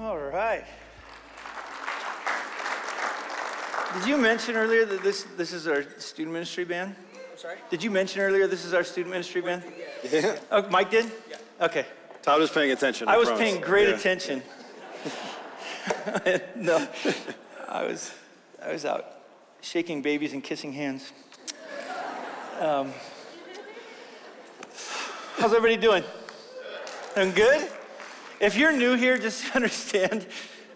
All 0.00 0.18
right. 0.18 0.64
Did 3.94 4.08
you 4.08 4.16
mention 4.16 4.56
earlier 4.56 4.84
that 4.86 5.04
this, 5.04 5.22
this 5.36 5.52
is 5.52 5.68
our 5.68 5.84
student 5.98 6.32
ministry 6.32 6.64
band? 6.64 6.96
I'm 7.14 7.38
sorry? 7.38 7.58
Did 7.70 7.80
you 7.84 7.92
mention 7.92 8.20
earlier 8.20 8.48
this 8.48 8.64
is 8.64 8.74
our 8.74 8.82
student 8.82 9.12
ministry 9.12 9.40
band? 9.40 9.62
Yeah. 10.10 10.36
Oh, 10.50 10.68
Mike 10.68 10.90
did? 10.90 11.12
Yeah. 11.30 11.36
Okay. 11.60 11.86
Todd 12.22 12.40
was 12.40 12.50
paying 12.50 12.72
attention. 12.72 13.06
I 13.06 13.16
was 13.16 13.28
promise. 13.28 13.44
paying 13.44 13.60
great 13.60 13.88
Yeah. 13.88 13.94
attention. 13.94 14.42
no, 16.56 16.88
I 17.68 17.84
was, 17.84 18.12
I 18.60 18.72
was 18.72 18.84
out 18.84 19.06
shaking 19.60 20.02
babies 20.02 20.32
and 20.32 20.42
kissing 20.42 20.72
hands. 20.72 21.12
Um, 22.58 22.92
how's 25.36 25.52
everybody 25.54 25.76
doing? 25.76 26.02
Doing 27.14 27.30
good? 27.30 27.68
If 28.40 28.56
you're 28.56 28.72
new 28.72 28.94
here, 28.94 29.18
just 29.18 29.54
understand 29.56 30.26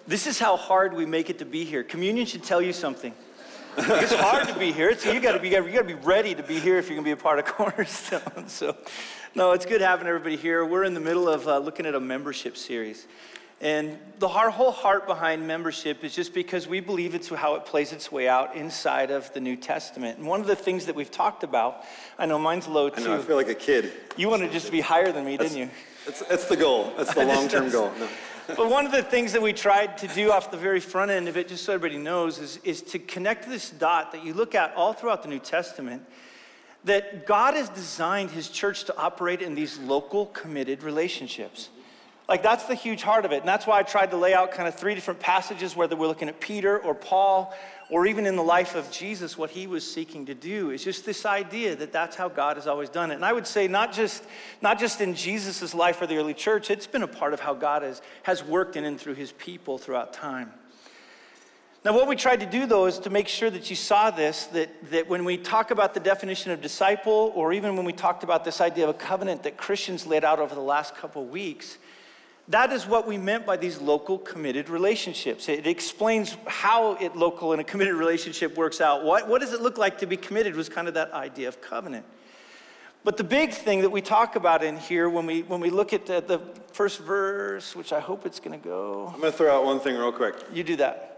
this 0.06 0.26
is 0.26 0.38
how 0.38 0.56
hard 0.56 0.94
we 0.94 1.06
make 1.06 1.28
it 1.30 1.38
to 1.40 1.44
be 1.44 1.64
here. 1.64 1.82
Communion 1.82 2.26
should 2.26 2.42
tell 2.42 2.62
you 2.62 2.72
something. 2.72 3.12
Like, 3.76 4.02
it's 4.02 4.14
hard 4.14 4.48
to 4.48 4.58
be 4.58 4.72
here. 4.72 4.98
So 4.98 5.12
you 5.12 5.20
got 5.20 5.32
to 5.32 5.38
be 5.38 5.48
you 5.48 5.54
got 5.54 5.62
to 5.62 5.84
be 5.84 5.94
ready 5.94 6.34
to 6.34 6.42
be 6.42 6.58
here 6.58 6.78
if 6.78 6.88
you're 6.88 6.96
going 6.96 7.04
to 7.04 7.08
be 7.08 7.12
a 7.12 7.16
part 7.16 7.38
of 7.38 7.44
Cornerstone. 7.54 8.48
So, 8.48 8.76
no, 9.34 9.52
it's 9.52 9.66
good 9.66 9.80
having 9.80 10.06
everybody 10.06 10.36
here. 10.36 10.64
We're 10.64 10.84
in 10.84 10.94
the 10.94 11.00
middle 11.00 11.28
of 11.28 11.46
uh, 11.46 11.58
looking 11.58 11.86
at 11.86 11.94
a 11.94 12.00
membership 12.00 12.56
series, 12.56 13.06
and 13.60 13.98
the 14.18 14.28
our 14.28 14.50
whole 14.50 14.72
heart 14.72 15.06
behind 15.06 15.46
membership 15.46 16.02
is 16.02 16.14
just 16.14 16.34
because 16.34 16.66
we 16.66 16.80
believe 16.80 17.14
it's 17.14 17.28
how 17.28 17.54
it 17.54 17.66
plays 17.66 17.92
its 17.92 18.10
way 18.10 18.28
out 18.28 18.56
inside 18.56 19.10
of 19.10 19.32
the 19.34 19.40
New 19.40 19.56
Testament. 19.56 20.18
And 20.18 20.26
one 20.26 20.40
of 20.40 20.46
the 20.46 20.56
things 20.56 20.86
that 20.86 20.96
we've 20.96 21.10
talked 21.10 21.44
about, 21.44 21.84
I 22.18 22.26
know 22.26 22.38
mine's 22.38 22.66
low 22.66 22.88
too. 22.88 23.02
I 23.02 23.04
know, 23.04 23.14
I 23.16 23.18
feel 23.18 23.36
like 23.36 23.48
a 23.48 23.54
kid. 23.54 23.92
You 24.16 24.28
wanted 24.28 24.50
just 24.50 24.66
to 24.66 24.72
be 24.72 24.80
higher 24.80 25.12
than 25.12 25.24
me, 25.24 25.36
didn't 25.36 25.56
you? 25.56 25.70
That's, 26.06 26.20
that's 26.26 26.44
the 26.46 26.56
goal. 26.56 26.92
That's 26.96 27.14
the 27.14 27.24
long 27.34 27.48
term 27.48 27.70
goal. 27.70 27.92
No. 27.98 28.08
But 28.48 28.70
one 28.70 28.86
of 28.86 28.92
the 28.92 29.02
things 29.02 29.32
that 29.32 29.42
we 29.42 29.52
tried 29.52 29.98
to 29.98 30.08
do 30.08 30.32
off 30.32 30.50
the 30.50 30.56
very 30.56 30.80
front 30.80 31.10
end 31.10 31.28
of 31.28 31.36
it, 31.36 31.48
just 31.48 31.64
so 31.64 31.74
everybody 31.74 32.00
knows, 32.00 32.38
is, 32.38 32.58
is 32.64 32.80
to 32.82 32.98
connect 32.98 33.46
this 33.46 33.68
dot 33.68 34.12
that 34.12 34.24
you 34.24 34.32
look 34.32 34.54
at 34.54 34.74
all 34.74 34.94
throughout 34.94 35.22
the 35.22 35.28
New 35.28 35.38
Testament 35.38 36.02
that 36.84 37.26
God 37.26 37.54
has 37.54 37.68
designed 37.68 38.30
his 38.30 38.48
church 38.48 38.84
to 38.84 38.96
operate 38.96 39.42
in 39.42 39.54
these 39.54 39.78
local 39.78 40.26
committed 40.26 40.82
relationships. 40.82 41.68
Like 42.28 42.42
that's 42.42 42.64
the 42.64 42.74
huge 42.74 43.02
heart 43.02 43.24
of 43.24 43.32
it. 43.32 43.40
And 43.40 43.48
that's 43.48 43.66
why 43.66 43.78
I 43.78 43.82
tried 43.82 44.10
to 44.10 44.16
lay 44.16 44.34
out 44.34 44.52
kind 44.52 44.68
of 44.68 44.74
three 44.74 44.94
different 44.94 45.20
passages, 45.20 45.74
whether 45.74 45.96
we're 45.96 46.08
looking 46.08 46.28
at 46.28 46.40
Peter 46.40 46.78
or 46.78 46.94
Paul, 46.94 47.54
or 47.90 48.06
even 48.06 48.26
in 48.26 48.36
the 48.36 48.42
life 48.42 48.74
of 48.74 48.90
Jesus, 48.90 49.38
what 49.38 49.50
he 49.50 49.66
was 49.66 49.90
seeking 49.90 50.26
to 50.26 50.34
do 50.34 50.70
is 50.70 50.84
just 50.84 51.06
this 51.06 51.24
idea 51.24 51.74
that 51.76 51.92
that's 51.92 52.16
how 52.16 52.28
God 52.28 52.56
has 52.56 52.66
always 52.66 52.90
done 52.90 53.10
it. 53.10 53.14
And 53.14 53.24
I 53.24 53.32
would 53.32 53.46
say 53.46 53.66
not 53.66 53.92
just, 53.92 54.24
not 54.60 54.78
just 54.78 55.00
in 55.00 55.14
Jesus' 55.14 55.74
life 55.74 56.02
or 56.02 56.06
the 56.06 56.16
early 56.16 56.34
church, 56.34 56.70
it's 56.70 56.86
been 56.86 57.02
a 57.02 57.08
part 57.08 57.32
of 57.32 57.40
how 57.40 57.54
God 57.54 57.82
has, 57.82 58.02
has 58.24 58.44
worked 58.44 58.76
in 58.76 58.84
and 58.84 59.00
through 59.00 59.14
his 59.14 59.32
people 59.32 59.78
throughout 59.78 60.12
time. 60.12 60.52
Now, 61.84 61.94
what 61.94 62.08
we 62.08 62.16
tried 62.16 62.40
to 62.40 62.46
do, 62.46 62.66
though, 62.66 62.86
is 62.86 62.98
to 62.98 63.10
make 63.10 63.28
sure 63.28 63.48
that 63.48 63.70
you 63.70 63.76
saw 63.76 64.10
this 64.10 64.46
that, 64.46 64.90
that 64.90 65.08
when 65.08 65.24
we 65.24 65.38
talk 65.38 65.70
about 65.70 65.94
the 65.94 66.00
definition 66.00 66.50
of 66.50 66.60
disciple, 66.60 67.32
or 67.34 67.52
even 67.52 67.76
when 67.76 67.86
we 67.86 67.92
talked 67.92 68.24
about 68.24 68.44
this 68.44 68.60
idea 68.60 68.84
of 68.84 68.90
a 68.90 68.98
covenant 68.98 69.44
that 69.44 69.56
Christians 69.56 70.06
laid 70.06 70.24
out 70.24 70.40
over 70.40 70.54
the 70.54 70.60
last 70.60 70.94
couple 70.96 71.22
of 71.22 71.30
weeks, 71.30 71.78
that 72.48 72.72
is 72.72 72.86
what 72.86 73.06
we 73.06 73.18
meant 73.18 73.44
by 73.44 73.56
these 73.56 73.78
local 73.78 74.18
committed 74.18 74.70
relationships. 74.70 75.48
It 75.48 75.66
explains 75.66 76.36
how 76.46 76.94
it 76.94 77.14
local 77.14 77.52
and 77.52 77.60
a 77.60 77.64
committed 77.64 77.94
relationship 77.94 78.56
works 78.56 78.80
out. 78.80 79.04
What, 79.04 79.28
what 79.28 79.40
does 79.40 79.52
it 79.52 79.60
look 79.60 79.76
like 79.76 79.98
to 79.98 80.06
be 80.06 80.16
committed 80.16 80.56
was 80.56 80.68
kind 80.68 80.88
of 80.88 80.94
that 80.94 81.12
idea 81.12 81.48
of 81.48 81.60
covenant. 81.60 82.06
But 83.04 83.16
the 83.16 83.24
big 83.24 83.52
thing 83.52 83.82
that 83.82 83.90
we 83.90 84.00
talk 84.00 84.34
about 84.34 84.64
in 84.64 84.76
here 84.76 85.08
when 85.08 85.26
we, 85.26 85.42
when 85.42 85.60
we 85.60 85.70
look 85.70 85.92
at 85.92 86.06
the, 86.06 86.20
the 86.20 86.40
first 86.72 87.00
verse, 87.00 87.76
which 87.76 87.92
I 87.92 88.00
hope 88.00 88.26
it's 88.26 88.40
going 88.40 88.58
to 88.58 88.64
go, 88.64 89.10
I'm 89.12 89.20
going 89.20 89.32
to 89.32 89.38
throw 89.38 89.54
out 89.54 89.64
one 89.64 89.78
thing 89.78 89.96
real 89.96 90.12
quick. 90.12 90.34
you 90.52 90.64
do 90.64 90.76
that. 90.76 91.17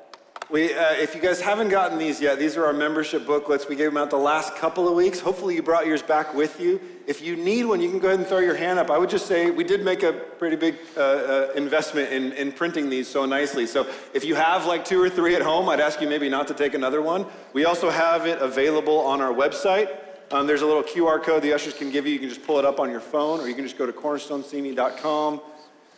We, 0.50 0.74
uh, 0.74 0.94
if 0.94 1.14
you 1.14 1.20
guys 1.20 1.40
haven't 1.40 1.68
gotten 1.68 1.96
these 1.96 2.20
yet, 2.20 2.40
these 2.40 2.56
are 2.56 2.66
our 2.66 2.72
membership 2.72 3.24
booklets. 3.24 3.68
We 3.68 3.76
gave 3.76 3.86
them 3.86 3.96
out 3.96 4.10
the 4.10 4.16
last 4.16 4.56
couple 4.56 4.88
of 4.88 4.96
weeks. 4.96 5.20
Hopefully, 5.20 5.54
you 5.54 5.62
brought 5.62 5.86
yours 5.86 6.02
back 6.02 6.34
with 6.34 6.60
you. 6.60 6.80
If 7.06 7.22
you 7.22 7.36
need 7.36 7.66
one, 7.66 7.80
you 7.80 7.88
can 7.88 8.00
go 8.00 8.08
ahead 8.08 8.18
and 8.18 8.28
throw 8.28 8.40
your 8.40 8.56
hand 8.56 8.80
up. 8.80 8.90
I 8.90 8.98
would 8.98 9.10
just 9.10 9.26
say 9.26 9.52
we 9.52 9.62
did 9.62 9.84
make 9.84 10.02
a 10.02 10.12
pretty 10.12 10.56
big 10.56 10.76
uh, 10.96 11.00
uh, 11.00 11.52
investment 11.54 12.12
in, 12.12 12.32
in 12.32 12.50
printing 12.50 12.90
these 12.90 13.06
so 13.06 13.26
nicely. 13.26 13.64
So 13.64 13.86
if 14.12 14.24
you 14.24 14.34
have 14.34 14.66
like 14.66 14.84
two 14.84 15.00
or 15.00 15.08
three 15.08 15.36
at 15.36 15.42
home, 15.42 15.68
I'd 15.68 15.78
ask 15.78 16.00
you 16.00 16.08
maybe 16.08 16.28
not 16.28 16.48
to 16.48 16.54
take 16.54 16.74
another 16.74 17.00
one. 17.00 17.26
We 17.52 17.64
also 17.64 17.88
have 17.88 18.26
it 18.26 18.42
available 18.42 18.98
on 18.98 19.20
our 19.20 19.32
website. 19.32 19.96
Um, 20.32 20.48
there's 20.48 20.62
a 20.62 20.66
little 20.66 20.82
QR 20.82 21.22
code 21.22 21.44
the 21.44 21.52
ushers 21.52 21.74
can 21.74 21.92
give 21.92 22.08
you. 22.08 22.12
You 22.12 22.18
can 22.18 22.28
just 22.28 22.44
pull 22.44 22.58
it 22.58 22.64
up 22.64 22.80
on 22.80 22.90
your 22.90 23.00
phone, 23.00 23.38
or 23.38 23.48
you 23.48 23.54
can 23.54 23.64
just 23.64 23.78
go 23.78 23.86
to 23.86 23.92
cornerstonecd.com 23.92 25.40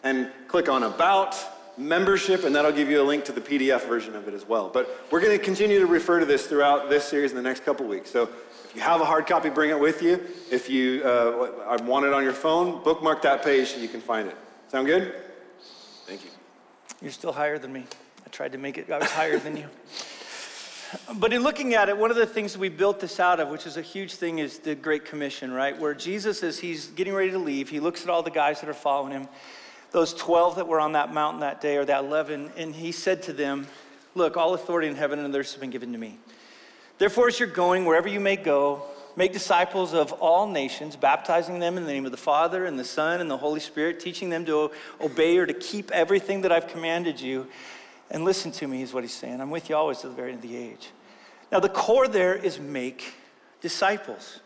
and 0.05 0.31
click 0.47 0.69
on 0.69 0.83
About 0.83 1.37
membership, 1.77 2.45
and 2.45 2.55
that'll 2.55 2.73
give 2.73 2.91
you 2.91 3.01
a 3.01 3.05
link 3.05 3.25
to 3.25 3.33
the 3.33 3.41
PDF 3.41 3.87
version 3.87 4.15
of 4.15 4.29
it 4.29 4.35
as 4.35 4.47
well. 4.47 4.69
But 4.69 4.89
we're 5.11 5.21
going 5.21 5.37
to 5.37 5.43
continue 5.43 5.79
to 5.79 5.87
refer 5.87 6.21
to 6.21 6.27
this 6.27 6.47
throughout 6.47 6.91
this 6.91 7.05
series 7.05 7.31
in 7.31 7.37
the 7.37 7.43
next 7.43 7.65
couple 7.65 7.87
weeks. 7.87 8.11
So 8.11 8.25
if 8.65 8.73
you 8.75 8.83
have 8.83 9.01
a 9.01 9.05
hard 9.05 9.27
copy, 9.27 9.51
bring 9.51 9.71
it 9.71 9.79
with 9.79 10.03
you. 10.03 10.21
If 10.51 10.69
you 10.69 11.03
uh, 11.05 11.79
want 11.85 12.07
it 12.07 12.13
on 12.13 12.23
your 12.23 12.33
phone, 12.33 12.83
bookmark 12.83 13.23
that 13.23 13.45
page 13.45 13.73
and 13.73 13.83
you 13.83 13.89
can 13.89 14.01
find 14.01 14.29
it. 14.29 14.37
Sound 14.69 14.87
good? 14.87 15.15
Thank 16.07 16.25
you. 16.25 16.31
You're 17.01 17.13
still 17.13 17.33
higher 17.33 17.59
than 17.59 17.73
me. 17.73 17.85
I 18.25 18.29
tried 18.31 18.53
to 18.53 18.59
make 18.59 18.79
it, 18.79 18.91
I 18.91 18.99
was 18.99 19.11
higher 19.11 19.39
than 19.39 19.57
you. 19.57 19.67
But 21.17 21.33
in 21.33 21.43
looking 21.43 21.75
at 21.75 21.89
it, 21.89 21.97
one 21.97 22.11
of 22.11 22.17
the 22.17 22.27
things 22.27 22.57
we 22.59 22.69
built 22.69 23.01
this 23.01 23.19
out 23.19 23.41
of, 23.41 23.49
which 23.49 23.67
is 23.67 23.77
a 23.77 23.83
huge 23.83 24.15
thing, 24.15 24.39
is 24.39 24.59
the 24.59 24.75
Great 24.75 25.05
Commission, 25.05 25.51
right? 25.53 25.79
Where 25.79 25.95
Jesus, 25.95 26.43
as 26.43 26.59
he's 26.59 26.87
getting 26.89 27.15
ready 27.15 27.31
to 27.31 27.39
leave, 27.39 27.71
he 27.71 27.81
looks 27.81 28.03
at 28.03 28.11
all 28.11 28.23
the 28.23 28.31
guys 28.31 28.61
that 28.61 28.69
are 28.69 28.75
following 28.75 29.13
him, 29.13 29.29
those 29.93 30.15
12 30.15 30.57
that 30.57 30.67
were 30.67 30.81
on 30.81 30.93
that 30.93 31.13
mountain 31.13 31.41
that 31.41 31.61
day, 31.61 31.77
or 31.77 31.85
that 31.85 32.05
11, 32.05 32.51
and 32.57 32.75
he 32.75 32.93
said 32.93 33.23
to 33.25 33.33
them, 33.33 33.67
Look, 34.15 34.37
all 34.37 34.53
authority 34.53 34.89
in 34.89 34.97
heaven 34.97 35.19
and 35.19 35.35
earth 35.35 35.53
has 35.53 35.61
been 35.61 35.71
given 35.71 35.93
to 35.93 35.99
me. 35.99 36.19
Therefore, 36.99 37.29
as 37.29 37.39
you're 37.39 37.49
going, 37.49 37.87
wherever 37.87 38.09
you 38.09 38.21
may 38.21 38.37
go, 38.37 38.85
make 39.17 39.33
disciples 39.33 39.95
of 39.95 40.13
all 40.13 40.47
nations, 40.47 40.97
baptizing 40.97 41.61
them 41.61 41.79
in 41.79 41.85
the 41.85 41.93
name 41.93 42.05
of 42.05 42.11
the 42.11 42.19
Father 42.19 42.67
and 42.67 42.79
the 42.79 42.85
Son 42.85 43.21
and 43.21 43.31
the 43.31 43.39
Holy 43.39 43.61
Spirit, 43.61 44.01
teaching 44.01 44.29
them 44.29 44.45
to 44.45 44.71
obey 45.01 45.39
or 45.39 45.47
to 45.47 45.55
keep 45.55 45.91
everything 45.93 46.43
that 46.43 46.53
I've 46.53 46.69
commanded 46.69 47.21
you. 47.21 47.47
And 48.11 48.25
listen 48.25 48.53
to 48.53 48.69
me, 48.69 48.83
is 48.83 48.93
what 48.93 49.03
he's 49.03 49.15
saying. 49.15 49.41
I'm 49.41 49.51
with 49.51 49.71
you 49.71 49.77
always 49.77 49.99
to 49.99 50.09
the 50.09 50.15
very 50.15 50.33
end 50.33 50.45
of 50.45 50.51
the 50.51 50.57
age. 50.57 50.91
Now, 51.51 51.61
the 51.61 51.71
core 51.71 52.07
there 52.07 52.35
is 52.35 52.61
make 52.61 53.15
disciples. 53.63 54.41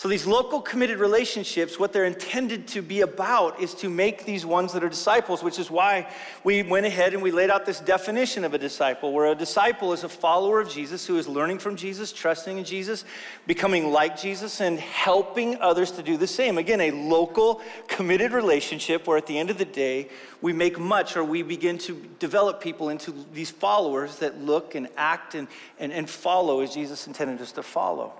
So, 0.00 0.08
these 0.08 0.26
local 0.26 0.62
committed 0.62 0.98
relationships, 0.98 1.78
what 1.78 1.92
they're 1.92 2.06
intended 2.06 2.66
to 2.68 2.80
be 2.80 3.02
about 3.02 3.60
is 3.60 3.74
to 3.74 3.90
make 3.90 4.24
these 4.24 4.46
ones 4.46 4.72
that 4.72 4.82
are 4.82 4.88
disciples, 4.88 5.42
which 5.42 5.58
is 5.58 5.70
why 5.70 6.10
we 6.42 6.62
went 6.62 6.86
ahead 6.86 7.12
and 7.12 7.22
we 7.22 7.30
laid 7.30 7.50
out 7.50 7.66
this 7.66 7.80
definition 7.80 8.42
of 8.42 8.54
a 8.54 8.58
disciple, 8.58 9.12
where 9.12 9.26
a 9.26 9.34
disciple 9.34 9.92
is 9.92 10.02
a 10.02 10.08
follower 10.08 10.58
of 10.58 10.70
Jesus 10.70 11.06
who 11.06 11.18
is 11.18 11.28
learning 11.28 11.58
from 11.58 11.76
Jesus, 11.76 12.12
trusting 12.12 12.56
in 12.56 12.64
Jesus, 12.64 13.04
becoming 13.46 13.92
like 13.92 14.18
Jesus, 14.18 14.62
and 14.62 14.80
helping 14.80 15.60
others 15.60 15.90
to 15.90 16.02
do 16.02 16.16
the 16.16 16.26
same. 16.26 16.56
Again, 16.56 16.80
a 16.80 16.92
local 16.92 17.60
committed 17.86 18.32
relationship 18.32 19.06
where 19.06 19.18
at 19.18 19.26
the 19.26 19.36
end 19.36 19.50
of 19.50 19.58
the 19.58 19.66
day, 19.66 20.08
we 20.40 20.54
make 20.54 20.78
much 20.78 21.14
or 21.14 21.24
we 21.24 21.42
begin 21.42 21.76
to 21.76 22.02
develop 22.18 22.62
people 22.62 22.88
into 22.88 23.14
these 23.34 23.50
followers 23.50 24.16
that 24.20 24.40
look 24.40 24.74
and 24.74 24.88
act 24.96 25.34
and, 25.34 25.46
and, 25.78 25.92
and 25.92 26.08
follow 26.08 26.62
as 26.62 26.72
Jesus 26.72 27.06
intended 27.06 27.38
us 27.42 27.52
to 27.52 27.62
follow. 27.62 28.14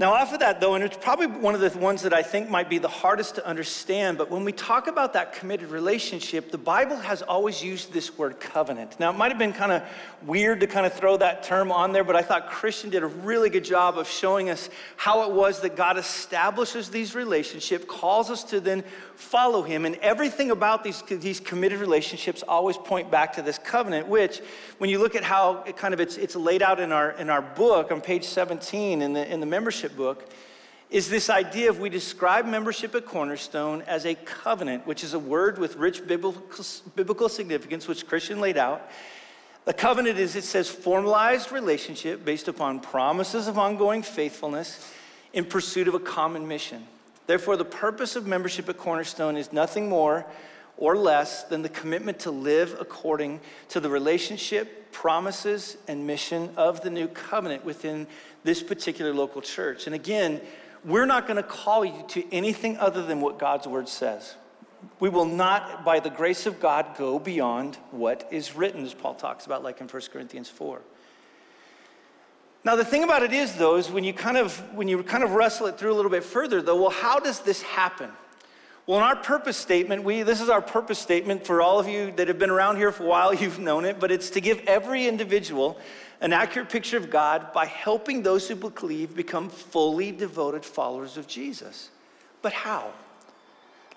Now, 0.00 0.14
off 0.14 0.32
of 0.32 0.38
that, 0.38 0.60
though, 0.60 0.76
and 0.76 0.84
it's 0.84 0.96
probably 0.96 1.26
one 1.26 1.56
of 1.56 1.60
the 1.60 1.76
ones 1.76 2.02
that 2.02 2.14
I 2.14 2.22
think 2.22 2.48
might 2.48 2.70
be 2.70 2.78
the 2.78 2.86
hardest 2.86 3.34
to 3.34 3.44
understand, 3.44 4.16
but 4.16 4.30
when 4.30 4.44
we 4.44 4.52
talk 4.52 4.86
about 4.86 5.14
that 5.14 5.32
committed 5.32 5.70
relationship, 5.70 6.52
the 6.52 6.58
Bible 6.58 6.94
has 6.94 7.20
always 7.20 7.64
used 7.64 7.92
this 7.92 8.16
word 8.16 8.38
covenant. 8.38 9.00
Now, 9.00 9.10
it 9.10 9.14
might 9.14 9.32
have 9.32 9.40
been 9.40 9.52
kind 9.52 9.72
of 9.72 9.82
weird 10.22 10.60
to 10.60 10.68
kind 10.68 10.86
of 10.86 10.92
throw 10.92 11.16
that 11.16 11.42
term 11.42 11.72
on 11.72 11.92
there, 11.92 12.04
but 12.04 12.14
I 12.14 12.22
thought 12.22 12.48
Christian 12.48 12.90
did 12.90 13.02
a 13.02 13.08
really 13.08 13.50
good 13.50 13.64
job 13.64 13.98
of 13.98 14.08
showing 14.08 14.50
us 14.50 14.70
how 14.96 15.28
it 15.28 15.34
was 15.34 15.62
that 15.62 15.74
God 15.74 15.98
establishes 15.98 16.90
these 16.90 17.16
relationships, 17.16 17.84
calls 17.88 18.30
us 18.30 18.44
to 18.44 18.60
then 18.60 18.84
follow 19.18 19.62
Him, 19.62 19.84
and 19.84 19.96
everything 19.96 20.50
about 20.50 20.84
these, 20.84 21.02
these 21.02 21.40
committed 21.40 21.80
relationships 21.80 22.44
always 22.46 22.76
point 22.76 23.10
back 23.10 23.32
to 23.34 23.42
this 23.42 23.58
covenant, 23.58 24.06
which, 24.06 24.40
when 24.78 24.88
you 24.88 24.98
look 24.98 25.16
at 25.16 25.24
how 25.24 25.64
it 25.64 25.76
kind 25.76 25.92
of 25.92 26.00
it's, 26.00 26.16
it's 26.16 26.36
laid 26.36 26.62
out 26.62 26.78
in 26.78 26.92
our, 26.92 27.10
in 27.12 27.28
our 27.28 27.42
book 27.42 27.90
on 27.90 28.00
page 28.00 28.24
17 28.24 29.02
in 29.02 29.12
the, 29.12 29.32
in 29.32 29.40
the 29.40 29.46
membership 29.46 29.96
book 29.96 30.30
is 30.90 31.10
this 31.10 31.28
idea 31.28 31.68
of 31.68 31.80
we 31.80 31.90
describe 31.90 32.46
membership 32.46 32.94
at 32.94 33.04
Cornerstone 33.04 33.82
as 33.82 34.06
a 34.06 34.14
covenant, 34.14 34.86
which 34.86 35.04
is 35.04 35.12
a 35.12 35.18
word 35.18 35.58
with 35.58 35.76
rich 35.76 36.06
biblical, 36.06 36.42
biblical 36.96 37.28
significance, 37.28 37.86
which 37.86 38.06
Christian 38.06 38.40
laid 38.40 38.56
out. 38.56 38.90
The 39.66 39.74
covenant 39.74 40.18
is, 40.18 40.34
it 40.34 40.44
says, 40.44 40.70
formalized 40.70 41.52
relationship 41.52 42.24
based 42.24 42.48
upon 42.48 42.80
promises 42.80 43.48
of 43.48 43.58
ongoing 43.58 44.02
faithfulness 44.02 44.90
in 45.34 45.44
pursuit 45.44 45.88
of 45.88 45.94
a 45.94 46.00
common 46.00 46.48
mission. 46.48 46.86
Therefore, 47.28 47.58
the 47.58 47.64
purpose 47.64 48.16
of 48.16 48.26
membership 48.26 48.70
at 48.70 48.78
Cornerstone 48.78 49.36
is 49.36 49.52
nothing 49.52 49.86
more 49.86 50.24
or 50.78 50.96
less 50.96 51.44
than 51.44 51.60
the 51.60 51.68
commitment 51.68 52.20
to 52.20 52.30
live 52.30 52.74
according 52.80 53.40
to 53.68 53.80
the 53.80 53.90
relationship, 53.90 54.90
promises, 54.92 55.76
and 55.86 56.06
mission 56.06 56.50
of 56.56 56.80
the 56.80 56.88
new 56.88 57.06
covenant 57.06 57.66
within 57.66 58.06
this 58.44 58.62
particular 58.62 59.12
local 59.12 59.42
church. 59.42 59.84
And 59.86 59.94
again, 59.94 60.40
we're 60.86 61.04
not 61.04 61.26
going 61.26 61.36
to 61.36 61.42
call 61.42 61.84
you 61.84 62.02
to 62.08 62.24
anything 62.32 62.78
other 62.78 63.04
than 63.04 63.20
what 63.20 63.38
God's 63.38 63.66
word 63.66 63.90
says. 63.90 64.34
We 64.98 65.10
will 65.10 65.26
not, 65.26 65.84
by 65.84 66.00
the 66.00 66.08
grace 66.08 66.46
of 66.46 66.60
God, 66.60 66.96
go 66.96 67.18
beyond 67.18 67.76
what 67.90 68.26
is 68.30 68.56
written, 68.56 68.86
as 68.86 68.94
Paul 68.94 69.14
talks 69.14 69.44
about, 69.44 69.62
like 69.62 69.82
in 69.82 69.88
1 69.88 70.02
Corinthians 70.10 70.48
4. 70.48 70.80
Now, 72.64 72.76
the 72.76 72.84
thing 72.84 73.04
about 73.04 73.22
it 73.22 73.32
is, 73.32 73.54
though, 73.54 73.76
is 73.76 73.90
when 73.90 74.04
you 74.04 74.12
kind 74.12 74.36
of 74.36 74.58
when 74.74 74.88
you 74.88 75.02
kind 75.02 75.22
of 75.22 75.32
wrestle 75.32 75.66
it 75.68 75.78
through 75.78 75.92
a 75.92 75.96
little 75.96 76.10
bit 76.10 76.24
further, 76.24 76.60
though, 76.60 76.80
well, 76.80 76.90
how 76.90 77.18
does 77.18 77.40
this 77.40 77.62
happen? 77.62 78.10
Well, 78.86 78.98
in 78.98 79.04
our 79.04 79.16
purpose 79.16 79.56
statement, 79.56 80.02
we 80.02 80.22
this 80.22 80.40
is 80.40 80.48
our 80.48 80.62
purpose 80.62 80.98
statement 80.98 81.46
for 81.46 81.60
all 81.60 81.78
of 81.78 81.88
you 81.88 82.10
that 82.12 82.26
have 82.26 82.38
been 82.38 82.50
around 82.50 82.76
here 82.76 82.90
for 82.90 83.04
a 83.04 83.06
while, 83.06 83.34
you've 83.42 83.58
known 83.58 83.84
it, 83.84 84.00
but 84.00 84.10
it's 84.10 84.30
to 84.30 84.40
give 84.40 84.60
every 84.66 85.06
individual 85.06 85.78
an 86.20 86.32
accurate 86.32 86.68
picture 86.68 86.96
of 86.96 87.10
God 87.10 87.52
by 87.52 87.66
helping 87.66 88.22
those 88.22 88.48
who 88.48 88.56
believe 88.56 89.14
become 89.14 89.48
fully 89.48 90.10
devoted 90.10 90.64
followers 90.64 91.16
of 91.16 91.28
Jesus. 91.28 91.90
But 92.42 92.52
how? 92.52 92.92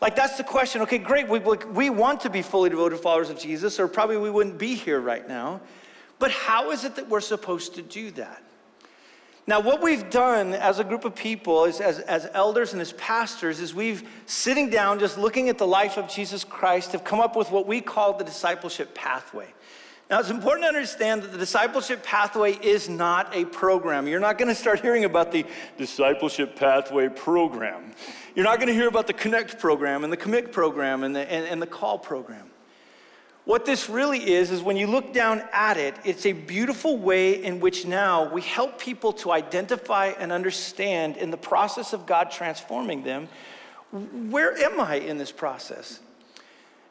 Like, 0.01 0.15
that's 0.15 0.37
the 0.37 0.43
question. 0.43 0.81
Okay, 0.81 0.97
great. 0.97 1.27
We, 1.27 1.39
we 1.39 1.89
want 1.89 2.21
to 2.21 2.29
be 2.29 2.41
fully 2.41 2.69
devoted 2.69 2.99
followers 2.99 3.29
of 3.29 3.39
Jesus, 3.39 3.79
or 3.79 3.87
probably 3.87 4.17
we 4.17 4.29
wouldn't 4.29 4.57
be 4.57 4.75
here 4.75 4.99
right 4.99 5.27
now. 5.27 5.61
But 6.19 6.31
how 6.31 6.71
is 6.71 6.83
it 6.85 6.95
that 6.95 7.07
we're 7.07 7.21
supposed 7.21 7.75
to 7.75 7.81
do 7.81 8.11
that? 8.11 8.43
Now, 9.47 9.59
what 9.59 9.81
we've 9.81 10.07
done 10.11 10.53
as 10.53 10.77
a 10.77 10.83
group 10.83 11.03
of 11.03 11.15
people, 11.15 11.65
as, 11.65 11.81
as, 11.81 11.99
as, 11.99 12.29
elders 12.33 12.73
and 12.73 12.81
as 12.81 12.93
pastors, 12.93 13.59
is 13.59 13.73
we've 13.73 14.07
sitting 14.27 14.69
down, 14.69 14.99
just 14.99 15.17
looking 15.17 15.49
at 15.49 15.57
the 15.57 15.65
life 15.65 15.97
of 15.97 16.07
Jesus 16.07 16.43
Christ, 16.43 16.91
have 16.91 17.03
come 17.03 17.19
up 17.19 17.35
with 17.35 17.49
what 17.49 17.65
we 17.65 17.81
call 17.81 18.17
the 18.17 18.23
discipleship 18.23 18.93
pathway. 18.93 19.47
Now, 20.11 20.19
it's 20.19 20.29
important 20.29 20.65
to 20.65 20.67
understand 20.67 21.23
that 21.23 21.31
the 21.31 21.37
discipleship 21.39 22.03
pathway 22.03 22.51
is 22.53 22.87
not 22.87 23.35
a 23.35 23.45
program. 23.45 24.07
You're 24.07 24.19
not 24.19 24.37
going 24.37 24.49
to 24.49 24.55
start 24.55 24.81
hearing 24.81 25.05
about 25.05 25.31
the 25.31 25.45
discipleship 25.77 26.55
pathway 26.55 27.09
program. 27.09 27.93
You're 28.35 28.45
not 28.45 28.57
going 28.57 28.67
to 28.67 28.73
hear 28.73 28.89
about 28.89 29.07
the 29.07 29.13
Connect 29.13 29.57
program 29.57 30.03
and 30.03 30.13
the 30.13 30.17
Commit 30.17 30.51
program 30.51 31.03
and 31.03 31.15
the, 31.15 31.31
and, 31.31 31.47
and 31.47 31.61
the 31.61 31.67
Call 31.67 31.97
program. 31.97 32.50
What 33.45 33.65
this 33.65 33.89
really 33.89 34.33
is, 34.33 34.51
is 34.51 34.61
when 34.61 34.77
you 34.77 34.87
look 34.87 35.13
down 35.13 35.43
at 35.51 35.77
it, 35.77 35.95
it's 36.05 36.25
a 36.25 36.31
beautiful 36.31 36.97
way 36.97 37.43
in 37.43 37.59
which 37.59 37.85
now 37.85 38.31
we 38.31 38.41
help 38.41 38.79
people 38.79 39.13
to 39.13 39.31
identify 39.31 40.07
and 40.07 40.31
understand 40.31 41.17
in 41.17 41.31
the 41.31 41.37
process 41.37 41.93
of 41.93 42.05
God 42.05 42.31
transforming 42.31 43.03
them 43.03 43.27
where 43.91 44.57
am 44.57 44.79
I 44.79 44.95
in 44.95 45.17
this 45.17 45.31
process? 45.31 45.99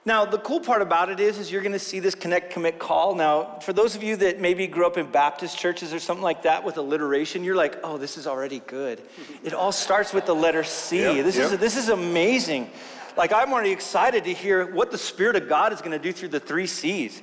Now, 0.05 0.25
the 0.25 0.39
cool 0.39 0.61
part 0.61 0.81
about 0.81 1.11
it 1.11 1.21
is, 1.21 1.39
is 1.39 1.53
you're 1.53 1.61
going 1.61 1.73
to 1.73 1.79
see 1.79 2.01
this 2.01 2.15
connect, 2.15 2.53
commit, 2.53 2.79
call. 2.79 3.15
Now, 3.15 3.59
for 3.61 3.75
those 3.75 3.97
of 3.97 4.03
you 4.03 4.17
that 4.17 4.41
maybe 4.41 4.67
grew 4.67 4.87
up 4.87 4.97
in 4.97 5.11
Baptist 5.11 5.59
churches 5.59 5.93
or 5.93 5.99
something 5.99 6.23
like 6.23 6.43
that 6.43 6.65
with 6.65 6.79
alliteration, 6.79 7.45
you're 7.45 7.57
like, 7.57 7.79
oh, 7.85 7.99
this 7.99 8.17
is 8.17 8.27
already 8.27 8.61
good. 8.61 9.03
It 9.45 9.53
all 9.53 9.73
starts 9.73 10.15
with 10.15 10.25
the 10.25 10.35
letter 10.35 10.65
C. 10.65 11.01
Yep, 11.01 11.25
this, 11.25 11.37
yep. 11.37 11.53
Is, 11.53 11.59
this 11.59 11.77
is 11.77 11.91
amazing. 11.91 12.71
Like, 13.17 13.33
I'm 13.33 13.53
already 13.53 13.71
excited 13.71 14.25
to 14.25 14.35
hear 14.35 14.67
what 14.67 14.91
the 14.91 14.99
Spirit 14.99 15.37
of 15.37 15.49
God 15.49 15.73
is 15.73 15.81
going 15.81 15.93
to 15.93 15.99
do 15.99 16.13
through 16.13 16.29
the 16.29 16.41
three 16.41 16.67
C's. 16.67 17.23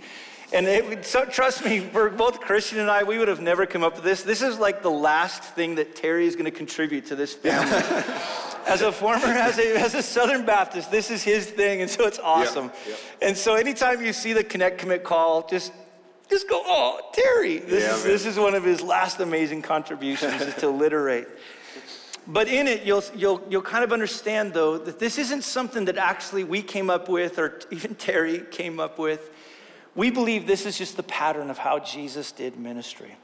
And 0.54 0.66
it, 0.66 1.06
so 1.06 1.25
trust 1.25 1.66
me, 1.66 1.81
for 1.81 2.10
both 2.10 2.39
Christian 2.39 2.80
and 2.80 2.89
I, 2.89 3.04
we 3.04 3.18
would 3.18 3.28
have 3.28 3.42
never 3.42 3.66
come 3.66 3.84
up 3.84 3.95
with 3.95 4.06
this. 4.06 4.24
This 4.24 4.42
is 4.42 4.57
like 4.57 4.81
the 4.81 4.92
last 4.92 5.44
thing 5.44 5.75
that 5.75 5.95
Terry 5.95 6.25
is 6.25 6.36
going 6.36 6.45
to 6.45 6.51
contribute 6.51 7.07
to 7.07 7.16
this 7.16 7.34
family. 7.34 7.72
as 8.68 8.81
a 8.81 8.92
former, 8.92 9.25
as 9.25 9.60
a, 9.60 9.78
as 9.78 9.94
a 9.94 10.01
Southern 10.01 10.45
Baptist, 10.45 10.89
this 10.89 11.12
is 11.12 11.22
his 11.22 11.45
thing, 11.50 11.81
and 11.81 11.89
so 11.89 12.07
it's 12.07 12.19
awesome. 12.19 12.66
Yep, 12.66 12.75
yep. 12.88 13.00
And 13.22 13.38
so 13.38 13.56
anytime 13.56 14.06
you 14.06 14.13
see 14.13 14.31
the 14.31 14.44
connect 14.44 14.78
commit 14.78 15.04
call, 15.04 15.48
just 15.48 15.74
just 16.30 16.50
go, 16.50 16.62
oh, 16.66 17.00
Terry. 17.13 17.60
This, 17.60 17.84
yeah, 17.84 17.95
is, 17.95 18.04
this 18.04 18.25
is 18.25 18.38
one 18.38 18.54
of 18.54 18.63
his 18.63 18.81
last 18.81 19.19
amazing 19.22 19.62
contributions 19.62 20.42
is 20.42 20.56
to 20.56 20.69
literate. 20.69 21.28
But 22.27 22.50
in 22.50 22.68
it, 22.68 22.83
you'll, 22.83 23.03
you'll, 23.15 23.41
you'll 23.50 23.62
kind 23.62 23.83
of 23.83 23.94
understand, 23.94 24.53
though, 24.53 24.77
that 24.77 25.00
this 25.00 25.18
isn't 25.18 25.44
something 25.44 25.85
that 25.85 25.97
actually 25.97 26.44
we 26.44 26.62
came 26.62 26.89
up 26.89 27.07
with 27.07 27.39
or 27.39 27.59
even 27.71 27.95
Terry 27.95 28.39
came 28.51 28.79
up 28.79 29.00
with. 29.00 29.31
We 29.95 30.12
believe 30.12 30.45
this 30.45 30.65
is 30.65 30.77
just 30.77 30.97
the 30.97 31.03
pattern 31.03 31.50
of 31.50 31.57
how 31.57 31.79
Jesus 31.79 32.31
did 32.31 32.59
ministry. 32.59 33.15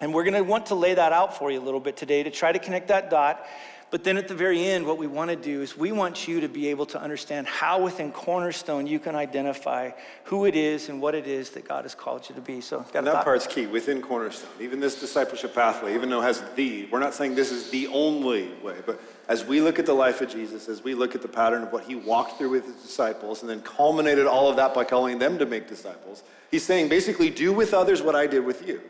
And 0.00 0.14
we're 0.14 0.24
going 0.24 0.34
to 0.34 0.42
want 0.42 0.66
to 0.66 0.74
lay 0.74 0.94
that 0.94 1.12
out 1.12 1.36
for 1.36 1.50
you 1.50 1.60
a 1.60 1.64
little 1.64 1.80
bit 1.80 1.96
today 1.96 2.22
to 2.22 2.30
try 2.30 2.52
to 2.52 2.58
connect 2.58 2.88
that 2.88 3.10
dot 3.10 3.44
but 3.90 4.02
then 4.02 4.16
at 4.16 4.26
the 4.26 4.34
very 4.34 4.64
end, 4.64 4.84
what 4.84 4.98
we 4.98 5.06
want 5.06 5.30
to 5.30 5.36
do 5.36 5.62
is 5.62 5.76
we 5.76 5.92
want 5.92 6.26
you 6.26 6.40
to 6.40 6.48
be 6.48 6.68
able 6.68 6.86
to 6.86 7.00
understand 7.00 7.46
how 7.46 7.80
within 7.80 8.10
Cornerstone 8.10 8.86
you 8.88 8.98
can 8.98 9.14
identify 9.14 9.92
who 10.24 10.44
it 10.44 10.56
is 10.56 10.88
and 10.88 11.00
what 11.00 11.14
it 11.14 11.28
is 11.28 11.50
that 11.50 11.68
God 11.68 11.84
has 11.84 11.94
called 11.94 12.28
you 12.28 12.34
to 12.34 12.40
be. 12.40 12.60
So 12.60 12.84
and 12.94 13.06
that 13.06 13.22
part's 13.22 13.46
key 13.46 13.66
within 13.66 14.02
Cornerstone. 14.02 14.50
Even 14.60 14.80
this 14.80 14.98
discipleship 14.98 15.54
pathway, 15.54 15.94
even 15.94 16.10
though 16.10 16.20
it 16.20 16.24
has 16.24 16.42
the, 16.56 16.88
we're 16.90 16.98
not 16.98 17.14
saying 17.14 17.36
this 17.36 17.52
is 17.52 17.70
the 17.70 17.86
only 17.88 18.52
way, 18.60 18.76
but 18.84 19.00
as 19.28 19.44
we 19.44 19.60
look 19.60 19.78
at 19.78 19.86
the 19.86 19.94
life 19.94 20.20
of 20.20 20.30
Jesus, 20.30 20.68
as 20.68 20.82
we 20.82 20.94
look 20.94 21.14
at 21.14 21.22
the 21.22 21.28
pattern 21.28 21.62
of 21.62 21.72
what 21.72 21.84
he 21.84 21.94
walked 21.94 22.38
through 22.38 22.50
with 22.50 22.66
his 22.66 22.76
disciples 22.76 23.42
and 23.42 23.48
then 23.48 23.60
culminated 23.60 24.26
all 24.26 24.50
of 24.50 24.56
that 24.56 24.74
by 24.74 24.82
calling 24.82 25.20
them 25.20 25.38
to 25.38 25.46
make 25.46 25.68
disciples, 25.68 26.24
he's 26.50 26.64
saying 26.64 26.88
basically, 26.88 27.30
do 27.30 27.52
with 27.52 27.72
others 27.72 28.02
what 28.02 28.16
I 28.16 28.26
did 28.26 28.44
with 28.44 28.66
you. 28.66 28.80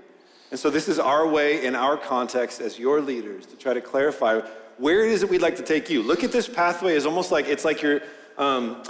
And 0.51 0.59
so 0.59 0.71
this 0.71 0.89
is 0.89 0.99
our 0.99 1.27
way 1.27 1.67
in 1.67 1.75
our 1.75 1.97
context 1.97 2.61
as 2.61 2.79
your 2.79 3.01
leaders 3.01 3.47
to 3.47 3.57
try 3.57 3.75
to 3.75 3.81
clarify 3.81 4.41
where 4.79 5.05
is 5.05 5.21
that 5.21 5.31
we'd 5.31 5.43
like 5.43 5.57
to 5.57 5.63
take 5.63 5.89
you? 5.91 6.03
Look 6.03 6.25
at 6.25 6.33
this 6.33 6.49
pathway 6.49 6.97
as 6.97 7.07
almost 7.07 7.33
like 7.33 7.47
it's 7.47 7.65
like 7.65 7.83
you're 7.83 8.01
um, 8.39 8.83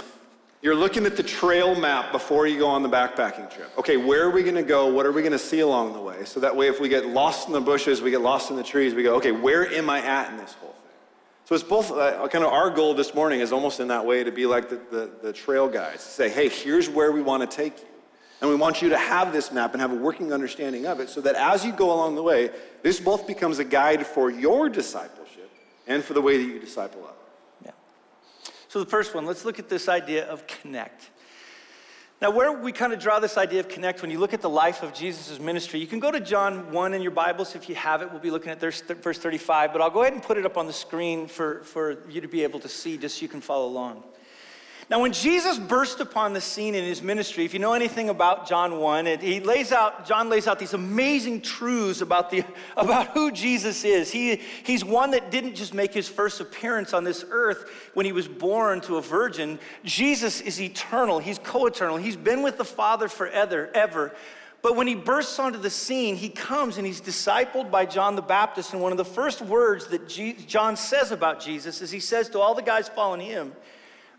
you're 0.61 0.75
looking 0.75 1.05
at 1.05 1.15
the 1.15 1.23
trail 1.23 1.75
map 1.75 2.11
before 2.11 2.47
you 2.47 2.57
go 2.57 2.67
on 2.67 2.81
the 2.81 2.89
backpacking 2.89 3.53
trip. 3.53 3.71
Okay, 3.77 3.95
where 3.95 4.23
are 4.23 4.31
we 4.31 4.41
going 4.41 4.55
to 4.55 4.63
go? 4.63 4.87
What 4.87 5.05
are 5.05 5.11
we 5.11 5.21
going 5.21 5.31
to 5.31 5.39
see 5.39 5.59
along 5.59 5.93
the 5.93 6.01
way? 6.01 6.25
So 6.25 6.39
that 6.39 6.55
way, 6.55 6.67
if 6.67 6.79
we 6.79 6.89
get 6.89 7.05
lost 7.05 7.47
in 7.47 7.53
the 7.53 7.61
bushes, 7.61 8.01
we 8.01 8.09
get 8.09 8.21
lost 8.21 8.49
in 8.49 8.55
the 8.55 8.63
trees, 8.63 8.95
we 8.95 9.03
go, 9.03 9.15
okay, 9.15 9.31
where 9.31 9.71
am 9.71 9.87
I 9.89 10.01
at 10.01 10.31
in 10.31 10.37
this 10.37 10.53
whole 10.55 10.71
thing? 10.71 10.77
So 11.45 11.53
it's 11.53 11.63
both 11.63 11.91
uh, 11.91 12.27
kind 12.29 12.43
of 12.43 12.51
our 12.51 12.71
goal 12.71 12.95
this 12.95 13.13
morning 13.13 13.39
is 13.39 13.51
almost 13.51 13.79
in 13.79 13.87
that 13.89 14.03
way 14.05 14.23
to 14.23 14.31
be 14.31 14.47
like 14.47 14.67
the, 14.67 14.81
the, 14.89 15.11
the 15.21 15.31
trail 15.31 15.67
guides. 15.67 16.01
Say, 16.01 16.27
hey, 16.27 16.49
here's 16.49 16.89
where 16.89 17.11
we 17.11 17.21
want 17.21 17.49
to 17.49 17.55
take 17.55 17.77
you. 17.77 17.85
And 18.41 18.49
we 18.49 18.55
want 18.55 18.81
you 18.81 18.89
to 18.89 18.97
have 18.97 19.31
this 19.31 19.51
map 19.51 19.73
and 19.73 19.81
have 19.81 19.91
a 19.91 19.95
working 19.95 20.33
understanding 20.33 20.85
of 20.87 20.99
it 20.99 21.09
so 21.09 21.21
that 21.21 21.35
as 21.35 21.65
you 21.65 21.71
go 21.71 21.93
along 21.93 22.15
the 22.15 22.23
way, 22.23 22.49
this 22.81 22.99
both 22.99 23.25
becomes 23.25 23.59
a 23.59 23.63
guide 23.63 24.05
for 24.05 24.29
your 24.29 24.69
disciples 24.69 25.26
and 25.87 26.03
for 26.03 26.13
the 26.13 26.21
way 26.21 26.37
that 26.37 26.43
you 26.43 26.59
disciple 26.59 27.01
others. 27.03 27.15
Yeah. 27.65 27.71
So, 28.67 28.79
the 28.79 28.89
first 28.89 29.15
one, 29.15 29.25
let's 29.25 29.45
look 29.45 29.59
at 29.59 29.69
this 29.69 29.87
idea 29.89 30.25
of 30.27 30.45
connect. 30.47 31.09
Now, 32.19 32.31
where 32.31 32.51
we 32.51 32.71
kind 32.71 32.93
of 32.93 32.99
draw 32.99 33.19
this 33.19 33.37
idea 33.37 33.59
of 33.59 33.69
connect, 33.69 34.01
when 34.01 34.09
you 34.09 34.17
look 34.17 34.33
at 34.33 34.41
the 34.41 34.49
life 34.49 34.81
of 34.81 34.91
Jesus' 34.91 35.39
ministry, 35.39 35.79
you 35.79 35.85
can 35.85 35.99
go 35.99 36.09
to 36.09 36.19
John 36.19 36.71
1 36.71 36.93
in 36.95 37.03
your 37.03 37.11
Bibles 37.11 37.53
if 37.53 37.69
you 37.69 37.75
have 37.75 38.01
it. 38.01 38.11
We'll 38.11 38.19
be 38.19 38.31
looking 38.31 38.51
at 38.51 38.59
verse 38.59 38.81
35, 38.81 39.71
but 39.71 39.81
I'll 39.81 39.91
go 39.91 40.01
ahead 40.01 40.13
and 40.13 40.23
put 40.23 40.37
it 40.37 40.45
up 40.45 40.57
on 40.57 40.65
the 40.65 40.73
screen 40.73 41.27
for, 41.27 41.63
for 41.63 42.09
you 42.09 42.19
to 42.21 42.27
be 42.27 42.41
able 42.41 42.59
to 42.61 42.69
see 42.69 42.97
just 42.97 43.17
so 43.17 43.21
you 43.21 43.27
can 43.27 43.39
follow 43.39 43.67
along. 43.67 44.03
Now, 44.89 45.01
when 45.01 45.11
Jesus 45.11 45.59
burst 45.59 45.99
upon 45.99 46.31
the 46.31 46.39
scene 46.39 46.73
in 46.73 46.85
his 46.85 47.01
ministry, 47.01 47.43
if 47.43 47.53
you 47.53 47.59
know 47.59 47.73
anything 47.73 48.07
about 48.07 48.47
John 48.47 48.79
1, 48.79 49.05
it, 49.05 49.21
he 49.21 49.41
lays 49.41 49.73
out, 49.73 50.07
John 50.07 50.29
lays 50.29 50.47
out 50.47 50.59
these 50.59 50.73
amazing 50.73 51.41
truths 51.41 51.99
about, 51.99 52.29
the, 52.29 52.45
about 52.77 53.07
who 53.07 53.29
Jesus 53.29 53.83
is. 53.83 54.09
He, 54.09 54.41
he's 54.63 54.85
one 54.85 55.11
that 55.11 55.29
didn't 55.29 55.55
just 55.55 55.73
make 55.73 55.93
his 55.93 56.07
first 56.07 56.39
appearance 56.39 56.93
on 56.93 57.03
this 57.03 57.25
earth 57.29 57.69
when 57.95 58.05
he 58.05 58.13
was 58.13 58.29
born 58.29 58.79
to 58.81 58.95
a 58.95 59.01
virgin. 59.01 59.59
Jesus 59.83 60.39
is 60.39 60.61
eternal, 60.61 61.19
he's 61.19 61.39
co 61.39 61.65
eternal, 61.65 61.97
he's 61.97 62.15
been 62.15 62.41
with 62.41 62.57
the 62.57 62.65
Father 62.65 63.09
forever. 63.09 63.69
Ever. 63.73 64.15
But 64.61 64.75
when 64.75 64.87
he 64.87 64.95
bursts 64.95 65.37
onto 65.37 65.59
the 65.59 65.69
scene, 65.69 66.15
he 66.15 66.29
comes 66.29 66.77
and 66.77 66.87
he's 66.87 67.01
discipled 67.01 67.69
by 67.69 67.85
John 67.85 68.15
the 68.15 68.21
Baptist. 68.21 68.73
And 68.73 68.81
one 68.81 68.91
of 68.91 68.97
the 68.97 69.05
first 69.05 69.41
words 69.41 69.87
that 69.87 70.07
John 70.07 70.75
says 70.75 71.11
about 71.11 71.41
Jesus 71.41 71.81
is 71.81 71.91
he 71.91 71.99
says 71.99 72.29
to 72.29 72.39
all 72.39 72.55
the 72.55 72.61
guys 72.61 72.89
following 72.89 73.21
him, 73.21 73.53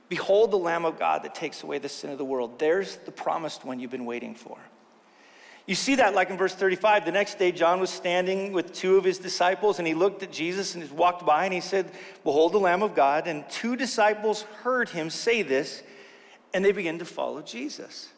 Behold 0.09 0.50
the 0.50 0.59
Lamb 0.59 0.85
of 0.85 0.99
God 0.99 1.23
that 1.25 1.35
takes 1.35 1.62
away 1.62 1.79
the 1.79 1.88
sin 1.88 2.11
of 2.11 2.19
the 2.19 2.25
world. 2.25 2.59
There's 2.59 2.97
the 2.97 3.11
promised 3.11 3.65
one 3.65 3.79
you've 3.79 3.91
been 3.91 4.07
waiting 4.07 4.35
for. 4.35 4.59
You 5.67 5.75
see 5.75 5.97
that 5.97 6.15
like 6.15 6.31
in 6.31 6.38
verse 6.38 6.55
35. 6.55 7.05
The 7.05 7.12
next 7.12 7.38
day, 7.38 7.53
John 7.53 7.79
was 7.79 7.91
standing 7.91 8.55
with 8.55 8.73
two 8.73 8.97
of 8.97 9.05
his 9.05 9.19
disciples, 9.19 9.79
and 9.79 9.87
he 9.87 9.93
looked 9.93 10.23
at 10.23 10.33
Jesus 10.33 10.75
and 10.75 10.83
he 10.83 10.91
walked 10.95 11.27
by 11.27 11.45
and 11.45 11.53
he 11.53 11.61
said, 11.61 11.91
Behold 12.25 12.55
the 12.55 12.59
Lamb 12.59 12.83
of 12.83 12.95
God. 12.95 13.27
And 13.27 13.49
two 13.50 13.77
disciples 13.77 14.43
heard 14.62 14.88
him 14.88 15.11
say 15.11 15.43
this, 15.43 15.83
and 16.55 16.65
they 16.65 16.73
began 16.73 16.99
to 17.00 17.05
follow 17.05 17.43
Jesus. 17.43 18.09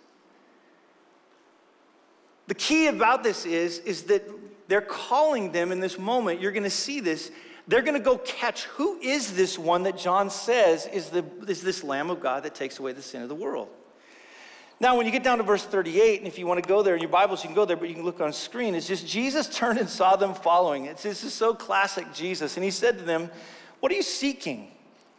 The 2.46 2.54
key 2.54 2.86
about 2.86 3.24
this 3.24 3.44
is, 3.44 3.80
is 3.80 4.04
that 4.04 4.22
they're 4.68 4.80
calling 4.80 5.50
them 5.50 5.72
in 5.72 5.80
this 5.80 5.98
moment. 5.98 6.40
You're 6.40 6.52
going 6.52 6.62
to 6.62 6.70
see 6.70 7.00
this 7.00 7.32
they're 7.70 7.82
going 7.82 7.94
to 7.94 8.00
go 8.00 8.18
catch 8.18 8.64
who 8.64 8.98
is 8.98 9.34
this 9.34 9.56
one 9.56 9.84
that 9.84 9.96
John 9.96 10.28
says 10.28 10.86
is, 10.86 11.10
the, 11.10 11.24
is 11.46 11.62
this 11.62 11.84
Lamb 11.84 12.10
of 12.10 12.20
God 12.20 12.42
that 12.42 12.54
takes 12.54 12.80
away 12.80 12.92
the 12.92 13.00
sin 13.00 13.22
of 13.22 13.28
the 13.28 13.34
world. 13.34 13.68
Now, 14.80 14.96
when 14.96 15.06
you 15.06 15.12
get 15.12 15.22
down 15.22 15.38
to 15.38 15.44
verse 15.44 15.62
38, 15.62 16.18
and 16.18 16.26
if 16.26 16.36
you 16.36 16.46
want 16.46 16.60
to 16.60 16.68
go 16.68 16.82
there 16.82 16.94
in 16.94 17.00
your 17.00 17.10
Bibles, 17.10 17.44
you 17.44 17.48
can 17.48 17.54
go 17.54 17.64
there, 17.64 17.76
but 17.76 17.88
you 17.88 17.94
can 17.94 18.02
look 18.02 18.20
on 18.20 18.32
screen. 18.32 18.74
It's 18.74 18.88
just 18.88 19.06
Jesus 19.06 19.46
turned 19.54 19.78
and 19.78 19.88
saw 19.88 20.16
them 20.16 20.34
following. 20.34 20.86
It's, 20.86 21.04
this 21.04 21.22
is 21.22 21.32
so 21.32 21.54
classic 21.54 22.12
Jesus. 22.12 22.56
And 22.56 22.64
he 22.64 22.72
said 22.72 22.98
to 22.98 23.04
them, 23.04 23.30
What 23.78 23.92
are 23.92 23.94
you 23.94 24.02
seeking? 24.02 24.72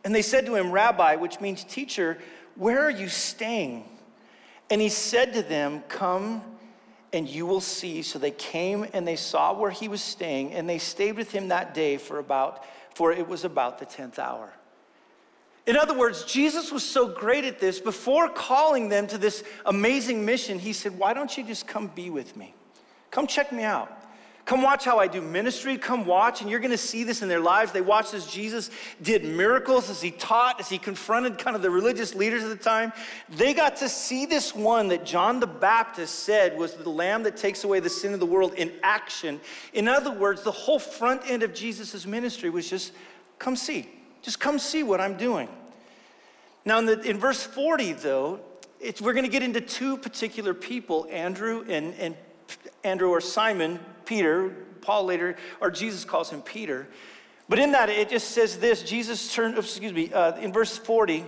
And 0.03 0.13
they 0.13 0.21
said 0.21 0.45
to 0.47 0.55
him, 0.55 0.71
Rabbi, 0.71 1.15
which 1.15 1.39
means 1.39 1.63
teacher, 1.63 2.17
where 2.55 2.83
are 2.83 2.91
you 2.91 3.07
staying? 3.07 3.85
And 4.69 4.81
he 4.81 4.89
said 4.89 5.33
to 5.35 5.41
them, 5.41 5.83
Come 5.87 6.41
and 7.13 7.27
you 7.27 7.45
will 7.45 7.61
see. 7.61 8.01
So 8.01 8.19
they 8.19 8.31
came 8.31 8.85
and 8.93 9.07
they 9.07 9.15
saw 9.15 9.53
where 9.53 9.71
he 9.71 9.87
was 9.87 10.01
staying, 10.01 10.53
and 10.53 10.69
they 10.69 10.77
stayed 10.77 11.15
with 11.15 11.31
him 11.31 11.49
that 11.49 11.73
day 11.73 11.97
for 11.97 12.19
about, 12.19 12.63
for 12.95 13.11
it 13.11 13.27
was 13.27 13.43
about 13.43 13.79
the 13.79 13.85
10th 13.85 14.19
hour. 14.19 14.51
In 15.67 15.77
other 15.77 15.97
words, 15.97 16.23
Jesus 16.23 16.71
was 16.71 16.83
so 16.83 17.07
great 17.07 17.45
at 17.45 17.59
this, 17.59 17.79
before 17.79 18.29
calling 18.29 18.89
them 18.89 19.05
to 19.07 19.17
this 19.17 19.43
amazing 19.65 20.25
mission, 20.25 20.57
he 20.57 20.73
said, 20.73 20.97
Why 20.97 21.13
don't 21.13 21.37
you 21.37 21.43
just 21.43 21.67
come 21.67 21.87
be 21.87 22.09
with 22.09 22.35
me? 22.35 22.55
Come 23.11 23.27
check 23.27 23.51
me 23.51 23.63
out. 23.63 24.00
Come 24.45 24.63
watch 24.63 24.83
how 24.83 24.97
I 24.97 25.07
do 25.07 25.21
ministry. 25.21 25.77
Come 25.77 26.05
watch, 26.05 26.41
and 26.41 26.49
you're 26.49 26.59
going 26.59 26.71
to 26.71 26.77
see 26.77 27.03
this 27.03 27.21
in 27.21 27.29
their 27.29 27.39
lives. 27.39 27.71
They 27.71 27.81
watched 27.81 28.13
as 28.13 28.25
Jesus 28.25 28.71
did 29.01 29.23
miracles, 29.23 29.89
as 29.89 30.01
he 30.01 30.11
taught, 30.11 30.59
as 30.59 30.67
he 30.67 30.77
confronted 30.77 31.37
kind 31.37 31.55
of 31.55 31.61
the 31.61 31.69
religious 31.69 32.15
leaders 32.15 32.43
of 32.43 32.49
the 32.49 32.55
time. 32.55 32.91
They 33.29 33.53
got 33.53 33.77
to 33.77 33.89
see 33.89 34.25
this 34.25 34.55
one 34.55 34.87
that 34.89 35.05
John 35.05 35.39
the 35.39 35.47
Baptist 35.47 36.19
said 36.19 36.57
was 36.57 36.73
the 36.73 36.89
lamb 36.89 37.23
that 37.23 37.37
takes 37.37 37.63
away 37.63 37.79
the 37.79 37.89
sin 37.89 38.13
of 38.13 38.19
the 38.19 38.25
world 38.25 38.53
in 38.55 38.71
action. 38.81 39.39
In 39.73 39.87
other 39.87 40.11
words, 40.11 40.41
the 40.41 40.51
whole 40.51 40.79
front 40.79 41.21
end 41.29 41.43
of 41.43 41.53
Jesus' 41.53 42.05
ministry 42.05 42.49
was 42.49 42.69
just 42.69 42.93
come 43.37 43.55
see. 43.55 43.87
Just 44.21 44.39
come 44.39 44.59
see 44.59 44.83
what 44.83 44.99
I'm 44.99 45.17
doing. 45.17 45.49
Now, 46.65 46.79
in, 46.79 46.85
the, 46.85 46.99
in 47.01 47.17
verse 47.17 47.43
40, 47.43 47.93
though, 47.93 48.39
we're 49.01 49.13
going 49.13 49.25
to 49.25 49.31
get 49.31 49.43
into 49.43 49.61
two 49.61 49.97
particular 49.97 50.53
people, 50.53 51.07
Andrew 51.09 51.63
and, 51.67 51.93
and 51.95 52.15
Andrew 52.83 53.09
or 53.09 53.21
Simon, 53.21 53.79
Peter, 54.11 54.49
Paul 54.81 55.05
later, 55.05 55.37
or 55.61 55.71
Jesus 55.71 56.03
calls 56.03 56.29
him 56.29 56.41
Peter. 56.41 56.87
But 57.47 57.59
in 57.59 57.71
that, 57.71 57.89
it 57.89 58.09
just 58.09 58.31
says 58.31 58.57
this 58.57 58.83
Jesus 58.83 59.33
turned, 59.33 59.57
excuse 59.57 59.93
me, 59.93 60.11
uh, 60.11 60.35
in 60.37 60.51
verse 60.51 60.77
40, 60.77 61.23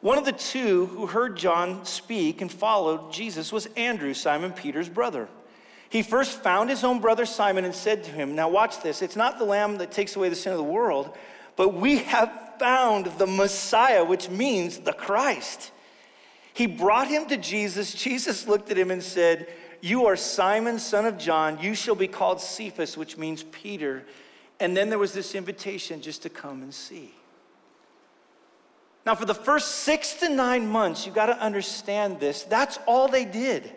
one 0.00 0.18
of 0.18 0.24
the 0.24 0.32
two 0.32 0.86
who 0.86 1.06
heard 1.06 1.36
John 1.36 1.84
speak 1.84 2.40
and 2.40 2.52
followed 2.52 3.12
Jesus 3.12 3.52
was 3.52 3.66
Andrew, 3.76 4.14
Simon 4.14 4.52
Peter's 4.52 4.88
brother. 4.88 5.28
He 5.90 6.02
first 6.02 6.42
found 6.42 6.70
his 6.70 6.84
own 6.84 7.00
brother 7.00 7.26
Simon 7.26 7.64
and 7.64 7.74
said 7.74 8.04
to 8.04 8.10
him, 8.10 8.36
Now 8.36 8.48
watch 8.48 8.82
this, 8.82 9.02
it's 9.02 9.16
not 9.16 9.38
the 9.38 9.44
lamb 9.44 9.78
that 9.78 9.90
takes 9.90 10.14
away 10.14 10.28
the 10.28 10.36
sin 10.36 10.52
of 10.52 10.58
the 10.58 10.64
world 10.64 11.16
but 11.58 11.74
we 11.74 11.98
have 11.98 12.54
found 12.60 13.06
the 13.18 13.26
Messiah, 13.26 14.04
which 14.04 14.30
means 14.30 14.78
the 14.78 14.92
Christ. 14.92 15.72
He 16.54 16.66
brought 16.66 17.08
him 17.08 17.26
to 17.26 17.36
Jesus. 17.36 17.92
Jesus 17.92 18.46
looked 18.46 18.70
at 18.70 18.78
him 18.78 18.92
and 18.92 19.02
said, 19.02 19.48
You 19.80 20.06
are 20.06 20.16
Simon, 20.16 20.78
son 20.78 21.06
of 21.06 21.18
John. 21.18 21.58
You 21.60 21.74
shall 21.74 21.94
be 21.94 22.08
called 22.08 22.40
Cephas, 22.40 22.96
which 22.96 23.16
means 23.16 23.42
Peter. 23.42 24.04
And 24.60 24.76
then 24.76 24.88
there 24.88 24.98
was 24.98 25.12
this 25.12 25.34
invitation 25.34 26.00
just 26.00 26.22
to 26.22 26.28
come 26.28 26.62
and 26.62 26.74
see. 26.74 27.14
Now, 29.06 29.14
for 29.14 29.24
the 29.24 29.34
first 29.34 29.76
six 29.76 30.14
to 30.14 30.28
nine 30.28 30.66
months, 30.66 31.06
you 31.06 31.12
got 31.12 31.26
to 31.26 31.40
understand 31.40 32.20
this. 32.20 32.42
That's 32.42 32.78
all 32.86 33.08
they 33.08 33.24
did. 33.24 33.72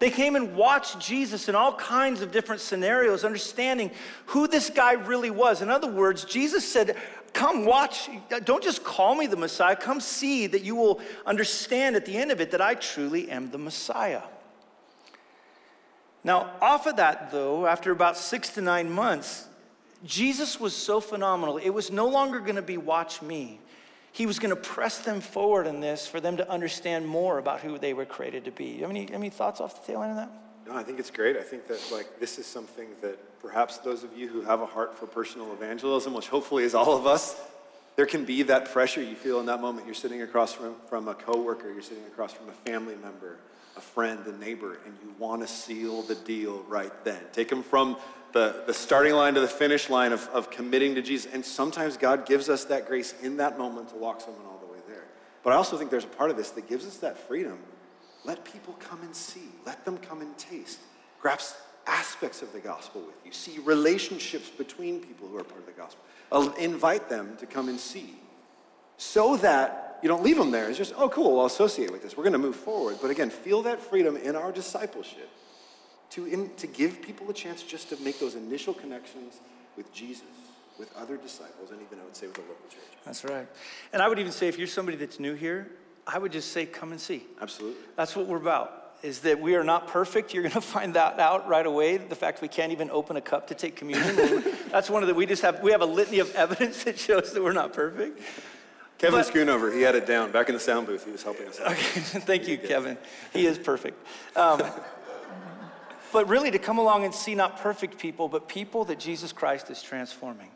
They 0.00 0.10
came 0.10 0.36
and 0.36 0.54
watched 0.56 1.00
Jesus 1.00 1.48
in 1.48 1.54
all 1.54 1.74
kinds 1.74 2.22
of 2.22 2.30
different 2.30 2.60
scenarios, 2.60 3.24
understanding 3.24 3.90
who 4.26 4.46
this 4.46 4.70
guy 4.70 4.92
really 4.92 5.30
was. 5.30 5.60
In 5.60 5.70
other 5.70 5.90
words, 5.90 6.24
Jesus 6.24 6.66
said, 6.66 6.96
Come 7.32 7.66
watch, 7.66 8.08
don't 8.44 8.62
just 8.62 8.82
call 8.82 9.14
me 9.14 9.26
the 9.26 9.36
Messiah, 9.36 9.76
come 9.76 10.00
see 10.00 10.46
that 10.46 10.62
you 10.62 10.74
will 10.74 11.00
understand 11.26 11.94
at 11.94 12.06
the 12.06 12.16
end 12.16 12.30
of 12.30 12.40
it 12.40 12.52
that 12.52 12.60
I 12.60 12.74
truly 12.74 13.30
am 13.30 13.50
the 13.50 13.58
Messiah. 13.58 14.22
Now, 16.24 16.52
off 16.60 16.86
of 16.86 16.96
that, 16.96 17.30
though, 17.30 17.66
after 17.66 17.90
about 17.90 18.16
six 18.16 18.50
to 18.50 18.60
nine 18.60 18.90
months, 18.90 19.46
Jesus 20.04 20.60
was 20.60 20.74
so 20.74 21.00
phenomenal. 21.00 21.58
It 21.58 21.70
was 21.70 21.90
no 21.90 22.06
longer 22.06 22.40
going 22.40 22.56
to 22.56 22.62
be 22.62 22.76
watch 22.76 23.22
me. 23.22 23.60
He 24.12 24.26
was 24.26 24.38
going 24.38 24.50
to 24.50 24.60
press 24.60 24.98
them 24.98 25.20
forward 25.20 25.66
in 25.66 25.80
this 25.80 26.06
for 26.06 26.20
them 26.20 26.36
to 26.38 26.50
understand 26.50 27.06
more 27.06 27.38
about 27.38 27.60
who 27.60 27.78
they 27.78 27.94
were 27.94 28.04
created 28.04 28.44
to 28.46 28.50
be. 28.50 28.66
You 28.66 28.82
have 28.82 28.90
any, 28.90 29.12
any 29.12 29.30
thoughts 29.30 29.60
off 29.60 29.80
the 29.80 29.92
tail 29.92 30.02
end 30.02 30.12
of 30.12 30.16
that? 30.16 30.30
No, 30.66 30.76
I 30.76 30.82
think 30.82 30.98
it's 30.98 31.10
great. 31.10 31.36
I 31.36 31.42
think 31.42 31.66
that 31.68 31.80
like 31.90 32.20
this 32.20 32.38
is 32.38 32.46
something 32.46 32.88
that 33.00 33.40
perhaps 33.40 33.78
those 33.78 34.04
of 34.04 34.16
you 34.16 34.28
who 34.28 34.42
have 34.42 34.60
a 34.60 34.66
heart 34.66 34.96
for 34.98 35.06
personal 35.06 35.52
evangelism, 35.52 36.12
which 36.14 36.28
hopefully 36.28 36.64
is 36.64 36.74
all 36.74 36.96
of 36.96 37.06
us, 37.06 37.40
there 37.96 38.06
can 38.06 38.24
be 38.24 38.42
that 38.44 38.70
pressure 38.72 39.02
you 39.02 39.16
feel 39.16 39.40
in 39.40 39.46
that 39.46 39.60
moment. 39.60 39.86
You're 39.86 39.94
sitting 39.94 40.22
across 40.22 40.52
from, 40.52 40.74
from 40.88 41.08
a 41.08 41.14
coworker, 41.14 41.72
you're 41.72 41.82
sitting 41.82 42.04
across 42.04 42.32
from 42.32 42.48
a 42.48 42.52
family 42.52 42.94
member, 42.96 43.38
a 43.78 43.80
friend, 43.80 44.26
a 44.26 44.36
neighbor, 44.36 44.78
and 44.84 44.94
you 45.02 45.14
want 45.18 45.40
to 45.40 45.48
seal 45.48 46.02
the 46.02 46.16
deal 46.16 46.64
right 46.68 46.92
then. 47.04 47.22
Take 47.32 47.48
them 47.48 47.62
from 47.62 47.96
the, 48.32 48.64
the 48.66 48.74
starting 48.74 49.14
line 49.14 49.34
to 49.34 49.40
the 49.40 49.48
finish 49.48 49.88
line 49.88 50.12
of, 50.12 50.28
of 50.28 50.50
committing 50.50 50.96
to 50.96 51.02
Jesus. 51.02 51.32
And 51.32 51.44
sometimes 51.44 51.96
God 51.96 52.26
gives 52.26 52.48
us 52.48 52.64
that 52.66 52.86
grace 52.86 53.14
in 53.22 53.38
that 53.38 53.56
moment 53.56 53.88
to 53.90 53.94
walk 53.94 54.20
someone 54.20 54.44
all 54.44 54.58
the 54.58 54.70
way 54.70 54.80
there. 54.88 55.04
But 55.42 55.52
I 55.52 55.56
also 55.56 55.78
think 55.78 55.90
there's 55.90 56.04
a 56.04 56.08
part 56.08 56.30
of 56.30 56.36
this 56.36 56.50
that 56.50 56.68
gives 56.68 56.86
us 56.86 56.98
that 56.98 57.16
freedom. 57.16 57.58
Let 58.24 58.44
people 58.44 58.74
come 58.80 59.00
and 59.02 59.14
see, 59.14 59.48
let 59.64 59.84
them 59.84 59.96
come 59.96 60.20
and 60.20 60.36
taste. 60.36 60.80
Grasp 61.20 61.56
aspects 61.86 62.42
of 62.42 62.52
the 62.52 62.60
gospel 62.60 63.00
with 63.00 63.14
you, 63.24 63.32
see 63.32 63.58
relationships 63.60 64.50
between 64.50 65.00
people 65.00 65.26
who 65.26 65.38
are 65.38 65.44
part 65.44 65.60
of 65.60 65.66
the 65.66 65.72
gospel. 65.72 66.02
I'll 66.30 66.52
invite 66.54 67.08
them 67.08 67.36
to 67.38 67.46
come 67.46 67.70
and 67.70 67.80
see 67.80 68.16
so 68.98 69.36
that 69.38 69.87
you 70.02 70.08
don't 70.08 70.22
leave 70.22 70.36
them 70.36 70.50
there. 70.50 70.68
It's 70.68 70.78
just, 70.78 70.94
oh, 70.96 71.08
cool, 71.08 71.40
I'll 71.40 71.46
associate 71.46 71.90
with 71.90 72.02
this. 72.02 72.16
We're 72.16 72.24
going 72.24 72.32
to 72.32 72.38
move 72.38 72.56
forward. 72.56 72.98
But 73.00 73.10
again, 73.10 73.30
feel 73.30 73.62
that 73.62 73.80
freedom 73.80 74.16
in 74.16 74.36
our 74.36 74.52
discipleship 74.52 75.28
to, 76.10 76.26
in, 76.26 76.50
to 76.56 76.66
give 76.66 77.02
people 77.02 77.28
a 77.30 77.34
chance 77.34 77.62
just 77.62 77.90
to 77.90 77.96
make 78.02 78.18
those 78.18 78.34
initial 78.34 78.74
connections 78.74 79.40
with 79.76 79.92
Jesus, 79.92 80.24
with 80.78 80.94
other 80.96 81.16
disciples, 81.16 81.70
and 81.70 81.80
even 81.82 81.98
I 82.00 82.04
would 82.04 82.16
say 82.16 82.26
with 82.26 82.36
the 82.36 82.42
local 82.42 82.68
church. 82.68 82.82
That's 83.04 83.24
right. 83.24 83.46
And 83.92 84.02
I 84.02 84.08
would 84.08 84.18
even 84.18 84.32
say 84.32 84.48
if 84.48 84.58
you're 84.58 84.66
somebody 84.66 84.96
that's 84.96 85.20
new 85.20 85.34
here, 85.34 85.70
I 86.06 86.18
would 86.18 86.32
just 86.32 86.52
say 86.52 86.64
come 86.64 86.92
and 86.92 87.00
see. 87.00 87.24
Absolutely. 87.40 87.80
That's 87.96 88.16
what 88.16 88.26
we're 88.26 88.38
about. 88.38 88.84
Is 89.02 89.20
that 89.20 89.40
we 89.40 89.54
are 89.54 89.62
not 89.62 89.88
perfect. 89.88 90.34
You're 90.34 90.42
going 90.42 90.52
to 90.54 90.60
find 90.60 90.94
that 90.94 91.20
out 91.20 91.48
right 91.48 91.66
away. 91.66 91.98
The 91.98 92.16
fact 92.16 92.40
we 92.40 92.48
can't 92.48 92.72
even 92.72 92.90
open 92.90 93.16
a 93.16 93.20
cup 93.20 93.48
to 93.48 93.54
take 93.54 93.76
communion. 93.76 94.44
that's 94.70 94.88
one 94.88 95.02
of 95.02 95.08
the, 95.08 95.14
we 95.14 95.26
just 95.26 95.42
have, 95.42 95.62
we 95.62 95.72
have 95.72 95.82
a 95.82 95.86
litany 95.86 96.18
of 96.18 96.34
evidence 96.34 96.84
that 96.84 96.98
shows 96.98 97.32
that 97.32 97.42
we're 97.42 97.52
not 97.52 97.72
perfect. 97.72 98.20
Kevin 98.98 99.20
but, 99.20 99.32
Schoonover, 99.32 99.72
he 99.72 99.82
had 99.82 99.94
it 99.94 100.06
down. 100.06 100.32
Back 100.32 100.48
in 100.48 100.54
the 100.54 100.60
sound 100.60 100.88
booth, 100.88 101.04
he 101.04 101.12
was 101.12 101.22
helping 101.22 101.46
us 101.46 101.60
out. 101.60 101.70
Okay, 101.70 101.78
thank 102.00 102.48
you, 102.48 102.58
Kevin. 102.58 102.98
He 103.32 103.46
is 103.46 103.56
perfect. 103.56 104.04
Um, 104.36 104.60
but 106.12 106.28
really 106.28 106.50
to 106.50 106.58
come 106.58 106.78
along 106.78 107.04
and 107.04 107.14
see 107.14 107.36
not 107.36 107.58
perfect 107.58 107.98
people, 107.98 108.28
but 108.28 108.48
people 108.48 108.84
that 108.86 108.98
Jesus 108.98 109.32
Christ 109.32 109.70
is 109.70 109.82
transforming. 109.82 110.50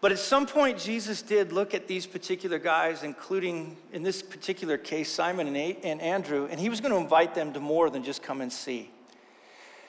But 0.00 0.12
at 0.12 0.18
some 0.18 0.46
point, 0.46 0.78
Jesus 0.78 1.22
did 1.22 1.50
look 1.50 1.74
at 1.74 1.88
these 1.88 2.06
particular 2.06 2.58
guys, 2.58 3.02
including 3.02 3.78
in 3.92 4.02
this 4.02 4.22
particular 4.22 4.76
case, 4.76 5.10
Simon 5.10 5.56
and 5.56 6.00
Andrew, 6.00 6.46
and 6.50 6.60
he 6.60 6.68
was 6.68 6.80
going 6.80 6.92
to 6.92 6.98
invite 6.98 7.34
them 7.34 7.52
to 7.54 7.60
more 7.60 7.90
than 7.90 8.04
just 8.04 8.22
come 8.22 8.42
and 8.42 8.52
see. 8.52 8.90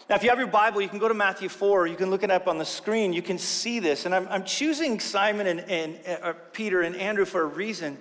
Now, 0.08 0.16
if 0.16 0.24
you 0.24 0.30
have 0.30 0.38
your 0.38 0.48
Bible, 0.48 0.82
you 0.82 0.90
can 0.90 1.00
go 1.00 1.08
to 1.08 1.16
Matthew 1.16 1.50
4, 1.50 1.88
you 1.88 1.96
can 1.96 2.12
look 2.12 2.22
it 2.22 2.30
up 2.30 2.48
on 2.48 2.60
the 2.60 2.66
screen, 2.66 3.12
you 3.12 3.24
can 3.24 3.40
see 3.40 3.80
this. 3.80 4.06
And 4.06 4.14
I'm, 4.14 4.28
I'm 4.30 4.44
choosing 4.44 5.00
Simon 5.00 5.48
and, 5.48 5.62
and 5.62 6.00
uh, 6.22 6.34
Peter 6.54 6.82
and 6.84 6.96
Andrew 6.96 7.26
for 7.26 7.42
a 7.42 7.48
reason. 7.48 7.98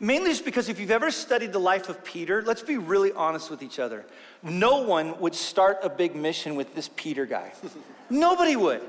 Mainly 0.00 0.30
just 0.30 0.46
because 0.46 0.68
if 0.70 0.80
you've 0.80 0.90
ever 0.90 1.10
studied 1.10 1.52
the 1.52 1.60
life 1.60 1.90
of 1.90 2.02
Peter, 2.02 2.42
let's 2.42 2.62
be 2.62 2.78
really 2.78 3.12
honest 3.12 3.50
with 3.50 3.62
each 3.62 3.78
other. 3.78 4.04
No 4.42 4.78
one 4.78 5.20
would 5.20 5.34
start 5.34 5.78
a 5.82 5.90
big 5.90 6.16
mission 6.16 6.56
with 6.56 6.74
this 6.74 6.90
Peter 6.96 7.26
guy. 7.26 7.52
Nobody 8.10 8.56
would. 8.56 8.82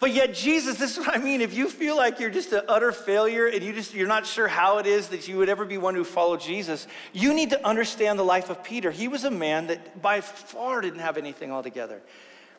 But 0.00 0.12
yet 0.12 0.32
Jesus, 0.32 0.78
this 0.78 0.96
is 0.96 0.98
what 0.98 1.16
I 1.16 1.18
mean. 1.18 1.40
If 1.40 1.54
you 1.54 1.68
feel 1.68 1.96
like 1.96 2.20
you're 2.20 2.30
just 2.30 2.52
an 2.52 2.62
utter 2.68 2.92
failure 2.92 3.46
and 3.46 3.62
you 3.62 3.72
just 3.72 3.94
you're 3.94 4.06
not 4.06 4.26
sure 4.26 4.46
how 4.46 4.78
it 4.78 4.86
is 4.86 5.08
that 5.08 5.26
you 5.26 5.38
would 5.38 5.48
ever 5.48 5.64
be 5.64 5.76
one 5.76 5.96
who 5.96 6.04
followed 6.04 6.40
Jesus, 6.40 6.86
you 7.12 7.34
need 7.34 7.50
to 7.50 7.66
understand 7.66 8.18
the 8.18 8.24
life 8.24 8.48
of 8.48 8.62
Peter. 8.62 8.92
He 8.92 9.08
was 9.08 9.24
a 9.24 9.30
man 9.30 9.66
that 9.66 10.00
by 10.00 10.20
far 10.20 10.80
didn't 10.80 11.00
have 11.00 11.16
anything 11.16 11.50
altogether. 11.50 12.00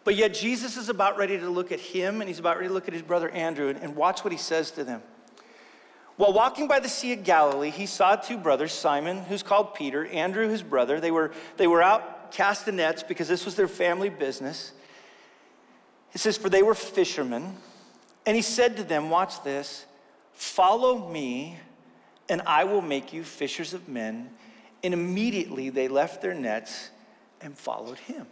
But 0.03 0.15
yet 0.15 0.33
Jesus 0.33 0.75
is 0.75 0.89
about 0.89 1.17
ready 1.17 1.37
to 1.37 1.49
look 1.49 1.71
at 1.71 1.79
him 1.79 2.21
and 2.21 2.27
he's 2.27 2.39
about 2.39 2.57
ready 2.57 2.67
to 2.67 2.73
look 2.73 2.87
at 2.87 2.93
his 2.93 3.03
brother 3.03 3.29
Andrew 3.29 3.69
and, 3.69 3.79
and 3.79 3.95
watch 3.95 4.23
what 4.23 4.33
he 4.33 4.37
says 4.37 4.71
to 4.71 4.83
them. 4.83 5.01
While 6.17 6.33
walking 6.33 6.67
by 6.67 6.81
the 6.81 6.89
Sea 6.89 7.13
of 7.13 7.23
Galilee, 7.23 7.69
he 7.69 7.85
saw 7.85 8.17
two 8.17 8.37
brothers, 8.37 8.73
Simon, 8.73 9.19
who's 9.19 9.43
called 9.43 9.75
Peter, 9.75 10.05
Andrew, 10.07 10.49
his 10.49 10.61
brother. 10.61 10.99
They 10.99 11.11
were, 11.11 11.31
they 11.55 11.67
were 11.67 11.81
out 11.81 12.31
casting 12.33 12.75
nets 12.75 13.03
because 13.03 13.29
this 13.29 13.45
was 13.45 13.55
their 13.55 13.69
family 13.69 14.09
business. 14.09 14.73
It 16.13 16.19
says, 16.19 16.37
For 16.37 16.49
they 16.49 16.63
were 16.63 16.75
fishermen. 16.75 17.55
And 18.25 18.35
he 18.35 18.41
said 18.41 18.77
to 18.77 18.83
them, 18.83 19.09
Watch 19.09 19.43
this, 19.43 19.85
follow 20.33 21.09
me, 21.09 21.57
and 22.27 22.41
I 22.43 22.63
will 22.63 22.81
make 22.81 23.13
you 23.13 23.23
fishers 23.23 23.73
of 23.73 23.87
men. 23.87 24.29
And 24.83 24.93
immediately 24.93 25.69
they 25.69 25.87
left 25.87 26.21
their 26.21 26.33
nets 26.33 26.89
and 27.41 27.57
followed 27.57 27.97
him. 27.99 28.27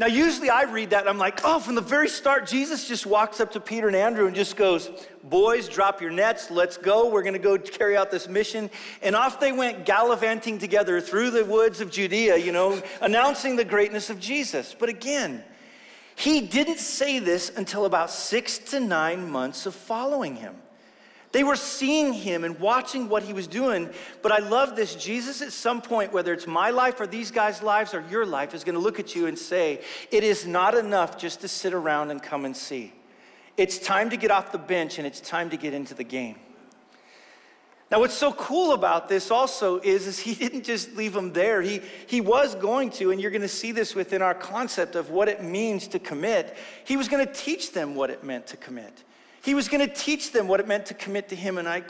Now, 0.00 0.06
usually 0.06 0.48
I 0.48 0.62
read 0.62 0.90
that 0.90 1.00
and 1.00 1.10
I'm 1.10 1.18
like, 1.18 1.40
oh, 1.44 1.60
from 1.60 1.74
the 1.74 1.82
very 1.82 2.08
start, 2.08 2.46
Jesus 2.46 2.88
just 2.88 3.04
walks 3.04 3.38
up 3.38 3.52
to 3.52 3.60
Peter 3.60 3.86
and 3.86 3.94
Andrew 3.94 4.26
and 4.26 4.34
just 4.34 4.56
goes, 4.56 4.90
Boys, 5.22 5.68
drop 5.68 6.00
your 6.00 6.10
nets, 6.10 6.50
let's 6.50 6.78
go. 6.78 7.10
We're 7.10 7.22
gonna 7.22 7.38
go 7.38 7.58
carry 7.58 7.98
out 7.98 8.10
this 8.10 8.26
mission. 8.26 8.70
And 9.02 9.14
off 9.14 9.40
they 9.40 9.52
went 9.52 9.84
gallivanting 9.84 10.58
together 10.58 11.02
through 11.02 11.32
the 11.32 11.44
woods 11.44 11.82
of 11.82 11.90
Judea, 11.90 12.38
you 12.38 12.50
know, 12.50 12.82
announcing 13.02 13.56
the 13.56 13.64
greatness 13.64 14.08
of 14.08 14.18
Jesus. 14.18 14.74
But 14.78 14.88
again, 14.88 15.44
he 16.20 16.42
didn't 16.42 16.80
say 16.80 17.18
this 17.18 17.50
until 17.56 17.86
about 17.86 18.10
six 18.10 18.58
to 18.58 18.78
nine 18.78 19.30
months 19.30 19.64
of 19.64 19.74
following 19.74 20.36
him. 20.36 20.54
They 21.32 21.42
were 21.42 21.56
seeing 21.56 22.12
him 22.12 22.44
and 22.44 22.60
watching 22.60 23.08
what 23.08 23.22
he 23.22 23.32
was 23.32 23.46
doing. 23.46 23.88
But 24.20 24.30
I 24.30 24.40
love 24.40 24.76
this. 24.76 24.94
Jesus, 24.94 25.40
at 25.40 25.50
some 25.50 25.80
point, 25.80 26.12
whether 26.12 26.34
it's 26.34 26.46
my 26.46 26.68
life 26.68 27.00
or 27.00 27.06
these 27.06 27.30
guys' 27.30 27.62
lives 27.62 27.94
or 27.94 28.04
your 28.10 28.26
life, 28.26 28.52
is 28.52 28.64
going 28.64 28.74
to 28.74 28.80
look 28.80 29.00
at 29.00 29.14
you 29.14 29.28
and 29.28 29.38
say, 29.38 29.80
It 30.10 30.22
is 30.22 30.46
not 30.46 30.74
enough 30.74 31.16
just 31.16 31.40
to 31.40 31.48
sit 31.48 31.72
around 31.72 32.10
and 32.10 32.22
come 32.22 32.44
and 32.44 32.54
see. 32.54 32.92
It's 33.56 33.78
time 33.78 34.10
to 34.10 34.18
get 34.18 34.30
off 34.30 34.52
the 34.52 34.58
bench 34.58 34.98
and 34.98 35.06
it's 35.06 35.22
time 35.22 35.48
to 35.50 35.56
get 35.56 35.72
into 35.72 35.94
the 35.94 36.04
game. 36.04 36.36
Now, 37.90 37.98
what's 37.98 38.14
so 38.14 38.32
cool 38.32 38.72
about 38.72 39.08
this 39.08 39.32
also 39.32 39.80
is, 39.80 40.06
is 40.06 40.18
he 40.18 40.34
didn't 40.36 40.64
just 40.64 40.94
leave 40.96 41.12
them 41.12 41.32
there. 41.32 41.60
He, 41.60 41.80
he 42.06 42.20
was 42.20 42.54
going 42.54 42.90
to, 42.90 43.10
and 43.10 43.20
you're 43.20 43.32
going 43.32 43.40
to 43.42 43.48
see 43.48 43.72
this 43.72 43.94
within 43.94 44.22
our 44.22 44.34
concept 44.34 44.94
of 44.94 45.10
what 45.10 45.28
it 45.28 45.42
means 45.42 45.88
to 45.88 45.98
commit. 45.98 46.56
He 46.84 46.96
was 46.96 47.08
going 47.08 47.26
to 47.26 47.32
teach 47.32 47.72
them 47.72 47.94
what 47.94 48.10
it 48.10 48.22
meant 48.22 48.46
to 48.48 48.56
commit. 48.56 49.04
He 49.42 49.54
was 49.54 49.68
going 49.68 49.86
to 49.86 49.92
teach 49.92 50.32
them 50.32 50.48
what 50.48 50.60
it 50.60 50.68
meant 50.68 50.86
to 50.86 50.94
commit 50.94 51.30
to 51.30 51.36
him. 51.36 51.58
And 51.58 51.68
I, 51.68 51.82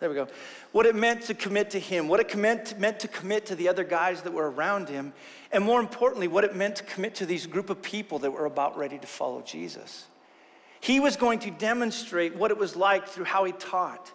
there 0.00 0.08
we 0.08 0.14
go. 0.14 0.26
What 0.72 0.86
it 0.86 0.94
meant 0.94 1.22
to 1.22 1.34
commit 1.34 1.70
to 1.70 1.78
him, 1.78 2.08
what 2.08 2.20
it 2.20 2.36
meant, 2.36 2.78
meant 2.78 3.00
to 3.00 3.08
commit 3.08 3.46
to 3.46 3.54
the 3.54 3.68
other 3.68 3.84
guys 3.84 4.22
that 4.22 4.32
were 4.32 4.50
around 4.50 4.88
him, 4.88 5.12
and 5.52 5.64
more 5.64 5.80
importantly, 5.80 6.28
what 6.28 6.44
it 6.44 6.56
meant 6.56 6.76
to 6.76 6.84
commit 6.84 7.16
to 7.16 7.26
these 7.26 7.46
group 7.46 7.70
of 7.70 7.82
people 7.82 8.18
that 8.20 8.30
were 8.30 8.44
about 8.44 8.76
ready 8.76 8.98
to 8.98 9.06
follow 9.06 9.42
Jesus. 9.42 10.06
He 10.80 11.00
was 11.00 11.16
going 11.16 11.40
to 11.40 11.50
demonstrate 11.50 12.36
what 12.36 12.50
it 12.50 12.58
was 12.58 12.76
like 12.76 13.08
through 13.08 13.24
how 13.24 13.44
he 13.44 13.52
taught. 13.52 14.12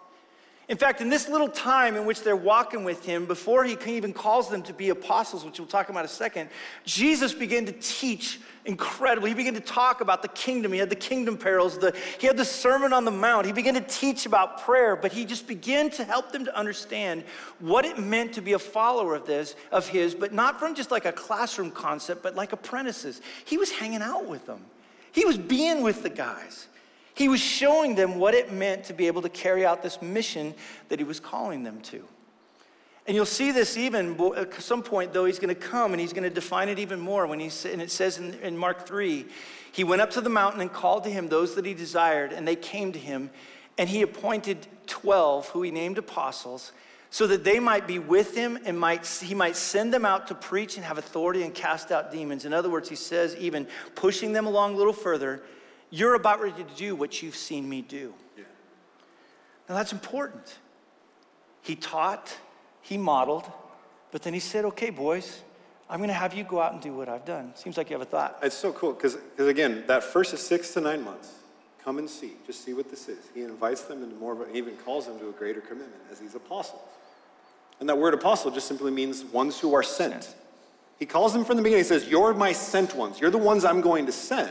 In 0.66 0.78
fact, 0.78 1.02
in 1.02 1.10
this 1.10 1.28
little 1.28 1.48
time 1.48 1.94
in 1.94 2.06
which 2.06 2.22
they're 2.22 2.34
walking 2.34 2.84
with 2.84 3.04
him, 3.04 3.26
before 3.26 3.64
he 3.64 3.76
even 3.86 4.14
calls 4.14 4.48
them 4.48 4.62
to 4.62 4.72
be 4.72 4.88
apostles, 4.88 5.44
which 5.44 5.58
we'll 5.58 5.68
talk 5.68 5.90
about 5.90 6.00
in 6.00 6.04
a 6.06 6.08
second, 6.08 6.48
Jesus 6.84 7.34
began 7.34 7.66
to 7.66 7.72
teach 7.72 8.40
incredibly. 8.64 9.28
He 9.28 9.34
began 9.34 9.52
to 9.54 9.60
talk 9.60 10.00
about 10.00 10.22
the 10.22 10.28
kingdom. 10.28 10.72
He 10.72 10.78
had 10.78 10.88
the 10.88 10.96
kingdom 10.96 11.36
parables, 11.36 11.78
the, 11.78 11.94
he 12.18 12.26
had 12.26 12.38
the 12.38 12.46
Sermon 12.46 12.94
on 12.94 13.04
the 13.04 13.10
Mount. 13.10 13.44
He 13.44 13.52
began 13.52 13.74
to 13.74 13.82
teach 13.82 14.24
about 14.24 14.62
prayer, 14.62 14.96
but 14.96 15.12
he 15.12 15.26
just 15.26 15.46
began 15.46 15.90
to 15.90 16.04
help 16.04 16.32
them 16.32 16.46
to 16.46 16.56
understand 16.56 17.24
what 17.58 17.84
it 17.84 17.98
meant 17.98 18.32
to 18.34 18.40
be 18.40 18.54
a 18.54 18.58
follower 18.58 19.14
of 19.14 19.26
this, 19.26 19.56
of 19.70 19.86
his, 19.86 20.14
but 20.14 20.32
not 20.32 20.58
from 20.58 20.74
just 20.74 20.90
like 20.90 21.04
a 21.04 21.12
classroom 21.12 21.70
concept, 21.70 22.22
but 22.22 22.36
like 22.36 22.52
apprentices. 22.52 23.20
He 23.44 23.58
was 23.58 23.70
hanging 23.70 24.00
out 24.00 24.24
with 24.26 24.46
them. 24.46 24.64
He 25.12 25.26
was 25.26 25.36
being 25.36 25.82
with 25.82 26.02
the 26.02 26.10
guys. 26.10 26.68
He 27.14 27.28
was 27.28 27.40
showing 27.40 27.94
them 27.94 28.16
what 28.16 28.34
it 28.34 28.52
meant 28.52 28.84
to 28.84 28.92
be 28.92 29.06
able 29.06 29.22
to 29.22 29.28
carry 29.28 29.64
out 29.64 29.82
this 29.82 30.02
mission 30.02 30.54
that 30.88 30.98
he 30.98 31.04
was 31.04 31.20
calling 31.20 31.62
them 31.62 31.80
to. 31.82 32.04
And 33.06 33.14
you'll 33.14 33.26
see 33.26 33.52
this 33.52 33.76
even 33.76 34.18
at 34.36 34.54
some 34.62 34.82
point, 34.82 35.12
though, 35.12 35.26
he's 35.26 35.38
going 35.38 35.54
to 35.54 35.60
come 35.60 35.92
and 35.92 36.00
he's 36.00 36.12
going 36.12 36.24
to 36.24 36.30
define 36.30 36.68
it 36.68 36.78
even 36.78 36.98
more. 36.98 37.26
When 37.26 37.38
he, 37.38 37.50
and 37.70 37.82
it 37.82 37.90
says 37.90 38.18
in, 38.18 38.34
in 38.34 38.56
Mark 38.56 38.86
3, 38.86 39.26
he 39.72 39.84
went 39.84 40.00
up 40.00 40.10
to 40.12 40.20
the 40.20 40.30
mountain 40.30 40.60
and 40.60 40.72
called 40.72 41.04
to 41.04 41.10
him 41.10 41.28
those 41.28 41.54
that 41.56 41.66
he 41.66 41.74
desired, 41.74 42.32
and 42.32 42.48
they 42.48 42.56
came 42.56 42.92
to 42.92 42.98
him. 42.98 43.30
And 43.76 43.88
he 43.88 44.02
appointed 44.02 44.66
12, 44.86 45.48
who 45.48 45.62
he 45.62 45.70
named 45.70 45.98
apostles, 45.98 46.72
so 47.10 47.26
that 47.26 47.44
they 47.44 47.60
might 47.60 47.86
be 47.86 47.98
with 47.98 48.34
him 48.34 48.58
and 48.64 48.78
might, 48.78 49.06
he 49.06 49.34
might 49.34 49.56
send 49.56 49.92
them 49.92 50.04
out 50.04 50.28
to 50.28 50.34
preach 50.34 50.76
and 50.76 50.84
have 50.84 50.96
authority 50.96 51.42
and 51.42 51.54
cast 51.54 51.92
out 51.92 52.10
demons. 52.10 52.44
In 52.44 52.52
other 52.52 52.70
words, 52.70 52.88
he 52.88 52.96
says, 52.96 53.36
even 53.36 53.66
pushing 53.94 54.32
them 54.32 54.46
along 54.46 54.74
a 54.74 54.76
little 54.76 54.92
further, 54.92 55.42
you're 55.94 56.16
about 56.16 56.40
ready 56.40 56.64
to 56.64 56.74
do 56.74 56.96
what 56.96 57.22
you've 57.22 57.36
seen 57.36 57.68
me 57.68 57.80
do. 57.80 58.12
Yeah. 58.36 58.42
Now 59.68 59.76
that's 59.76 59.92
important. 59.92 60.58
He 61.62 61.76
taught, 61.76 62.36
he 62.82 62.98
modeled, 62.98 63.50
but 64.10 64.22
then 64.22 64.34
he 64.34 64.40
said, 64.40 64.64
okay, 64.64 64.90
boys, 64.90 65.42
I'm 65.88 66.00
going 66.00 66.08
to 66.08 66.14
have 66.14 66.34
you 66.34 66.42
go 66.42 66.60
out 66.60 66.72
and 66.72 66.82
do 66.82 66.92
what 66.92 67.08
I've 67.08 67.24
done. 67.24 67.52
Seems 67.54 67.76
like 67.76 67.90
you 67.90 67.94
have 67.94 68.06
a 68.06 68.10
thought. 68.10 68.38
It's 68.42 68.56
so 68.56 68.72
cool 68.72 68.92
because, 68.92 69.18
again, 69.38 69.84
that 69.86 70.02
first 70.02 70.34
is 70.34 70.40
six 70.40 70.74
to 70.74 70.80
nine 70.80 71.04
months. 71.04 71.32
Come 71.84 71.98
and 71.98 72.10
see. 72.10 72.32
Just 72.44 72.64
see 72.64 72.72
what 72.72 72.90
this 72.90 73.08
is. 73.08 73.18
He 73.32 73.42
invites 73.42 73.82
them 73.82 74.02
into 74.02 74.16
more 74.16 74.32
of 74.32 74.40
a, 74.40 74.50
he 74.50 74.58
even 74.58 74.76
calls 74.78 75.06
them 75.06 75.18
to 75.20 75.28
a 75.28 75.32
greater 75.32 75.60
commitment 75.60 76.02
as 76.10 76.18
these 76.18 76.34
apostles. 76.34 76.82
And 77.78 77.88
that 77.88 77.98
word 77.98 78.14
apostle 78.14 78.50
just 78.50 78.66
simply 78.66 78.90
means 78.90 79.22
ones 79.24 79.60
who 79.60 79.74
are 79.74 79.82
sent. 79.82 80.24
sent. 80.24 80.36
He 80.98 81.06
calls 81.06 81.32
them 81.32 81.44
from 81.44 81.56
the 81.56 81.62
beginning. 81.62 81.84
He 81.84 81.88
says, 81.88 82.08
You're 82.08 82.34
my 82.34 82.52
sent 82.52 82.96
ones. 82.96 83.20
You're 83.20 83.30
the 83.30 83.38
ones 83.38 83.64
I'm 83.64 83.80
going 83.80 84.06
to 84.06 84.12
send. 84.12 84.50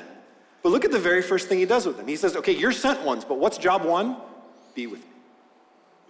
But 0.64 0.72
look 0.72 0.86
at 0.86 0.92
the 0.92 1.00
very 1.00 1.22
first 1.22 1.50
thing 1.50 1.60
he 1.60 1.66
does 1.66 1.86
with 1.86 1.98
them. 1.98 2.08
He 2.08 2.16
says, 2.16 2.36
Okay, 2.38 2.54
you're 2.54 2.72
sent 2.72 3.04
ones, 3.04 3.26
but 3.26 3.38
what's 3.38 3.58
job 3.58 3.84
one? 3.84 4.16
Be 4.74 4.88
with 4.88 5.02
me. 5.02 5.08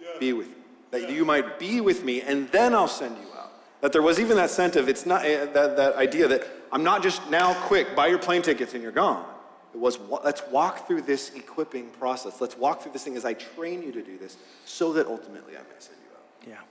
Yeah. 0.00 0.06
Be 0.20 0.32
with 0.32 0.48
me. 0.48 0.54
That 0.92 1.02
yeah. 1.02 1.08
you 1.10 1.24
might 1.24 1.58
be 1.58 1.80
with 1.80 2.04
me, 2.04 2.22
and 2.22 2.48
then 2.50 2.72
I'll 2.72 2.88
send 2.88 3.16
you 3.18 3.26
out. 3.36 3.52
That 3.80 3.92
there 3.92 4.00
was 4.00 4.20
even 4.20 4.36
that 4.36 4.50
sense 4.50 4.76
of, 4.76 4.88
it's 4.88 5.04
not 5.04 5.26
uh, 5.26 5.46
that, 5.46 5.76
that 5.76 5.96
idea 5.96 6.28
that 6.28 6.46
I'm 6.70 6.84
not 6.84 7.02
just 7.02 7.28
now 7.30 7.54
quick, 7.54 7.96
buy 7.96 8.06
your 8.06 8.18
plane 8.18 8.42
tickets 8.42 8.74
and 8.74 8.82
you're 8.82 8.92
gone. 8.92 9.26
It 9.74 9.80
was, 9.80 9.98
let's 10.22 10.42
walk 10.52 10.86
through 10.86 11.02
this 11.02 11.34
equipping 11.34 11.90
process. 11.90 12.40
Let's 12.40 12.56
walk 12.56 12.82
through 12.82 12.92
this 12.92 13.02
thing 13.02 13.16
as 13.16 13.24
I 13.24 13.34
train 13.34 13.82
you 13.82 13.90
to 13.90 14.02
do 14.02 14.16
this 14.16 14.36
so 14.64 14.92
that 14.92 15.08
ultimately 15.08 15.56
I 15.56 15.60
may 15.60 15.80
send 15.80 15.98
you 16.04 16.16
out. 16.16 16.48
Yeah. 16.48 16.64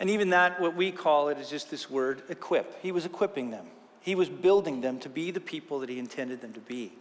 And 0.00 0.08
even 0.08 0.30
that, 0.30 0.58
what 0.60 0.74
we 0.74 0.92
call 0.92 1.28
it, 1.28 1.36
is 1.36 1.50
just 1.50 1.70
this 1.70 1.90
word 1.90 2.22
equip. 2.30 2.82
He 2.82 2.90
was 2.90 3.04
equipping 3.04 3.50
them. 3.50 3.66
He 4.00 4.14
was 4.14 4.28
building 4.28 4.80
them 4.80 4.98
to 5.00 5.08
be 5.08 5.30
the 5.30 5.40
people 5.40 5.80
that 5.80 5.88
he 5.88 5.98
intended 5.98 6.40
them 6.40 6.52
to 6.54 6.60
be. 6.60 6.92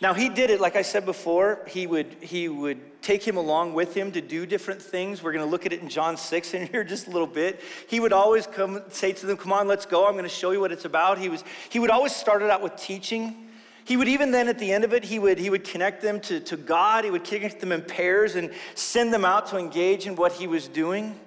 Now 0.00 0.12
he 0.12 0.28
did 0.28 0.50
it, 0.50 0.60
like 0.60 0.76
I 0.76 0.82
said 0.82 1.06
before, 1.06 1.60
he 1.66 1.86
would, 1.86 2.16
he 2.20 2.48
would 2.48 3.00
take 3.00 3.26
him 3.26 3.38
along 3.38 3.72
with 3.72 3.94
him 3.94 4.12
to 4.12 4.20
do 4.20 4.44
different 4.44 4.82
things. 4.82 5.22
We're 5.22 5.32
going 5.32 5.44
to 5.44 5.50
look 5.50 5.64
at 5.64 5.72
it 5.72 5.80
in 5.80 5.88
John 5.88 6.18
6 6.18 6.54
in 6.54 6.66
here 6.66 6.84
just 6.84 7.06
a 7.06 7.10
little 7.10 7.26
bit. 7.26 7.60
He 7.88 7.98
would 7.98 8.12
always 8.12 8.46
come 8.46 8.82
say 8.88 9.12
to 9.12 9.26
them, 9.26 9.36
Come 9.38 9.52
on, 9.52 9.66
let's 9.66 9.86
go. 9.86 10.06
I'm 10.06 10.12
going 10.12 10.24
to 10.24 10.28
show 10.28 10.50
you 10.50 10.60
what 10.60 10.70
it's 10.72 10.84
about. 10.84 11.18
He, 11.18 11.28
was, 11.28 11.44
he 11.70 11.78
would 11.78 11.90
always 11.90 12.14
start 12.14 12.42
it 12.42 12.50
out 12.50 12.60
with 12.60 12.76
teaching. 12.76 13.48
He 13.86 13.96
would 13.96 14.08
even 14.08 14.32
then 14.32 14.48
at 14.48 14.58
the 14.58 14.72
end 14.72 14.84
of 14.84 14.92
it, 14.92 15.04
he 15.04 15.18
would, 15.18 15.38
he 15.38 15.48
would 15.48 15.64
connect 15.64 16.02
them 16.02 16.20
to, 16.22 16.40
to 16.40 16.56
God. 16.56 17.04
He 17.04 17.10
would 17.10 17.24
connect 17.24 17.60
them 17.60 17.72
in 17.72 17.82
pairs 17.82 18.34
and 18.34 18.50
send 18.74 19.14
them 19.14 19.24
out 19.24 19.46
to 19.48 19.56
engage 19.56 20.06
in 20.06 20.16
what 20.16 20.32
he 20.32 20.46
was 20.46 20.68
doing. 20.68 21.18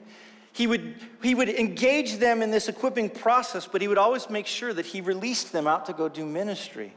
He 0.52 0.68
would, 0.68 0.96
he 1.22 1.36
would 1.36 1.50
engage 1.50 2.18
them 2.18 2.42
in 2.42 2.52
this 2.52 2.68
equipping 2.68 3.10
process, 3.10 3.68
but 3.68 3.82
he 3.82 3.88
would 3.88 3.98
always 3.98 4.30
make 4.30 4.48
sure 4.48 4.74
that 4.74 4.86
he 4.86 5.02
released 5.02 5.52
them 5.52 5.68
out 5.68 5.86
to 5.86 5.94
go 5.94 6.10
do 6.10 6.26
ministry. 6.26 6.94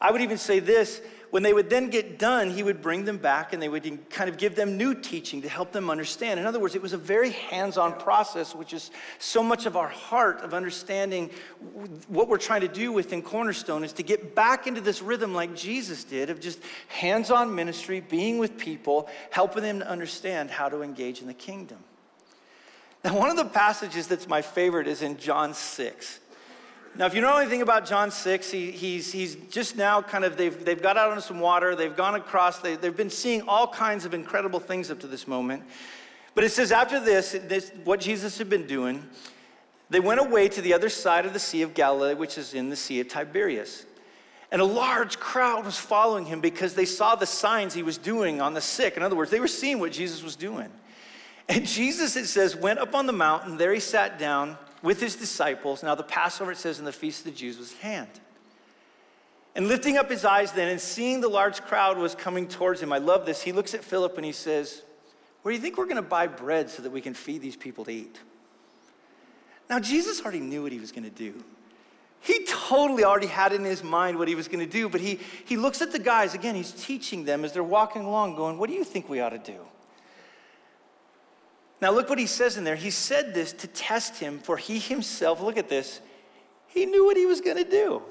I 0.00 0.10
would 0.12 0.20
even 0.20 0.38
say 0.38 0.60
this 0.60 1.00
when 1.30 1.42
they 1.42 1.52
would 1.52 1.68
then 1.68 1.90
get 1.90 2.18
done, 2.18 2.50
he 2.50 2.62
would 2.62 2.80
bring 2.80 3.04
them 3.04 3.18
back 3.18 3.52
and 3.52 3.60
they 3.60 3.68
would 3.68 4.08
kind 4.10 4.30
of 4.30 4.38
give 4.38 4.54
them 4.54 4.76
new 4.76 4.94
teaching 4.94 5.42
to 5.42 5.48
help 5.48 5.72
them 5.72 5.90
understand. 5.90 6.38
In 6.38 6.46
other 6.46 6.60
words, 6.60 6.74
it 6.74 6.82
was 6.82 6.92
a 6.92 6.98
very 6.98 7.30
hands 7.30 7.76
on 7.76 7.98
process, 7.98 8.54
which 8.54 8.72
is 8.72 8.90
so 9.18 9.42
much 9.42 9.66
of 9.66 9.76
our 9.76 9.88
heart 9.88 10.40
of 10.42 10.54
understanding 10.54 11.30
what 12.08 12.28
we're 12.28 12.38
trying 12.38 12.60
to 12.60 12.68
do 12.68 12.92
within 12.92 13.22
Cornerstone 13.22 13.82
is 13.82 13.92
to 13.94 14.02
get 14.02 14.34
back 14.34 14.66
into 14.66 14.80
this 14.80 15.02
rhythm 15.02 15.34
like 15.34 15.56
Jesus 15.56 16.04
did 16.04 16.30
of 16.30 16.40
just 16.40 16.60
hands 16.88 17.30
on 17.30 17.54
ministry, 17.54 18.00
being 18.00 18.38
with 18.38 18.56
people, 18.56 19.08
helping 19.30 19.62
them 19.62 19.80
to 19.80 19.88
understand 19.88 20.50
how 20.50 20.68
to 20.68 20.82
engage 20.82 21.20
in 21.20 21.26
the 21.26 21.34
kingdom. 21.34 21.78
Now, 23.06 23.16
one 23.16 23.30
of 23.30 23.36
the 23.36 23.44
passages 23.44 24.08
that's 24.08 24.26
my 24.26 24.42
favorite 24.42 24.88
is 24.88 25.00
in 25.00 25.16
John 25.16 25.54
6. 25.54 26.20
Now, 26.96 27.06
if 27.06 27.14
you 27.14 27.20
know 27.20 27.36
anything 27.36 27.62
about 27.62 27.86
John 27.86 28.10
6, 28.10 28.50
he, 28.50 28.72
he's, 28.72 29.12
he's 29.12 29.36
just 29.48 29.76
now 29.76 30.02
kind 30.02 30.24
of, 30.24 30.36
they've, 30.36 30.64
they've 30.64 30.82
got 30.82 30.96
out 30.96 31.12
on 31.12 31.20
some 31.20 31.38
water, 31.38 31.76
they've 31.76 31.94
gone 31.94 32.16
across, 32.16 32.58
they, 32.58 32.74
they've 32.74 32.96
been 32.96 33.08
seeing 33.08 33.42
all 33.42 33.68
kinds 33.68 34.06
of 34.06 34.12
incredible 34.12 34.58
things 34.58 34.90
up 34.90 34.98
to 34.98 35.06
this 35.06 35.28
moment. 35.28 35.62
But 36.34 36.42
it 36.42 36.50
says, 36.50 36.72
after 36.72 36.98
this, 36.98 37.36
this, 37.44 37.70
what 37.84 38.00
Jesus 38.00 38.38
had 38.38 38.50
been 38.50 38.66
doing, 38.66 39.06
they 39.88 40.00
went 40.00 40.18
away 40.18 40.48
to 40.48 40.60
the 40.60 40.74
other 40.74 40.88
side 40.88 41.26
of 41.26 41.32
the 41.32 41.38
Sea 41.38 41.62
of 41.62 41.74
Galilee, 41.74 42.14
which 42.14 42.36
is 42.36 42.54
in 42.54 42.70
the 42.70 42.76
Sea 42.76 42.98
of 42.98 43.06
Tiberias. 43.06 43.86
And 44.50 44.60
a 44.60 44.64
large 44.64 45.20
crowd 45.20 45.64
was 45.64 45.78
following 45.78 46.24
him 46.24 46.40
because 46.40 46.74
they 46.74 46.84
saw 46.84 47.14
the 47.14 47.24
signs 47.24 47.72
he 47.72 47.84
was 47.84 47.98
doing 47.98 48.40
on 48.40 48.52
the 48.52 48.60
sick. 48.60 48.96
In 48.96 49.04
other 49.04 49.14
words, 49.14 49.30
they 49.30 49.38
were 49.38 49.46
seeing 49.46 49.78
what 49.78 49.92
Jesus 49.92 50.24
was 50.24 50.34
doing. 50.34 50.72
And 51.48 51.66
Jesus, 51.66 52.16
it 52.16 52.26
says, 52.26 52.56
went 52.56 52.78
up 52.78 52.94
on 52.94 53.06
the 53.06 53.12
mountain. 53.12 53.56
There 53.56 53.72
he 53.72 53.80
sat 53.80 54.18
down 54.18 54.58
with 54.82 55.00
his 55.00 55.16
disciples. 55.16 55.82
Now, 55.82 55.94
the 55.94 56.02
Passover, 56.02 56.52
it 56.52 56.58
says, 56.58 56.78
in 56.78 56.84
the 56.84 56.92
feast 56.92 57.20
of 57.20 57.32
the 57.32 57.38
Jews 57.38 57.58
was 57.58 57.72
at 57.72 57.78
hand. 57.78 58.10
And 59.54 59.68
lifting 59.68 59.96
up 59.96 60.10
his 60.10 60.24
eyes 60.24 60.52
then 60.52 60.68
and 60.68 60.80
seeing 60.80 61.20
the 61.20 61.28
large 61.28 61.62
crowd 61.62 61.96
was 61.96 62.14
coming 62.14 62.46
towards 62.46 62.82
him, 62.82 62.92
I 62.92 62.98
love 62.98 63.24
this. 63.24 63.42
He 63.42 63.52
looks 63.52 63.74
at 63.74 63.82
Philip 63.82 64.16
and 64.16 64.24
he 64.24 64.32
says, 64.32 64.82
Where 65.42 65.52
do 65.52 65.56
you 65.56 65.62
think 65.62 65.78
we're 65.78 65.86
going 65.86 65.96
to 65.96 66.02
buy 66.02 66.26
bread 66.26 66.68
so 66.68 66.82
that 66.82 66.90
we 66.90 67.00
can 67.00 67.14
feed 67.14 67.40
these 67.40 67.56
people 67.56 67.84
to 67.86 67.90
eat? 67.90 68.20
Now, 69.70 69.80
Jesus 69.80 70.20
already 70.20 70.40
knew 70.40 70.62
what 70.62 70.72
he 70.72 70.78
was 70.78 70.92
going 70.92 71.04
to 71.04 71.10
do. 71.10 71.42
He 72.20 72.44
totally 72.44 73.04
already 73.04 73.28
had 73.28 73.52
in 73.52 73.64
his 73.64 73.82
mind 73.82 74.18
what 74.18 74.28
he 74.28 74.34
was 74.34 74.48
going 74.48 74.64
to 74.64 74.70
do, 74.70 74.88
but 74.88 75.00
he, 75.00 75.20
he 75.44 75.56
looks 75.56 75.80
at 75.80 75.92
the 75.92 75.98
guys, 75.98 76.34
again, 76.34 76.54
he's 76.54 76.72
teaching 76.72 77.24
them 77.24 77.44
as 77.44 77.52
they're 77.52 77.62
walking 77.62 78.02
along, 78.02 78.36
going, 78.36 78.58
What 78.58 78.68
do 78.68 78.74
you 78.74 78.84
think 78.84 79.08
we 79.08 79.20
ought 79.20 79.30
to 79.30 79.38
do? 79.38 79.58
Now, 81.80 81.90
look 81.92 82.08
what 82.08 82.18
he 82.18 82.26
says 82.26 82.56
in 82.56 82.64
there. 82.64 82.76
He 82.76 82.90
said 82.90 83.34
this 83.34 83.52
to 83.54 83.66
test 83.66 84.18
him, 84.18 84.38
for 84.38 84.56
he 84.56 84.78
himself, 84.78 85.40
look 85.40 85.58
at 85.58 85.68
this, 85.68 86.00
he 86.68 86.86
knew 86.86 87.04
what 87.04 87.16
he 87.16 87.26
was 87.26 87.40
going 87.40 87.56
to 87.58 87.68
do. 87.68 88.02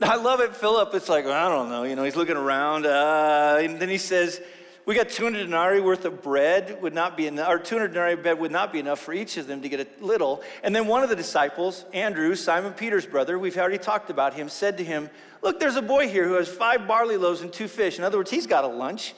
Now, 0.00 0.12
I 0.12 0.16
love 0.16 0.40
it, 0.40 0.54
Philip. 0.54 0.94
It's 0.94 1.08
like, 1.08 1.24
well, 1.24 1.34
I 1.34 1.48
don't 1.48 1.68
know. 1.68 1.82
You 1.82 1.96
know, 1.96 2.04
he's 2.04 2.14
looking 2.14 2.36
around. 2.36 2.86
Uh, 2.86 3.58
and 3.60 3.80
then 3.80 3.88
he 3.88 3.98
says, 3.98 4.40
We 4.86 4.94
got 4.94 5.08
200 5.08 5.44
denarii 5.44 5.80
worth 5.80 6.04
of 6.04 6.22
bread, 6.22 6.80
would 6.82 6.94
not 6.94 7.16
be 7.16 7.26
enough, 7.26 7.48
or 7.48 7.58
200 7.58 7.88
denarii 7.88 8.14
bread 8.14 8.38
would 8.38 8.52
not 8.52 8.72
be 8.72 8.78
enough 8.78 9.00
for 9.00 9.12
each 9.12 9.36
of 9.36 9.48
them 9.48 9.60
to 9.60 9.68
get 9.68 9.80
a 9.80 10.04
little. 10.04 10.42
And 10.62 10.74
then 10.74 10.86
one 10.86 11.02
of 11.02 11.08
the 11.08 11.16
disciples, 11.16 11.84
Andrew, 11.92 12.34
Simon 12.36 12.74
Peter's 12.74 13.06
brother, 13.06 13.38
we've 13.38 13.58
already 13.58 13.78
talked 13.78 14.08
about 14.08 14.34
him, 14.34 14.48
said 14.48 14.78
to 14.78 14.84
him, 14.84 15.10
Look, 15.42 15.58
there's 15.58 15.76
a 15.76 15.82
boy 15.82 16.08
here 16.08 16.28
who 16.28 16.34
has 16.34 16.48
five 16.48 16.86
barley 16.86 17.16
loaves 17.16 17.40
and 17.40 17.52
two 17.52 17.68
fish. 17.68 17.98
In 17.98 18.04
other 18.04 18.18
words, 18.18 18.30
he's 18.30 18.46
got 18.46 18.64
a 18.64 18.68
lunch. 18.68 19.14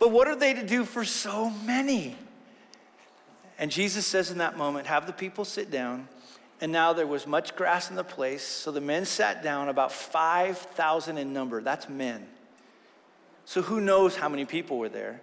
But 0.00 0.10
what 0.10 0.26
are 0.26 0.36
they 0.36 0.52
to 0.52 0.66
do 0.66 0.84
for 0.84 1.04
so 1.04 1.50
many? 1.50 2.16
And 3.58 3.70
Jesus 3.70 4.06
says 4.06 4.30
in 4.30 4.38
that 4.38 4.56
moment, 4.56 4.86
Have 4.86 5.06
the 5.06 5.12
people 5.12 5.44
sit 5.44 5.70
down. 5.70 6.08
And 6.60 6.72
now 6.72 6.92
there 6.92 7.06
was 7.06 7.26
much 7.26 7.54
grass 7.54 7.90
in 7.90 7.96
the 7.96 8.04
place. 8.04 8.42
So 8.42 8.72
the 8.72 8.80
men 8.80 9.04
sat 9.04 9.42
down, 9.42 9.68
about 9.68 9.92
5,000 9.92 11.18
in 11.18 11.32
number. 11.32 11.62
That's 11.62 11.88
men. 11.88 12.26
So 13.44 13.62
who 13.62 13.80
knows 13.80 14.16
how 14.16 14.28
many 14.28 14.44
people 14.44 14.78
were 14.78 14.88
there? 14.88 15.20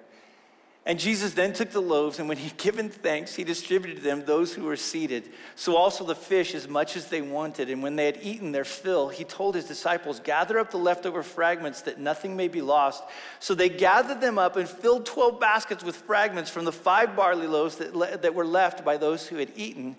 And 0.87 0.99
Jesus 0.99 1.33
then 1.33 1.51
took 1.51 1.71
the 1.71 1.81
loaves, 1.81 2.19
and 2.19 2.29
when 2.29 2.37
he'd 2.37 2.57
given 2.57 2.89
thanks, 2.89 3.33
he 3.33 3.43
distributed 3.43 4.03
them 4.03 4.23
those 4.23 4.53
who 4.53 4.65
were 4.65 4.75
seated. 4.75 5.31
So 5.55 5.75
also 5.75 6.03
the 6.03 6.13
fish, 6.13 6.53
as 6.53 6.67
much 6.67 6.95
as 6.95 7.07
they 7.07 7.23
wanted. 7.23 7.71
And 7.71 7.81
when 7.81 7.95
they 7.95 8.05
had 8.05 8.19
eaten 8.21 8.51
their 8.51 8.63
fill, 8.63 9.09
he 9.09 9.23
told 9.23 9.55
his 9.55 9.65
disciples, 9.65 10.19
Gather 10.19 10.59
up 10.59 10.69
the 10.69 10.77
leftover 10.77 11.23
fragments 11.23 11.81
that 11.83 11.99
nothing 11.99 12.35
may 12.35 12.47
be 12.47 12.61
lost. 12.61 13.03
So 13.39 13.55
they 13.55 13.67
gathered 13.67 14.21
them 14.21 14.37
up 14.37 14.57
and 14.57 14.69
filled 14.69 15.07
12 15.07 15.39
baskets 15.39 15.83
with 15.83 15.95
fragments 15.95 16.51
from 16.51 16.65
the 16.65 16.71
five 16.71 17.15
barley 17.15 17.47
loaves 17.47 17.77
that, 17.77 17.95
le- 17.95 18.19
that 18.19 18.35
were 18.35 18.45
left 18.45 18.85
by 18.85 18.97
those 18.97 19.25
who 19.25 19.37
had 19.37 19.51
eaten. 19.55 19.95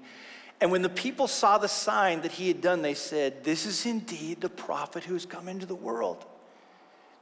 And 0.60 0.70
when 0.70 0.82
the 0.82 0.88
people 0.88 1.26
saw 1.26 1.58
the 1.58 1.66
sign 1.66 2.20
that 2.20 2.30
he 2.30 2.46
had 2.46 2.60
done, 2.60 2.82
they 2.82 2.94
said, 2.94 3.42
This 3.42 3.66
is 3.66 3.86
indeed 3.86 4.40
the 4.40 4.48
prophet 4.48 5.02
who 5.02 5.14
has 5.14 5.26
come 5.26 5.48
into 5.48 5.66
the 5.66 5.74
world. 5.74 6.24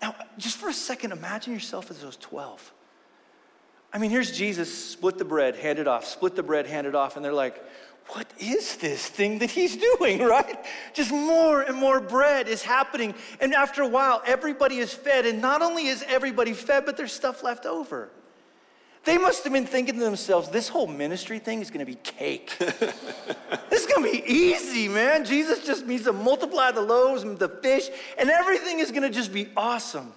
Now, 0.03 0.15
just 0.37 0.59
for 0.59 0.69
a 0.69 0.75
second, 0.75 1.13
imagine 1.13 1.55
yourself 1.55 1.91
as 1.91 2.03
those 2.03 2.19
12. 2.19 2.74
I 3.95 3.99
mean, 3.99 4.11
here's 4.11 4.33
Jesus, 4.33 4.77
split 4.77 5.19
the 5.19 5.25
bread, 5.25 5.55
hand 5.55 5.79
it 5.79 5.87
off, 5.87 6.05
split 6.05 6.35
the 6.35 6.43
bread, 6.43 6.67
hand 6.67 6.89
it 6.89 6.97
off, 6.97 7.15
and 7.15 7.25
they're 7.25 7.33
like, 7.33 7.65
what 8.09 8.27
is 8.41 8.77
this 8.77 9.07
thing 9.07 9.39
that 9.39 9.53
he's 9.53 9.77
doing, 9.99 10.19
right? 10.19 10.59
Just 10.93 11.13
more 11.13 11.63
and 11.63 11.77
more 11.77 12.01
bread 12.01 12.49
is 12.49 12.63
happening. 12.63 13.15
And 13.41 13.55
after 13.55 13.83
a 13.83 13.89
while, 13.89 14.21
everybody 14.27 14.79
is 14.79 14.93
fed. 14.93 15.27
And 15.27 15.41
not 15.41 15.63
only 15.63 15.87
is 15.87 16.05
everybody 16.09 16.53
fed, 16.53 16.85
but 16.85 16.97
there's 16.97 17.13
stuff 17.13 17.45
left 17.45 17.67
over. 17.67 18.11
They 19.05 19.17
must 19.17 19.45
have 19.45 19.53
been 19.53 19.67
thinking 19.67 19.95
to 19.95 20.01
themselves, 20.01 20.49
this 20.49 20.69
whole 20.69 20.87
ministry 20.87 21.39
thing 21.39 21.61
is 21.61 21.71
gonna 21.71 21.87
be 21.87 21.97
cake. 21.97 22.57
this 22.59 23.81
is 23.81 23.87
gonna 23.87 24.11
be 24.11 24.25
easy, 24.27 24.89
man. 24.89 25.25
Jesus 25.25 25.65
just 25.65 25.87
needs 25.87 26.05
to 26.05 26.13
multiply 26.13 26.73
the 26.73 26.81
loaves 26.81 27.23
and 27.23 27.39
the 27.39 27.49
fish, 27.49 27.91
and 28.19 28.29
everything 28.31 28.81
is 28.81 28.91
gonna 28.91 29.11
just 29.11 29.33
be 29.33 29.49
awesome. 29.57 30.13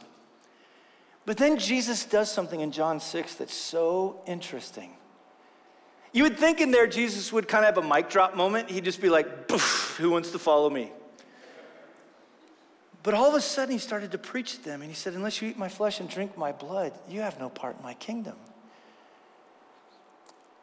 But 1.28 1.36
then 1.36 1.58
Jesus 1.58 2.06
does 2.06 2.32
something 2.32 2.62
in 2.62 2.72
John 2.72 3.02
6 3.02 3.36
that's 3.36 3.54
so 3.54 4.22
interesting. 4.26 4.92
You 6.14 6.24
would 6.24 6.38
think 6.38 6.62
in 6.62 6.72
there 6.72 6.88
Jesus 6.88 7.34
would 7.34 7.50
kind 7.50 7.66
of 7.66 7.76
have 7.76 7.84
a 7.84 7.88
mic 7.88 8.10
drop 8.10 8.34
moment. 8.34 8.70
He'd 8.72 8.86
just 8.86 9.02
be 9.02 9.10
like, 9.10 9.52
who 9.98 10.10
wants 10.10 10.32
to 10.32 10.40
follow 10.40 10.70
me? 10.70 10.90
But 13.04 13.14
all 13.14 13.28
of 13.28 13.34
a 13.34 13.42
sudden 13.42 13.74
he 13.74 13.78
started 13.78 14.14
to 14.14 14.18
preach 14.18 14.54
to 14.54 14.64
them 14.64 14.82
and 14.82 14.90
he 14.90 14.96
said, 14.96 15.16
Unless 15.16 15.42
you 15.42 15.50
eat 15.50 15.58
my 15.58 15.68
flesh 15.68 16.00
and 16.00 16.10
drink 16.10 16.38
my 16.38 16.54
blood, 16.54 16.94
you 17.10 17.20
have 17.20 17.38
no 17.42 17.50
part 17.50 17.76
in 17.76 17.84
my 17.84 17.94
kingdom. 17.96 18.38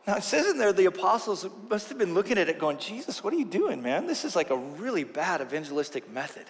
Now 0.07 0.17
it 0.17 0.23
says 0.23 0.47
in 0.47 0.57
there 0.57 0.73
the 0.73 0.87
apostles 0.87 1.47
must 1.69 1.91
have 1.91 1.99
been 1.99 2.15
looking 2.15 2.39
at 2.39 2.49
it 2.49 2.59
going, 2.59 2.79
Jesus, 2.79 3.23
what 3.23 3.35
are 3.35 3.39
you 3.39 3.45
doing, 3.45 3.83
man? 3.83 4.07
This 4.07 4.25
is 4.25 4.35
like 4.35 4.49
a 4.49 4.57
really 4.57 5.05
bad 5.05 5.43
evangelistic 5.43 6.11
method. 6.11 6.47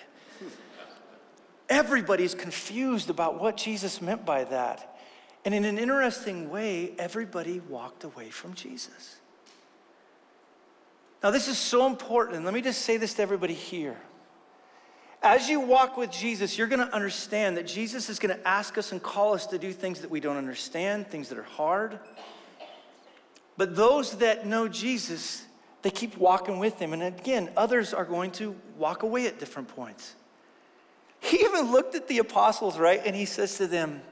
Everybody's 1.68 2.34
confused 2.34 3.10
about 3.10 3.40
what 3.40 3.56
Jesus 3.56 4.02
meant 4.02 4.26
by 4.26 4.44
that. 4.44 4.98
And 5.44 5.54
in 5.54 5.64
an 5.64 5.78
interesting 5.78 6.50
way, 6.50 6.92
everybody 6.98 7.60
walked 7.60 8.04
away 8.04 8.30
from 8.30 8.54
Jesus. 8.54 9.16
Now, 11.22 11.30
this 11.30 11.48
is 11.48 11.56
so 11.56 11.86
important. 11.86 12.44
Let 12.44 12.52
me 12.52 12.60
just 12.60 12.82
say 12.82 12.96
this 12.96 13.14
to 13.14 13.22
everybody 13.22 13.54
here. 13.54 13.96
As 15.22 15.48
you 15.48 15.58
walk 15.58 15.96
with 15.96 16.10
Jesus, 16.10 16.58
you're 16.58 16.66
going 16.66 16.86
to 16.86 16.94
understand 16.94 17.56
that 17.56 17.66
Jesus 17.66 18.10
is 18.10 18.18
going 18.18 18.36
to 18.36 18.46
ask 18.46 18.76
us 18.76 18.92
and 18.92 19.02
call 19.02 19.32
us 19.32 19.46
to 19.46 19.58
do 19.58 19.72
things 19.72 20.00
that 20.00 20.10
we 20.10 20.20
don't 20.20 20.36
understand, 20.36 21.08
things 21.08 21.30
that 21.30 21.38
are 21.38 21.42
hard. 21.42 21.98
But 23.56 23.74
those 23.74 24.18
that 24.18 24.46
know 24.46 24.68
Jesus, 24.68 25.46
they 25.80 25.90
keep 25.90 26.18
walking 26.18 26.58
with 26.58 26.78
him. 26.78 26.92
And 26.92 27.02
again, 27.02 27.50
others 27.56 27.94
are 27.94 28.04
going 28.04 28.32
to 28.32 28.54
walk 28.76 29.02
away 29.02 29.26
at 29.26 29.38
different 29.38 29.68
points. 29.68 30.14
He 31.24 31.38
even 31.38 31.72
looked 31.72 31.94
at 31.94 32.06
the 32.06 32.18
apostles, 32.18 32.78
right? 32.78 33.00
And 33.04 33.16
he 33.16 33.24
says 33.24 33.56
to 33.56 33.66
them, 33.66 34.02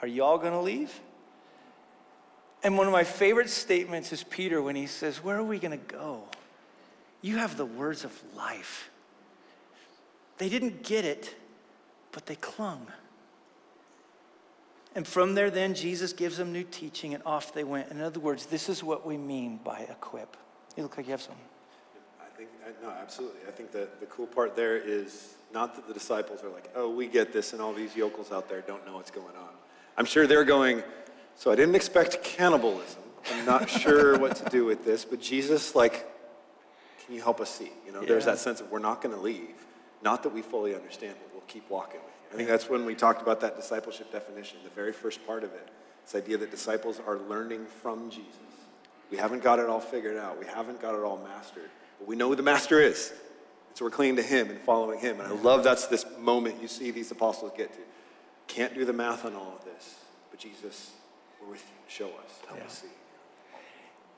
Are 0.00 0.06
y'all 0.06 0.38
going 0.38 0.52
to 0.52 0.60
leave? 0.60 1.00
And 2.62 2.78
one 2.78 2.86
of 2.86 2.92
my 2.92 3.02
favorite 3.02 3.50
statements 3.50 4.12
is 4.12 4.22
Peter 4.22 4.62
when 4.62 4.76
he 4.76 4.86
says, 4.86 5.22
Where 5.22 5.36
are 5.36 5.42
we 5.42 5.58
going 5.58 5.76
to 5.76 5.84
go? 5.92 6.22
You 7.22 7.38
have 7.38 7.56
the 7.56 7.66
words 7.66 8.04
of 8.04 8.16
life. 8.36 8.88
They 10.38 10.48
didn't 10.48 10.84
get 10.84 11.04
it, 11.04 11.34
but 12.12 12.26
they 12.26 12.36
clung. 12.36 12.86
And 14.94 15.06
from 15.06 15.34
there, 15.34 15.50
then, 15.50 15.74
Jesus 15.74 16.12
gives 16.12 16.36
them 16.36 16.52
new 16.52 16.64
teaching, 16.64 17.14
and 17.14 17.22
off 17.26 17.52
they 17.52 17.64
went. 17.64 17.90
In 17.90 18.00
other 18.00 18.20
words, 18.20 18.46
this 18.46 18.68
is 18.68 18.82
what 18.82 19.04
we 19.04 19.16
mean 19.16 19.58
by 19.64 19.80
equip. 19.80 20.36
You 20.76 20.84
look 20.84 20.96
like 20.96 21.06
you 21.06 21.12
have 21.12 21.22
something. 21.22 21.44
I 22.20 22.36
think, 22.36 22.48
no, 22.82 22.90
absolutely. 22.90 23.40
I 23.46 23.50
think 23.50 23.72
that 23.72 24.00
the 24.00 24.06
cool 24.06 24.26
part 24.26 24.56
there 24.56 24.76
is 24.76 25.34
not 25.52 25.74
that 25.74 25.86
the 25.88 25.94
disciples 25.94 26.42
are 26.44 26.48
like, 26.48 26.70
oh, 26.74 26.90
we 26.90 27.06
get 27.06 27.32
this, 27.32 27.52
and 27.52 27.60
all 27.60 27.72
these 27.72 27.96
yokels 27.96 28.30
out 28.32 28.48
there 28.48 28.60
don't 28.60 28.84
know 28.86 28.94
what's 28.94 29.10
going 29.10 29.36
on. 29.36 29.48
I'm 29.96 30.04
sure 30.04 30.26
they're 30.26 30.44
going, 30.44 30.82
so 31.34 31.50
I 31.50 31.56
didn't 31.56 31.74
expect 31.74 32.22
cannibalism. 32.22 33.02
I'm 33.32 33.44
not 33.44 33.68
sure 33.80 34.18
what 34.18 34.36
to 34.36 34.44
do 34.50 34.64
with 34.64 34.84
this, 34.84 35.04
but 35.04 35.20
Jesus, 35.20 35.74
like, 35.74 36.06
can 37.04 37.14
you 37.14 37.22
help 37.22 37.40
us 37.40 37.50
see? 37.50 37.70
You 37.84 37.92
know, 37.92 38.00
yeah. 38.02 38.08
there's 38.08 38.24
that 38.24 38.38
sense 38.38 38.60
of 38.60 38.70
we're 38.70 38.78
not 38.78 39.02
going 39.02 39.14
to 39.14 39.20
leave. 39.20 39.54
Not 40.02 40.22
that 40.22 40.32
we 40.32 40.42
fully 40.42 40.74
understand, 40.74 41.14
but 41.20 41.32
we'll 41.32 41.42
keep 41.46 41.68
walking 41.68 42.00
with 42.00 42.14
you. 42.22 42.34
I 42.34 42.36
think 42.36 42.48
that's 42.48 42.68
when 42.68 42.86
we 42.86 42.94
talked 42.94 43.20
about 43.20 43.40
that 43.40 43.56
discipleship 43.56 44.12
definition, 44.12 44.58
the 44.62 44.70
very 44.70 44.92
first 44.92 45.26
part 45.26 45.44
of 45.44 45.52
it. 45.52 45.68
This 46.04 46.14
idea 46.14 46.38
that 46.38 46.50
disciples 46.50 47.00
are 47.06 47.18
learning 47.18 47.66
from 47.82 48.10
Jesus. 48.10 48.36
We 49.10 49.16
haven't 49.16 49.42
got 49.42 49.58
it 49.58 49.66
all 49.66 49.80
figured 49.80 50.16
out. 50.16 50.38
We 50.38 50.46
haven't 50.46 50.80
got 50.80 50.94
it 50.94 51.02
all 51.02 51.18
mastered. 51.18 51.68
But 51.98 52.08
we 52.08 52.16
know 52.16 52.28
who 52.28 52.36
the 52.36 52.42
master 52.42 52.80
is. 52.80 53.12
And 53.70 53.78
so 53.78 53.84
we're 53.86 53.94
clinging 53.94 54.16
to 54.16 54.22
him 54.22 54.50
and 54.50 54.58
following 54.58 54.98
him. 54.98 55.20
And 55.20 55.28
I 55.30 55.36
love 55.36 55.62
that's 55.62 55.86
this 55.86 56.04
moment 56.18 56.60
you 56.60 56.66
see 56.66 56.90
these 56.90 57.10
apostles 57.10 57.52
get 57.56 57.72
to. 57.72 57.80
Can't 58.50 58.74
do 58.74 58.84
the 58.84 58.92
math 58.92 59.24
on 59.24 59.38
all 59.38 59.54
of 59.54 59.64
this, 59.64 59.94
but 60.30 60.40
Jesus, 60.40 60.90
we're 61.40 61.54
with 61.54 61.62
you. 61.62 61.78
Show 61.86 62.10
us. 62.18 62.42
Help 62.50 62.58
yeah. 62.58 62.66
us 62.66 62.82
see. 62.82 62.90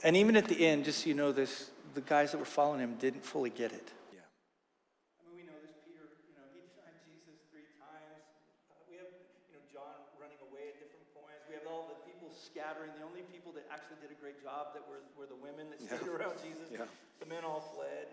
And 0.03 0.17
even 0.17 0.41
at 0.41 0.49
the 0.49 0.57
end, 0.57 0.89
just 0.89 1.05
so 1.05 1.13
you 1.13 1.15
know 1.15 1.33
this, 1.37 1.69
the 1.93 2.01
guys 2.01 2.33
that 2.33 2.39
were 2.39 2.49
following 2.49 2.81
him 2.81 2.97
didn't 2.97 3.29
fully 3.29 3.53
get 3.53 3.77
it. 3.77 3.93
Yeah. 4.09 4.25
I 4.25 5.29
mean, 5.29 5.37
we 5.37 5.45
know 5.45 5.61
this. 5.61 5.77
Peter, 5.85 6.09
you 6.25 6.33
know, 6.33 6.49
he 6.57 6.65
denied 6.65 6.97
Jesus 7.05 7.37
three 7.53 7.69
times. 7.77 8.25
Uh, 8.73 8.81
we 8.89 8.97
have, 8.97 9.13
you 9.53 9.53
know, 9.53 9.63
John 9.69 10.01
running 10.17 10.41
away 10.49 10.73
at 10.73 10.81
different 10.81 11.05
points. 11.13 11.45
We 11.45 11.61
have 11.61 11.69
all 11.69 11.93
the 11.93 12.01
people 12.09 12.33
scattering. 12.33 12.97
The 12.97 13.05
only 13.05 13.29
people 13.29 13.53
that 13.53 13.69
actually 13.69 14.01
did 14.01 14.09
a 14.09 14.17
great 14.17 14.41
job 14.41 14.73
that 14.73 14.83
were, 14.89 15.05
were 15.13 15.29
the 15.29 15.39
women 15.39 15.69
that 15.77 15.79
stayed 15.85 16.09
yeah. 16.09 16.17
around 16.17 16.41
Jesus. 16.41 16.73
Yeah. 16.73 16.89
The 17.21 17.29
men 17.29 17.45
all 17.45 17.61
fled. 17.77 18.09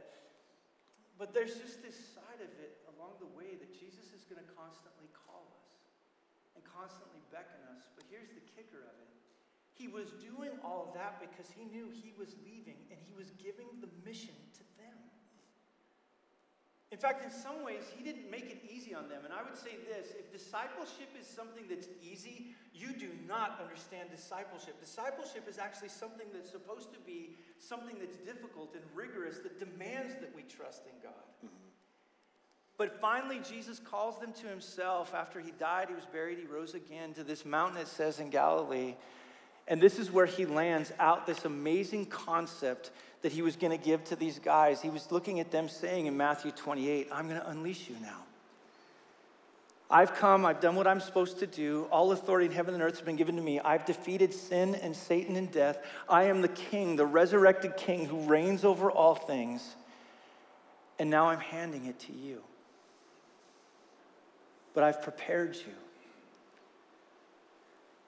But 1.19 1.35
there's 1.35 1.59
just 1.59 1.83
this 1.83 1.99
side 2.15 2.39
of 2.39 2.47
it 2.63 2.79
along 2.95 3.19
the 3.19 3.27
way 3.35 3.59
that 3.59 3.75
Jesus 3.75 4.15
is 4.15 4.23
going 4.23 4.39
to 4.39 4.49
constantly 4.55 5.11
call 5.11 5.51
us 5.51 5.67
and 6.55 6.63
constantly 6.63 7.19
beckon 7.27 7.59
us. 7.75 7.91
But 7.91 8.07
here's 8.07 8.31
the 8.31 8.39
kicker 8.55 8.87
of 8.87 8.95
it 9.03 9.11
He 9.75 9.91
was 9.91 10.15
doing 10.23 10.55
all 10.63 10.95
that 10.95 11.19
because 11.19 11.51
he 11.51 11.67
knew 11.67 11.91
he 11.91 12.15
was 12.15 12.39
leaving 12.47 12.79
and 12.87 12.95
he 13.03 13.11
was 13.11 13.35
giving 13.35 13.67
the 13.83 13.91
mission 14.07 14.33
to 14.55 14.63
in 16.91 16.97
fact, 16.97 17.23
in 17.23 17.29
some 17.29 17.63
ways, 17.63 17.83
he 17.95 18.03
didn't 18.03 18.31
make 18.31 18.49
it 18.49 18.63
easy 18.65 18.95
on 18.95 19.07
them. 19.09 19.21
And 19.23 19.31
I 19.31 19.43
would 19.43 19.55
say 19.55 19.77
this 19.87 20.09
if 20.17 20.31
discipleship 20.31 21.13
is 21.19 21.27
something 21.27 21.63
that's 21.69 21.87
easy, 22.01 22.55
you 22.73 22.93
do 22.93 23.09
not 23.27 23.59
understand 23.61 24.09
discipleship. 24.09 24.79
Discipleship 24.79 25.47
is 25.47 25.59
actually 25.59 25.89
something 25.89 26.25
that's 26.33 26.49
supposed 26.49 26.91
to 26.93 26.99
be 27.05 27.37
something 27.59 27.95
that's 27.99 28.17
difficult 28.17 28.73
and 28.73 28.81
rigorous 28.95 29.37
that 29.39 29.59
demands 29.59 30.15
that 30.15 30.35
we 30.35 30.41
trust 30.43 30.81
in 30.85 30.97
God. 31.03 31.29
Mm-hmm. 31.45 31.69
But 32.79 32.99
finally, 32.99 33.39
Jesus 33.47 33.77
calls 33.77 34.17
them 34.19 34.31
to 34.41 34.47
himself. 34.47 35.13
After 35.13 35.39
he 35.39 35.51
died, 35.51 35.89
he 35.89 35.95
was 35.95 36.05
buried, 36.05 36.39
he 36.39 36.45
rose 36.45 36.73
again 36.73 37.13
to 37.15 37.23
this 37.23 37.45
mountain, 37.45 37.77
it 37.77 37.87
says 37.87 38.19
in 38.19 38.29
Galilee. 38.29 38.95
And 39.69 39.79
this 39.79 39.99
is 39.99 40.11
where 40.11 40.25
he 40.25 40.45
lands 40.45 40.91
out 40.99 41.27
this 41.27 41.45
amazing 41.45 42.07
concept 42.07 42.89
that 43.21 43.31
he 43.31 43.43
was 43.43 43.55
going 43.55 43.77
to 43.77 43.83
give 43.83 44.03
to 44.05 44.15
these 44.15 44.39
guys. 44.39 44.81
He 44.81 44.89
was 44.89 45.11
looking 45.11 45.39
at 45.39 45.51
them 45.51 45.69
saying 45.69 46.07
in 46.07 46.17
Matthew 46.17 46.51
28, 46.51 47.07
I'm 47.11 47.29
going 47.29 47.39
to 47.39 47.47
unleash 47.47 47.87
you 47.87 47.95
now. 48.01 48.17
I've 49.91 50.15
come, 50.15 50.45
I've 50.45 50.59
done 50.59 50.75
what 50.75 50.87
I'm 50.87 50.99
supposed 50.99 51.39
to 51.39 51.47
do. 51.47 51.87
All 51.91 52.11
authority 52.11 52.47
in 52.47 52.51
heaven 52.51 52.73
and 52.73 52.83
earth 52.83 52.95
has 52.97 53.01
been 53.01 53.15
given 53.15 53.35
to 53.35 53.41
me. 53.41 53.59
I've 53.59 53.85
defeated 53.85 54.33
sin 54.33 54.75
and 54.75 54.95
Satan 54.95 55.35
and 55.35 55.51
death. 55.51 55.79
I 56.07 56.23
am 56.25 56.41
the 56.41 56.47
king, 56.47 56.95
the 56.95 57.05
resurrected 57.05 57.77
king 57.77 58.05
who 58.05 58.21
reigns 58.21 58.63
over 58.63 58.91
all 58.91 59.15
things. 59.15 59.75
And 60.99 61.09
now 61.09 61.27
I'm 61.27 61.39
handing 61.39 61.85
it 61.85 61.99
to 62.01 62.13
you. 62.13 62.41
But 64.73 64.83
I've 64.83 65.01
prepared 65.01 65.55
you. 65.55 65.73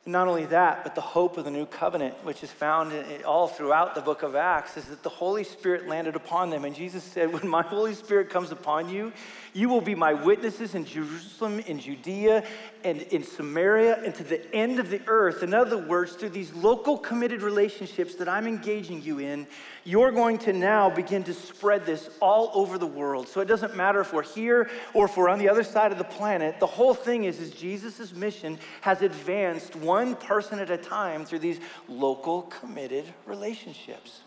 And 0.06 0.14
not 0.14 0.28
only 0.28 0.46
that, 0.48 0.84
but 0.84 0.96
the 0.96 1.02
hope 1.02 1.38
of 1.38 1.46
the 1.46 1.52
new 1.52 1.68
covenant, 1.68 2.16
which 2.24 2.44
is 2.44 2.50
found 2.50 2.92
all 3.24 3.48
throughout 3.48 3.94
the 3.94 4.02
book 4.02 4.24
of 4.24 4.36
Acts, 4.36 4.76
is 4.76 4.86
that 4.86 5.04
the 5.04 5.10
Holy 5.10 5.44
Spirit 5.44 5.88
landed 5.88 6.16
upon 6.16 6.50
them. 6.50 6.66
And 6.66 6.76
Jesus 6.76 7.04
said, 7.04 7.32
When 7.32 7.48
my 7.48 7.62
Holy 7.62 7.94
Spirit 7.94 8.32
comes 8.32 8.52
upon 8.52 8.90
you, 8.90 9.14
you 9.54 9.70
will 9.70 9.82
be 9.82 9.94
my 9.94 10.14
witnesses 10.14 10.74
in 10.74 10.86
Jerusalem, 10.86 11.60
in 11.60 11.80
Judea, 11.80 12.44
and 12.84 13.02
in 13.02 13.22
Samaria, 13.24 14.02
and 14.04 14.16
to 14.16 14.24
the 14.24 14.56
end 14.56 14.80
of 14.80 14.90
the 14.90 15.02
earth. 15.06 15.44
In 15.44 15.54
other 15.54 15.78
words, 15.78 16.14
through 16.14 16.30
these 16.30 16.52
local 16.54 16.98
committed 16.98 17.44
relationships 17.44 18.16
that 18.16 18.28
I'm 18.28 18.48
engaging 18.48 19.04
you 19.04 19.20
in, 19.20 19.46
you're 19.84 20.12
going 20.12 20.40
to 20.40 20.54
now 20.54 20.90
begin 20.90 21.24
to 21.26 21.34
spread 21.34 21.86
this 21.86 22.10
all 22.20 22.50
over 22.56 22.78
the 22.80 22.88
world. 22.88 23.28
So 23.28 23.40
it 23.42 23.48
doesn't 23.48 23.76
matter 23.76 24.00
if 24.00 24.14
we're 24.14 24.24
here 24.24 24.70
or 24.96 25.06
if 25.06 25.18
we're 25.18 25.30
on 25.30 25.38
the 25.38 25.50
other 25.50 25.64
side 25.64 25.92
of 25.92 25.98
the 26.00 26.04
planet. 26.06 26.60
The 26.60 26.66
whole 26.66 26.94
thing 26.94 27.26
is, 27.26 27.40
is 27.40 27.52
Jesus' 27.52 28.14
mission 28.14 28.58
has 28.82 29.02
advanced 29.02 29.76
one 29.76 29.90
person 30.19 30.60
at 30.60 30.69
a 30.69 30.77
time 30.77 31.25
through 31.25 31.39
these 31.39 31.60
local 31.88 32.43
committed 32.43 33.06
relationships. 33.25 34.21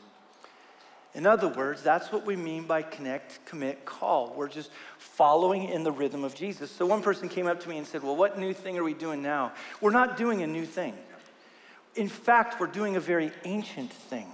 In 1.14 1.26
other 1.26 1.48
words, 1.48 1.82
that's 1.82 2.10
what 2.10 2.26
we 2.26 2.34
mean 2.34 2.64
by 2.64 2.82
connect, 2.82 3.44
commit, 3.46 3.84
call. 3.84 4.34
We're 4.36 4.48
just 4.48 4.70
following 4.98 5.68
in 5.68 5.84
the 5.84 5.92
rhythm 5.92 6.24
of 6.24 6.34
Jesus. 6.34 6.70
So 6.72 6.86
one 6.86 7.02
person 7.02 7.28
came 7.28 7.46
up 7.46 7.60
to 7.60 7.68
me 7.68 7.78
and 7.78 7.86
said, 7.86 8.02
Well, 8.02 8.16
what 8.16 8.38
new 8.38 8.52
thing 8.52 8.76
are 8.78 8.82
we 8.82 8.94
doing 8.94 9.22
now? 9.22 9.52
We're 9.80 9.92
not 9.92 10.16
doing 10.16 10.42
a 10.42 10.46
new 10.46 10.66
thing. 10.66 10.94
In 11.94 12.08
fact, 12.08 12.58
we're 12.58 12.66
doing 12.66 12.96
a 12.96 13.00
very 13.00 13.30
ancient 13.44 13.92
thing. 13.92 14.26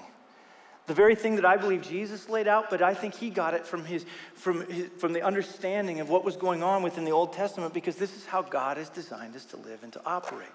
The 0.86 0.94
very 0.94 1.14
thing 1.14 1.36
that 1.36 1.44
I 1.44 1.56
believe 1.56 1.82
Jesus 1.82 2.28
laid 2.28 2.48
out, 2.48 2.70
but 2.70 2.82
I 2.82 2.94
think 2.94 3.14
he 3.14 3.30
got 3.30 3.54
it 3.54 3.66
from, 3.66 3.84
his, 3.84 4.04
from, 4.34 4.66
his, 4.68 4.88
from 4.98 5.12
the 5.12 5.22
understanding 5.22 6.00
of 6.00 6.08
what 6.08 6.24
was 6.24 6.36
going 6.36 6.62
on 6.62 6.82
within 6.82 7.04
the 7.04 7.12
Old 7.12 7.32
Testament 7.32 7.74
because 7.74 7.96
this 7.96 8.16
is 8.16 8.24
how 8.24 8.42
God 8.42 8.76
has 8.76 8.88
designed 8.88 9.36
us 9.36 9.44
to 9.46 9.56
live 9.58 9.84
and 9.84 9.92
to 9.92 10.00
operate. 10.04 10.48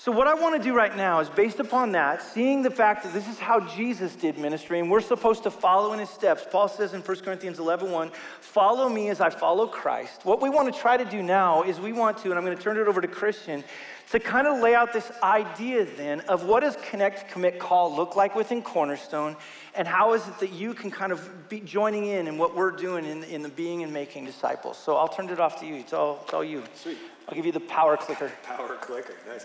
So, 0.00 0.12
what 0.12 0.28
I 0.28 0.34
want 0.34 0.54
to 0.56 0.62
do 0.62 0.76
right 0.76 0.96
now 0.96 1.18
is 1.18 1.28
based 1.28 1.58
upon 1.58 1.90
that, 1.90 2.22
seeing 2.22 2.62
the 2.62 2.70
fact 2.70 3.02
that 3.02 3.12
this 3.12 3.26
is 3.26 3.40
how 3.40 3.58
Jesus 3.58 4.14
did 4.14 4.38
ministry 4.38 4.78
and 4.78 4.88
we're 4.88 5.00
supposed 5.00 5.42
to 5.42 5.50
follow 5.50 5.92
in 5.92 5.98
his 5.98 6.08
steps. 6.08 6.46
Paul 6.48 6.68
says 6.68 6.94
in 6.94 7.00
1 7.00 7.16
Corinthians 7.18 7.58
11 7.58 7.90
1, 7.90 8.12
follow 8.40 8.88
me 8.88 9.08
as 9.08 9.20
I 9.20 9.28
follow 9.28 9.66
Christ. 9.66 10.24
What 10.24 10.40
we 10.40 10.50
want 10.50 10.72
to 10.72 10.80
try 10.80 10.96
to 10.96 11.04
do 11.04 11.20
now 11.20 11.64
is 11.64 11.80
we 11.80 11.92
want 11.92 12.16
to, 12.18 12.30
and 12.30 12.38
I'm 12.38 12.44
going 12.44 12.56
to 12.56 12.62
turn 12.62 12.76
it 12.76 12.86
over 12.86 13.00
to 13.00 13.08
Christian, 13.08 13.64
to 14.12 14.20
kind 14.20 14.46
of 14.46 14.60
lay 14.60 14.72
out 14.72 14.92
this 14.92 15.10
idea 15.20 15.84
then 15.84 16.20
of 16.20 16.44
what 16.44 16.60
does 16.60 16.76
connect, 16.88 17.28
commit, 17.28 17.58
call 17.58 17.92
look 17.92 18.14
like 18.14 18.36
within 18.36 18.62
Cornerstone, 18.62 19.34
and 19.74 19.88
how 19.88 20.12
is 20.12 20.28
it 20.28 20.38
that 20.38 20.52
you 20.52 20.74
can 20.74 20.92
kind 20.92 21.10
of 21.10 21.48
be 21.48 21.58
joining 21.58 22.06
in 22.06 22.28
in 22.28 22.38
what 22.38 22.54
we're 22.54 22.70
doing 22.70 23.04
in, 23.04 23.24
in 23.24 23.42
the 23.42 23.48
being 23.48 23.82
and 23.82 23.92
making 23.92 24.26
disciples. 24.26 24.78
So, 24.78 24.94
I'll 24.94 25.08
turn 25.08 25.28
it 25.28 25.40
off 25.40 25.58
to 25.58 25.66
you. 25.66 25.74
It's 25.74 25.92
all, 25.92 26.20
it's 26.22 26.32
all 26.32 26.44
you. 26.44 26.62
Sweet. 26.76 26.98
I'll 27.28 27.34
give 27.34 27.44
you 27.44 27.52
the 27.52 27.58
power 27.58 27.96
clicker. 27.96 28.30
Power 28.44 28.76
clicker, 28.76 29.14
nice. 29.28 29.44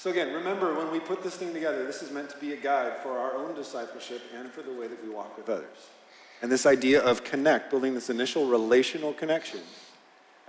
So, 0.00 0.08
again, 0.08 0.32
remember 0.32 0.72
when 0.72 0.90
we 0.90 0.98
put 0.98 1.22
this 1.22 1.36
thing 1.36 1.52
together, 1.52 1.84
this 1.84 2.02
is 2.02 2.10
meant 2.10 2.30
to 2.30 2.38
be 2.38 2.54
a 2.54 2.56
guide 2.56 2.96
for 3.02 3.18
our 3.18 3.34
own 3.34 3.54
discipleship 3.54 4.22
and 4.34 4.50
for 4.50 4.62
the 4.62 4.72
way 4.72 4.86
that 4.86 5.04
we 5.04 5.10
walk 5.10 5.36
with 5.36 5.50
others. 5.50 5.90
And 6.40 6.50
this 6.50 6.64
idea 6.64 7.02
of 7.02 7.22
connect, 7.22 7.68
building 7.68 7.92
this 7.92 8.08
initial 8.08 8.46
relational 8.46 9.12
connection. 9.12 9.60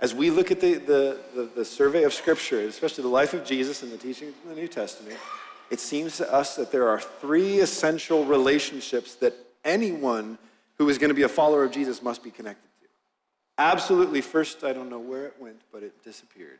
As 0.00 0.14
we 0.14 0.30
look 0.30 0.50
at 0.50 0.62
the, 0.62 0.76
the, 0.76 1.20
the, 1.34 1.50
the 1.54 1.64
survey 1.66 2.04
of 2.04 2.14
Scripture, 2.14 2.60
especially 2.60 3.02
the 3.02 3.10
life 3.10 3.34
of 3.34 3.44
Jesus 3.44 3.82
and 3.82 3.92
the 3.92 3.98
teachings 3.98 4.32
of 4.42 4.48
the 4.48 4.56
New 4.58 4.68
Testament, 4.68 5.18
it 5.70 5.80
seems 5.80 6.16
to 6.16 6.32
us 6.32 6.56
that 6.56 6.72
there 6.72 6.88
are 6.88 6.98
three 6.98 7.58
essential 7.58 8.24
relationships 8.24 9.16
that 9.16 9.34
anyone 9.66 10.38
who 10.78 10.88
is 10.88 10.96
going 10.96 11.10
to 11.10 11.14
be 11.14 11.24
a 11.24 11.28
follower 11.28 11.64
of 11.64 11.72
Jesus 11.72 12.02
must 12.02 12.24
be 12.24 12.30
connected 12.30 12.70
to. 12.80 12.88
Absolutely, 13.58 14.22
first, 14.22 14.64
I 14.64 14.72
don't 14.72 14.88
know 14.88 14.98
where 14.98 15.26
it 15.26 15.34
went, 15.38 15.60
but 15.70 15.82
it 15.82 16.02
disappeared. 16.02 16.58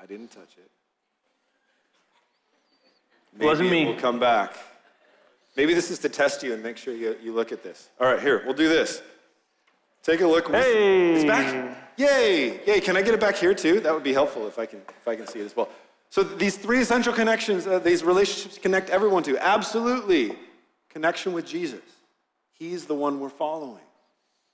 I 0.00 0.06
didn't 0.06 0.28
touch 0.28 0.56
it. 0.56 0.70
Maybe 3.34 3.46
Wasn't 3.46 3.70
me. 3.70 3.82
It 3.82 3.86
will 3.86 4.00
come 4.00 4.18
back. 4.18 4.56
Maybe 5.56 5.74
this 5.74 5.90
is 5.90 5.98
to 6.00 6.08
test 6.08 6.42
you 6.42 6.54
and 6.54 6.62
make 6.62 6.76
sure 6.76 6.94
you, 6.94 7.16
you 7.22 7.34
look 7.34 7.52
at 7.52 7.62
this. 7.62 7.90
All 8.00 8.06
right, 8.06 8.20
here, 8.20 8.42
we'll 8.44 8.54
do 8.54 8.68
this. 8.68 9.02
Take 10.02 10.22
a 10.22 10.26
look. 10.26 10.50
Hey! 10.50 11.16
It's 11.16 11.24
back. 11.24 11.76
Yay! 11.98 12.64
Yay! 12.66 12.80
Can 12.80 12.96
I 12.96 13.02
get 13.02 13.12
it 13.12 13.20
back 13.20 13.36
here 13.36 13.52
too? 13.52 13.80
That 13.80 13.92
would 13.92 14.02
be 14.02 14.14
helpful 14.14 14.46
if 14.46 14.58
I 14.58 14.64
can 14.64 14.80
if 15.00 15.06
I 15.06 15.16
can 15.16 15.26
see 15.26 15.40
it 15.40 15.44
as 15.44 15.54
well. 15.54 15.68
So 16.08 16.22
these 16.22 16.56
three 16.56 16.80
essential 16.80 17.12
connections, 17.12 17.66
uh, 17.66 17.78
these 17.78 18.02
relationships 18.02 18.58
connect 18.58 18.88
everyone 18.88 19.22
to. 19.24 19.36
Absolutely, 19.36 20.34
connection 20.88 21.34
with 21.34 21.46
Jesus. 21.46 21.82
He's 22.58 22.86
the 22.86 22.94
one 22.94 23.20
we're 23.20 23.28
following. 23.28 23.84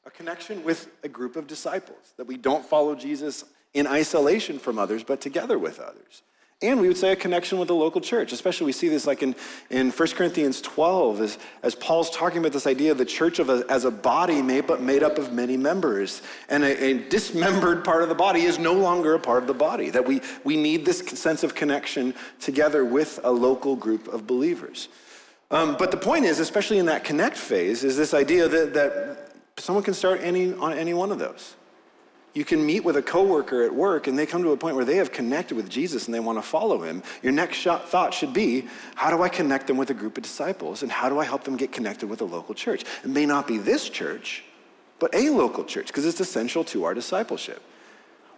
A 0.04 0.10
connection 0.10 0.64
with 0.64 0.88
a 1.04 1.08
group 1.08 1.36
of 1.36 1.46
disciples 1.46 2.14
that 2.16 2.26
we 2.26 2.36
don't 2.36 2.64
follow 2.64 2.94
Jesus 2.96 3.44
in 3.76 3.86
isolation 3.86 4.58
from 4.58 4.78
others, 4.78 5.04
but 5.04 5.20
together 5.20 5.58
with 5.58 5.78
others. 5.78 6.22
And 6.62 6.80
we 6.80 6.88
would 6.88 6.96
say 6.96 7.12
a 7.12 7.16
connection 7.16 7.58
with 7.58 7.68
the 7.68 7.74
local 7.74 8.00
church, 8.00 8.32
especially 8.32 8.64
we 8.64 8.72
see 8.72 8.88
this 8.88 9.06
like 9.06 9.22
in, 9.22 9.36
in 9.68 9.90
1 9.90 10.08
Corinthians 10.12 10.62
12, 10.62 11.20
as, 11.20 11.38
as 11.62 11.74
Paul's 11.74 12.08
talking 12.08 12.38
about 12.38 12.52
this 12.52 12.66
idea 12.66 12.92
of 12.92 12.96
the 12.96 13.04
church 13.04 13.38
of 13.38 13.50
a, 13.50 13.62
as 13.68 13.84
a 13.84 13.90
body 13.90 14.40
made, 14.40 14.66
but 14.66 14.80
made 14.80 15.02
up 15.02 15.18
of 15.18 15.34
many 15.34 15.58
members. 15.58 16.22
And 16.48 16.64
a, 16.64 16.84
a, 16.84 16.94
dismembered 17.10 17.84
part 17.84 18.02
of 18.02 18.08
the 18.08 18.14
body 18.14 18.44
is 18.44 18.58
no 18.58 18.72
longer 18.72 19.12
a 19.12 19.18
part 19.18 19.42
of 19.42 19.46
the 19.46 19.54
body, 19.54 19.90
that 19.90 20.06
we, 20.06 20.22
we 20.44 20.56
need 20.56 20.86
this 20.86 21.00
sense 21.00 21.42
of 21.42 21.54
connection 21.54 22.14
together 22.40 22.86
with 22.86 23.20
a 23.22 23.30
local 23.30 23.76
group 23.76 24.08
of 24.08 24.26
believers. 24.26 24.88
Um, 25.50 25.76
but 25.78 25.90
the 25.90 25.98
point 25.98 26.24
is, 26.24 26.40
especially 26.40 26.78
in 26.78 26.86
that 26.86 27.04
connect 27.04 27.36
phase, 27.36 27.84
is 27.84 27.98
this 27.98 28.14
idea 28.14 28.48
that, 28.48 28.72
that 28.72 29.32
someone 29.58 29.84
can 29.84 29.92
start 29.92 30.20
any, 30.22 30.54
on 30.54 30.72
any 30.72 30.94
one 30.94 31.12
of 31.12 31.18
those. 31.18 31.54
You 32.36 32.44
can 32.44 32.66
meet 32.66 32.84
with 32.84 32.98
a 32.98 33.02
coworker 33.02 33.62
at 33.62 33.74
work 33.74 34.08
and 34.08 34.18
they 34.18 34.26
come 34.26 34.42
to 34.42 34.50
a 34.50 34.58
point 34.58 34.76
where 34.76 34.84
they 34.84 34.96
have 34.96 35.10
connected 35.10 35.56
with 35.56 35.70
Jesus 35.70 36.04
and 36.04 36.14
they 36.14 36.20
want 36.20 36.36
to 36.36 36.42
follow 36.42 36.82
him. 36.82 37.02
Your 37.22 37.32
next 37.32 37.56
shot, 37.56 37.88
thought 37.88 38.12
should 38.12 38.34
be 38.34 38.68
how 38.94 39.10
do 39.10 39.22
I 39.22 39.30
connect 39.30 39.68
them 39.68 39.78
with 39.78 39.88
a 39.88 39.94
group 39.94 40.18
of 40.18 40.22
disciples 40.22 40.82
and 40.82 40.92
how 40.92 41.08
do 41.08 41.18
I 41.18 41.24
help 41.24 41.44
them 41.44 41.56
get 41.56 41.72
connected 41.72 42.10
with 42.10 42.20
a 42.20 42.26
local 42.26 42.54
church? 42.54 42.84
It 43.02 43.08
may 43.08 43.24
not 43.24 43.46
be 43.46 43.56
this 43.56 43.88
church, 43.88 44.44
but 44.98 45.14
a 45.14 45.30
local 45.30 45.64
church 45.64 45.86
because 45.86 46.04
it's 46.04 46.20
essential 46.20 46.62
to 46.64 46.84
our 46.84 46.92
discipleship. 46.92 47.62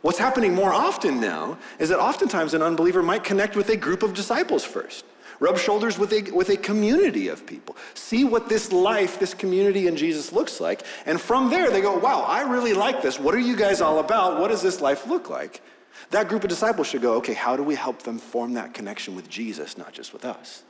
What's 0.03 0.19
happening 0.19 0.55
more 0.55 0.73
often 0.73 1.21
now 1.21 1.59
is 1.81 1.89
that 1.89 1.99
oftentimes 1.99 2.55
an 2.55 2.63
unbeliever 2.63 3.03
might 3.03 3.25
connect 3.25 3.57
with 3.57 3.69
a 3.69 3.77
group 3.77 4.05
of 4.05 4.15
disciples 4.15 4.63
first. 4.63 5.05
Rub 5.41 5.57
shoulders 5.57 5.99
with 5.99 6.13
a, 6.13 6.31
with 6.33 6.49
a 6.49 6.57
community 6.57 7.29
of 7.29 7.47
people. 7.47 7.77
See 7.95 8.25
what 8.25 8.49
this 8.49 8.73
life, 8.73 9.21
this 9.21 9.35
community 9.35 9.87
in 9.87 9.97
Jesus 9.97 10.33
looks 10.33 10.61
like. 10.61 10.83
And 11.07 11.21
from 11.21 11.49
there, 11.49 11.71
they 11.71 11.81
go, 11.81 11.97
wow, 11.97 12.23
I 12.23 12.43
really 12.43 12.75
like 12.75 13.03
this. 13.03 13.21
What 13.21 13.35
are 13.35 13.41
you 13.41 13.57
guys 13.57 13.81
all 13.81 14.01
about? 14.01 14.41
What 14.41 14.49
does 14.49 14.63
this 14.63 14.81
life 14.81 15.07
look 15.07 15.31
like? 15.31 15.61
That 16.11 16.29
group 16.29 16.43
of 16.43 16.49
disciples 16.49 16.89
should 16.89 17.03
go, 17.03 17.15
okay, 17.15 17.35
how 17.35 17.57
do 17.57 17.63
we 17.63 17.75
help 17.75 18.03
them 18.03 18.19
form 18.19 18.55
that 18.55 18.75
connection 18.75 19.15
with 19.15 19.29
Jesus, 19.29 19.79
not 19.79 19.93
just 19.93 20.13
with 20.13 20.25
us? 20.25 20.65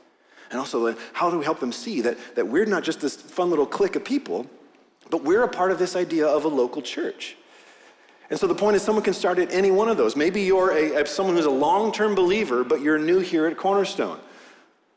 And 0.51 0.59
also, 0.59 0.95
how 1.13 1.29
do 1.29 1.37
we 1.37 1.45
help 1.45 1.59
them 1.59 1.71
see 1.71 2.01
that, 2.01 2.17
that 2.35 2.47
we're 2.47 2.65
not 2.65 2.83
just 2.83 3.01
this 3.01 3.15
fun 3.15 3.49
little 3.49 3.67
clique 3.67 3.95
of 3.95 4.03
people, 4.03 4.47
but 5.09 5.23
we're 5.23 5.43
a 5.43 5.47
part 5.47 5.71
of 5.71 5.79
this 5.79 5.95
idea 5.95 6.27
of 6.27 6.45
a 6.45 6.47
local 6.47 6.81
church? 6.81 7.37
And 8.29 8.39
so 8.39 8.45
the 8.45 8.55
point 8.55 8.75
is, 8.75 8.83
someone 8.83 9.03
can 9.03 9.13
start 9.13 9.39
at 9.39 9.51
any 9.51 9.71
one 9.71 9.89
of 9.89 9.97
those. 9.97 10.15
Maybe 10.15 10.41
you're 10.41 10.71
a, 10.71 11.05
someone 11.07 11.35
who's 11.35 11.45
a 11.45 11.51
long 11.51 11.91
term 11.91 12.13
believer, 12.13 12.63
but 12.63 12.81
you're 12.81 12.99
new 12.99 13.19
here 13.19 13.47
at 13.47 13.57
Cornerstone. 13.57 14.19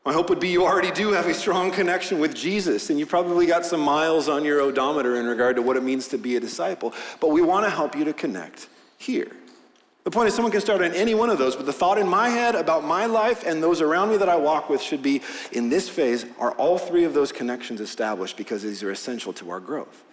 My 0.05 0.11
hope 0.11 0.29
would 0.29 0.39
be 0.41 0.49
you 0.49 0.65
already 0.65 0.91
do 0.91 1.13
have 1.13 1.27
a 1.27 1.33
strong 1.33 1.71
connection 1.71 2.19
with 2.19 2.35
Jesus, 2.35 2.89
and 2.89 2.99
you 2.99 3.05
probably 3.05 3.45
got 3.45 3.65
some 3.65 3.79
miles 3.79 4.27
on 4.27 4.43
your 4.43 4.59
odometer 4.59 5.15
in 5.15 5.25
regard 5.25 5.55
to 5.55 5.61
what 5.61 5.77
it 5.77 5.83
means 5.83 6.09
to 6.09 6.17
be 6.17 6.35
a 6.35 6.41
disciple. 6.41 6.93
But 7.21 7.29
we 7.29 7.41
want 7.41 7.65
to 7.65 7.69
help 7.69 7.95
you 7.95 8.03
to 8.05 8.13
connect 8.13 8.67
here. 8.97 9.31
The 10.03 10.11
point 10.11 10.27
is, 10.27 10.35
someone 10.35 10.51
can 10.51 10.59
start 10.59 10.81
on 10.81 10.91
any 10.91 11.15
one 11.15 11.29
of 11.29 11.37
those, 11.37 11.55
but 11.55 11.65
the 11.65 11.71
thought 11.71 11.97
in 11.97 12.05
my 12.05 12.27
head 12.27 12.55
about 12.55 12.83
my 12.83 13.05
life 13.05 13.45
and 13.45 13.63
those 13.63 13.79
around 13.79 14.09
me 14.09 14.17
that 14.17 14.27
I 14.27 14.35
walk 14.35 14.69
with 14.69 14.81
should 14.81 15.01
be 15.01 15.21
in 15.53 15.69
this 15.69 15.87
phase, 15.87 16.25
are 16.37 16.51
all 16.53 16.77
three 16.77 17.05
of 17.05 17.13
those 17.13 17.31
connections 17.31 17.79
established 17.79 18.35
because 18.35 18.61
these 18.61 18.83
are 18.83 18.91
essential 18.91 19.31
to 19.33 19.51
our 19.51 19.61
growth? 19.61 20.03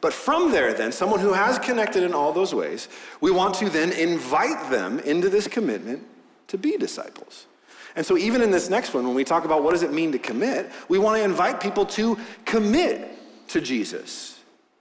But 0.00 0.14
from 0.14 0.52
there, 0.52 0.72
then, 0.72 0.92
someone 0.92 1.20
who 1.20 1.34
has 1.34 1.58
connected 1.58 2.02
in 2.02 2.14
all 2.14 2.32
those 2.32 2.54
ways, 2.54 2.88
we 3.20 3.30
want 3.30 3.56
to 3.56 3.68
then 3.68 3.92
invite 3.92 4.70
them 4.70 5.00
into 5.00 5.28
this 5.28 5.46
commitment 5.46 6.06
to 6.46 6.56
be 6.56 6.78
disciples. 6.78 7.47
And 7.98 8.06
so, 8.06 8.16
even 8.16 8.42
in 8.42 8.52
this 8.52 8.70
next 8.70 8.94
one, 8.94 9.04
when 9.04 9.16
we 9.16 9.24
talk 9.24 9.44
about 9.44 9.64
what 9.64 9.72
does 9.72 9.82
it 9.82 9.92
mean 9.92 10.12
to 10.12 10.20
commit, 10.20 10.70
we 10.88 11.00
want 11.00 11.18
to 11.18 11.24
invite 11.24 11.60
people 11.60 11.84
to 11.86 12.16
commit 12.44 13.10
to 13.48 13.60
Jesus. 13.60 14.38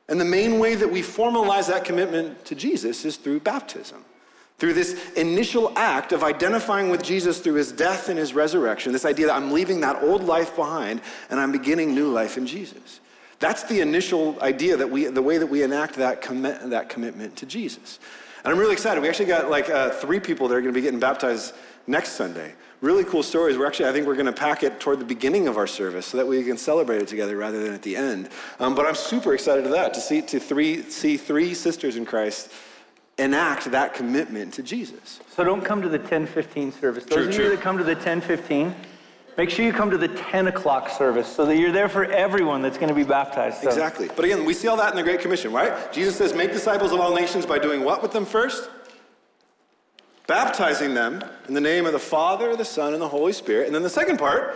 And 0.07 0.21
the 0.21 0.25
main 0.25 0.59
way 0.59 0.75
that 0.75 0.91
we 0.91 1.01
formalize 1.01 1.67
that 1.67 1.83
commitment 1.83 2.45
to 2.45 2.53
Jesus 2.53 3.05
is 3.05 3.17
through 3.17 3.39
baptism. 3.39 4.05
Through 4.59 4.75
this 4.75 5.13
initial 5.13 5.73
act 5.75 6.11
of 6.11 6.23
identifying 6.23 6.91
with 6.91 7.01
Jesus 7.01 7.39
through 7.39 7.55
his 7.55 7.71
death 7.71 8.07
and 8.07 8.19
his 8.19 8.35
resurrection, 8.35 8.93
this 8.93 9.03
idea 9.03 9.25
that 9.25 9.35
I'm 9.35 9.51
leaving 9.51 9.81
that 9.81 10.03
old 10.03 10.23
life 10.23 10.55
behind 10.55 11.01
and 11.31 11.39
I'm 11.39 11.51
beginning 11.51 11.95
new 11.95 12.11
life 12.11 12.37
in 12.37 12.45
Jesus. 12.45 12.99
That's 13.39 13.63
the 13.63 13.81
initial 13.81 14.39
idea 14.43 14.77
that 14.77 14.91
we, 14.91 15.05
the 15.05 15.23
way 15.23 15.39
that 15.39 15.47
we 15.47 15.63
enact 15.63 15.95
that, 15.95 16.21
that 16.21 16.89
commitment 16.89 17.35
to 17.37 17.47
Jesus. 17.47 17.97
And 18.43 18.53
I'm 18.53 18.59
really 18.59 18.73
excited. 18.73 19.01
We 19.01 19.09
actually 19.09 19.25
got 19.25 19.49
like 19.49 19.71
uh, 19.71 19.89
three 19.89 20.19
people 20.19 20.47
that 20.49 20.53
are 20.53 20.61
going 20.61 20.71
to 20.71 20.77
be 20.77 20.83
getting 20.83 20.99
baptized 20.99 21.55
next 21.87 22.11
Sunday 22.11 22.53
really 22.81 23.03
cool 23.03 23.23
stories. 23.23 23.57
We're 23.57 23.65
actually, 23.65 23.89
I 23.89 23.93
think 23.93 24.07
we're 24.07 24.15
going 24.15 24.27
to 24.27 24.31
pack 24.31 24.63
it 24.63 24.79
toward 24.79 24.99
the 24.99 25.05
beginning 25.05 25.47
of 25.47 25.57
our 25.57 25.67
service 25.67 26.05
so 26.05 26.17
that 26.17 26.27
we 26.27 26.43
can 26.43 26.57
celebrate 26.57 27.01
it 27.01 27.07
together 27.07 27.35
rather 27.35 27.63
than 27.63 27.73
at 27.73 27.81
the 27.81 27.95
end. 27.95 28.29
Um, 28.59 28.75
but 28.75 28.85
I'm 28.85 28.95
super 28.95 29.33
excited 29.33 29.63
to 29.63 29.69
that, 29.69 29.93
to 29.95 30.01
see, 30.01 30.21
to 30.23 30.39
three, 30.39 30.83
see 30.83 31.17
three 31.17 31.53
sisters 31.53 31.95
in 31.95 32.05
Christ 32.05 32.51
enact 33.17 33.71
that 33.71 33.93
commitment 33.93 34.53
to 34.53 34.63
Jesus. 34.63 35.19
So 35.35 35.43
don't 35.43 35.65
come 35.65 35.81
to 35.81 35.89
the 35.89 35.97
1015 35.97 36.71
service. 36.71 37.03
Those 37.05 37.13
True, 37.13 37.27
of 37.27 37.35
true. 37.35 37.43
you 37.45 37.49
that 37.51 37.61
come 37.61 37.77
to 37.79 37.83
the 37.83 37.95
1015, 37.95 38.75
make 39.37 39.49
sure 39.49 39.65
you 39.65 39.73
come 39.73 39.89
to 39.89 39.97
the 39.97 40.09
10 40.09 40.47
o'clock 40.47 40.89
service 40.89 41.27
so 41.27 41.43
that 41.47 41.57
you're 41.57 41.71
there 41.71 41.89
for 41.89 42.05
everyone 42.05 42.61
that's 42.61 42.77
going 42.77 42.89
to 42.89 42.95
be 42.95 43.03
baptized. 43.03 43.61
So. 43.63 43.69
Exactly. 43.69 44.07
But 44.15 44.25
again, 44.25 44.45
we 44.45 44.53
see 44.53 44.67
all 44.67 44.77
that 44.77 44.91
in 44.91 44.95
the 44.95 45.03
Great 45.03 45.19
Commission, 45.21 45.51
right? 45.51 45.91
Jesus 45.91 46.15
says, 46.15 46.35
make 46.35 46.51
disciples 46.51 46.91
of 46.91 46.99
all 46.99 47.15
nations 47.15 47.45
by 47.45 47.57
doing 47.57 47.83
what 47.83 48.03
with 48.03 48.11
them 48.11 48.25
first? 48.25 48.69
Baptizing 50.27 50.93
them 50.93 51.23
in 51.47 51.53
the 51.53 51.61
name 51.61 51.85
of 51.85 51.93
the 51.93 51.99
Father, 51.99 52.55
the 52.55 52.65
Son, 52.65 52.93
and 52.93 53.01
the 53.01 53.07
Holy 53.07 53.33
Spirit. 53.33 53.65
And 53.65 53.75
then 53.75 53.83
the 53.83 53.89
second 53.89 54.17
part, 54.17 54.55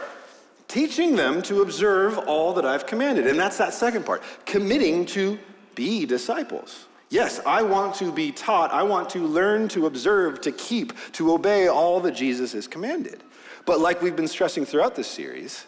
teaching 0.67 1.15
them 1.15 1.41
to 1.43 1.61
observe 1.61 2.17
all 2.17 2.53
that 2.53 2.65
I've 2.65 2.85
commanded. 2.85 3.25
And 3.25 3.39
that's 3.39 3.57
that 3.57 3.73
second 3.73 4.05
part, 4.05 4.21
committing 4.45 5.05
to 5.07 5.39
be 5.75 6.05
disciples. 6.05 6.87
Yes, 7.09 7.41
I 7.45 7.61
want 7.61 7.95
to 7.95 8.11
be 8.11 8.31
taught. 8.31 8.71
I 8.71 8.83
want 8.83 9.09
to 9.11 9.19
learn 9.19 9.67
to 9.69 9.85
observe, 9.85 10.41
to 10.41 10.51
keep, 10.51 10.93
to 11.13 11.33
obey 11.33 11.67
all 11.67 11.99
that 12.01 12.15
Jesus 12.15 12.53
has 12.53 12.67
commanded. 12.67 13.21
But 13.65 13.79
like 13.79 14.01
we've 14.01 14.15
been 14.15 14.27
stressing 14.27 14.65
throughout 14.65 14.95
this 14.95 15.07
series, 15.07 15.65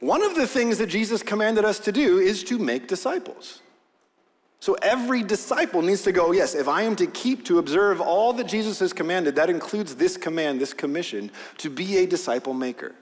one 0.00 0.22
of 0.22 0.34
the 0.34 0.46
things 0.46 0.78
that 0.78 0.88
Jesus 0.88 1.22
commanded 1.22 1.64
us 1.64 1.78
to 1.80 1.92
do 1.92 2.18
is 2.18 2.42
to 2.44 2.58
make 2.58 2.88
disciples. 2.88 3.61
So 4.62 4.74
every 4.74 5.24
disciple 5.24 5.82
needs 5.82 6.02
to 6.02 6.12
go, 6.12 6.30
yes, 6.30 6.54
if 6.54 6.68
I 6.68 6.82
am 6.82 6.94
to 6.94 7.06
keep, 7.08 7.44
to 7.46 7.58
observe 7.58 8.00
all 8.00 8.32
that 8.34 8.46
Jesus 8.46 8.78
has 8.78 8.92
commanded, 8.92 9.34
that 9.34 9.50
includes 9.50 9.96
this 9.96 10.16
command, 10.16 10.60
this 10.60 10.72
commission, 10.72 11.32
to 11.58 11.68
be 11.68 11.96
a 11.96 12.06
disciple 12.06 12.54
maker. 12.54 12.94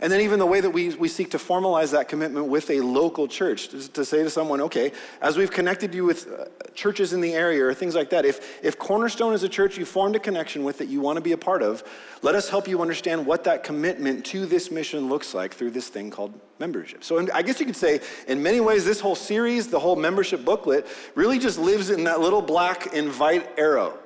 And 0.00 0.12
then, 0.12 0.20
even 0.20 0.38
the 0.38 0.46
way 0.46 0.60
that 0.60 0.70
we, 0.70 0.90
we 0.94 1.08
seek 1.08 1.32
to 1.32 1.38
formalize 1.38 1.90
that 1.90 2.08
commitment 2.08 2.46
with 2.46 2.70
a 2.70 2.80
local 2.80 3.26
church, 3.26 3.68
to, 3.70 3.88
to 3.94 4.04
say 4.04 4.22
to 4.22 4.30
someone, 4.30 4.60
okay, 4.60 4.92
as 5.20 5.36
we've 5.36 5.50
connected 5.50 5.92
you 5.92 6.04
with 6.04 6.28
uh, 6.28 6.44
churches 6.72 7.12
in 7.12 7.20
the 7.20 7.34
area 7.34 7.64
or 7.64 7.74
things 7.74 7.96
like 7.96 8.10
that, 8.10 8.24
if, 8.24 8.64
if 8.64 8.78
Cornerstone 8.78 9.34
is 9.34 9.42
a 9.42 9.48
church 9.48 9.76
you 9.76 9.84
formed 9.84 10.14
a 10.14 10.20
connection 10.20 10.62
with 10.62 10.78
that 10.78 10.86
you 10.86 11.00
want 11.00 11.16
to 11.16 11.20
be 11.20 11.32
a 11.32 11.36
part 11.36 11.62
of, 11.62 11.82
let 12.22 12.36
us 12.36 12.48
help 12.48 12.68
you 12.68 12.80
understand 12.80 13.26
what 13.26 13.42
that 13.42 13.64
commitment 13.64 14.24
to 14.26 14.46
this 14.46 14.70
mission 14.70 15.08
looks 15.08 15.34
like 15.34 15.52
through 15.52 15.70
this 15.70 15.88
thing 15.88 16.12
called 16.12 16.32
membership. 16.60 17.02
So, 17.02 17.26
I 17.34 17.42
guess 17.42 17.58
you 17.58 17.66
could 17.66 17.74
say, 17.74 17.98
in 18.28 18.40
many 18.40 18.60
ways, 18.60 18.84
this 18.84 19.00
whole 19.00 19.16
series, 19.16 19.66
the 19.66 19.80
whole 19.80 19.96
membership 19.96 20.44
booklet, 20.44 20.86
really 21.16 21.40
just 21.40 21.58
lives 21.58 21.90
in 21.90 22.04
that 22.04 22.20
little 22.20 22.42
black 22.42 22.94
invite 22.94 23.50
arrow 23.58 23.98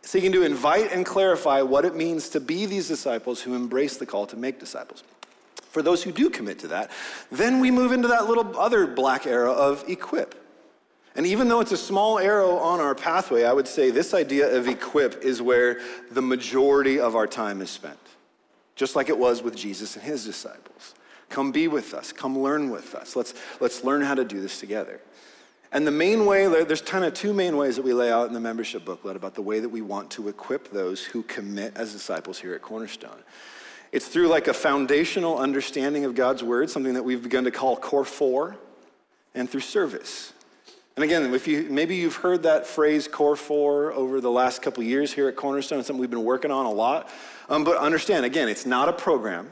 seeking 0.00 0.30
to 0.30 0.44
invite 0.44 0.92
and 0.92 1.04
clarify 1.04 1.60
what 1.60 1.84
it 1.84 1.96
means 1.96 2.28
to 2.28 2.38
be 2.38 2.64
these 2.64 2.86
disciples 2.86 3.42
who 3.42 3.56
embrace 3.56 3.96
the 3.96 4.06
call 4.06 4.24
to 4.24 4.36
make 4.36 4.60
disciples 4.60 5.02
for 5.76 5.82
those 5.82 6.02
who 6.02 6.10
do 6.10 6.30
commit 6.30 6.60
to 6.60 6.68
that. 6.68 6.90
Then 7.30 7.60
we 7.60 7.70
move 7.70 7.92
into 7.92 8.08
that 8.08 8.26
little 8.26 8.58
other 8.58 8.86
black 8.86 9.26
arrow 9.26 9.52
of 9.52 9.84
equip. 9.86 10.34
And 11.14 11.26
even 11.26 11.48
though 11.48 11.60
it's 11.60 11.70
a 11.70 11.76
small 11.76 12.18
arrow 12.18 12.56
on 12.56 12.80
our 12.80 12.94
pathway, 12.94 13.44
I 13.44 13.52
would 13.52 13.68
say 13.68 13.90
this 13.90 14.14
idea 14.14 14.56
of 14.56 14.68
equip 14.68 15.22
is 15.22 15.42
where 15.42 15.82
the 16.10 16.22
majority 16.22 16.98
of 16.98 17.14
our 17.14 17.26
time 17.26 17.60
is 17.60 17.68
spent, 17.68 17.98
just 18.74 18.96
like 18.96 19.10
it 19.10 19.18
was 19.18 19.42
with 19.42 19.54
Jesus 19.54 19.96
and 19.96 20.02
his 20.02 20.24
disciples. 20.24 20.94
Come 21.28 21.52
be 21.52 21.68
with 21.68 21.92
us, 21.92 22.10
come 22.10 22.38
learn 22.38 22.70
with 22.70 22.94
us. 22.94 23.14
Let's, 23.14 23.34
let's 23.60 23.84
learn 23.84 24.00
how 24.00 24.14
to 24.14 24.24
do 24.24 24.40
this 24.40 24.58
together. 24.58 25.02
And 25.72 25.86
the 25.86 25.90
main 25.90 26.24
way, 26.24 26.46
there's 26.64 26.80
kind 26.80 27.04
of 27.04 27.12
two 27.12 27.34
main 27.34 27.58
ways 27.58 27.76
that 27.76 27.84
we 27.84 27.92
lay 27.92 28.10
out 28.10 28.28
in 28.28 28.32
the 28.32 28.40
membership 28.40 28.86
booklet 28.86 29.14
about 29.14 29.34
the 29.34 29.42
way 29.42 29.60
that 29.60 29.68
we 29.68 29.82
want 29.82 30.10
to 30.12 30.30
equip 30.30 30.70
those 30.70 31.04
who 31.04 31.22
commit 31.22 31.76
as 31.76 31.92
disciples 31.92 32.38
here 32.38 32.54
at 32.54 32.62
Cornerstone. 32.62 33.22
It's 33.96 34.06
through 34.06 34.28
like 34.28 34.46
a 34.46 34.52
foundational 34.52 35.38
understanding 35.38 36.04
of 36.04 36.14
God's 36.14 36.42
word, 36.42 36.68
something 36.68 36.92
that 36.92 37.02
we've 37.02 37.22
begun 37.22 37.44
to 37.44 37.50
call 37.50 37.78
core 37.78 38.04
four, 38.04 38.58
and 39.34 39.48
through 39.48 39.62
service. 39.62 40.34
And 40.96 41.02
again, 41.02 41.32
if 41.32 41.48
you 41.48 41.66
maybe 41.70 41.96
you've 41.96 42.16
heard 42.16 42.42
that 42.42 42.66
phrase 42.66 43.08
core 43.08 43.36
four 43.36 43.94
over 43.94 44.20
the 44.20 44.30
last 44.30 44.60
couple 44.60 44.82
years 44.82 45.14
here 45.14 45.28
at 45.28 45.36
Cornerstone, 45.36 45.82
something 45.82 45.98
we've 45.98 46.10
been 46.10 46.24
working 46.24 46.50
on 46.50 46.66
a 46.66 46.70
lot. 46.70 47.08
Um, 47.48 47.64
but 47.64 47.78
understand, 47.78 48.26
again, 48.26 48.50
it's 48.50 48.66
not 48.66 48.90
a 48.90 48.92
program, 48.92 49.48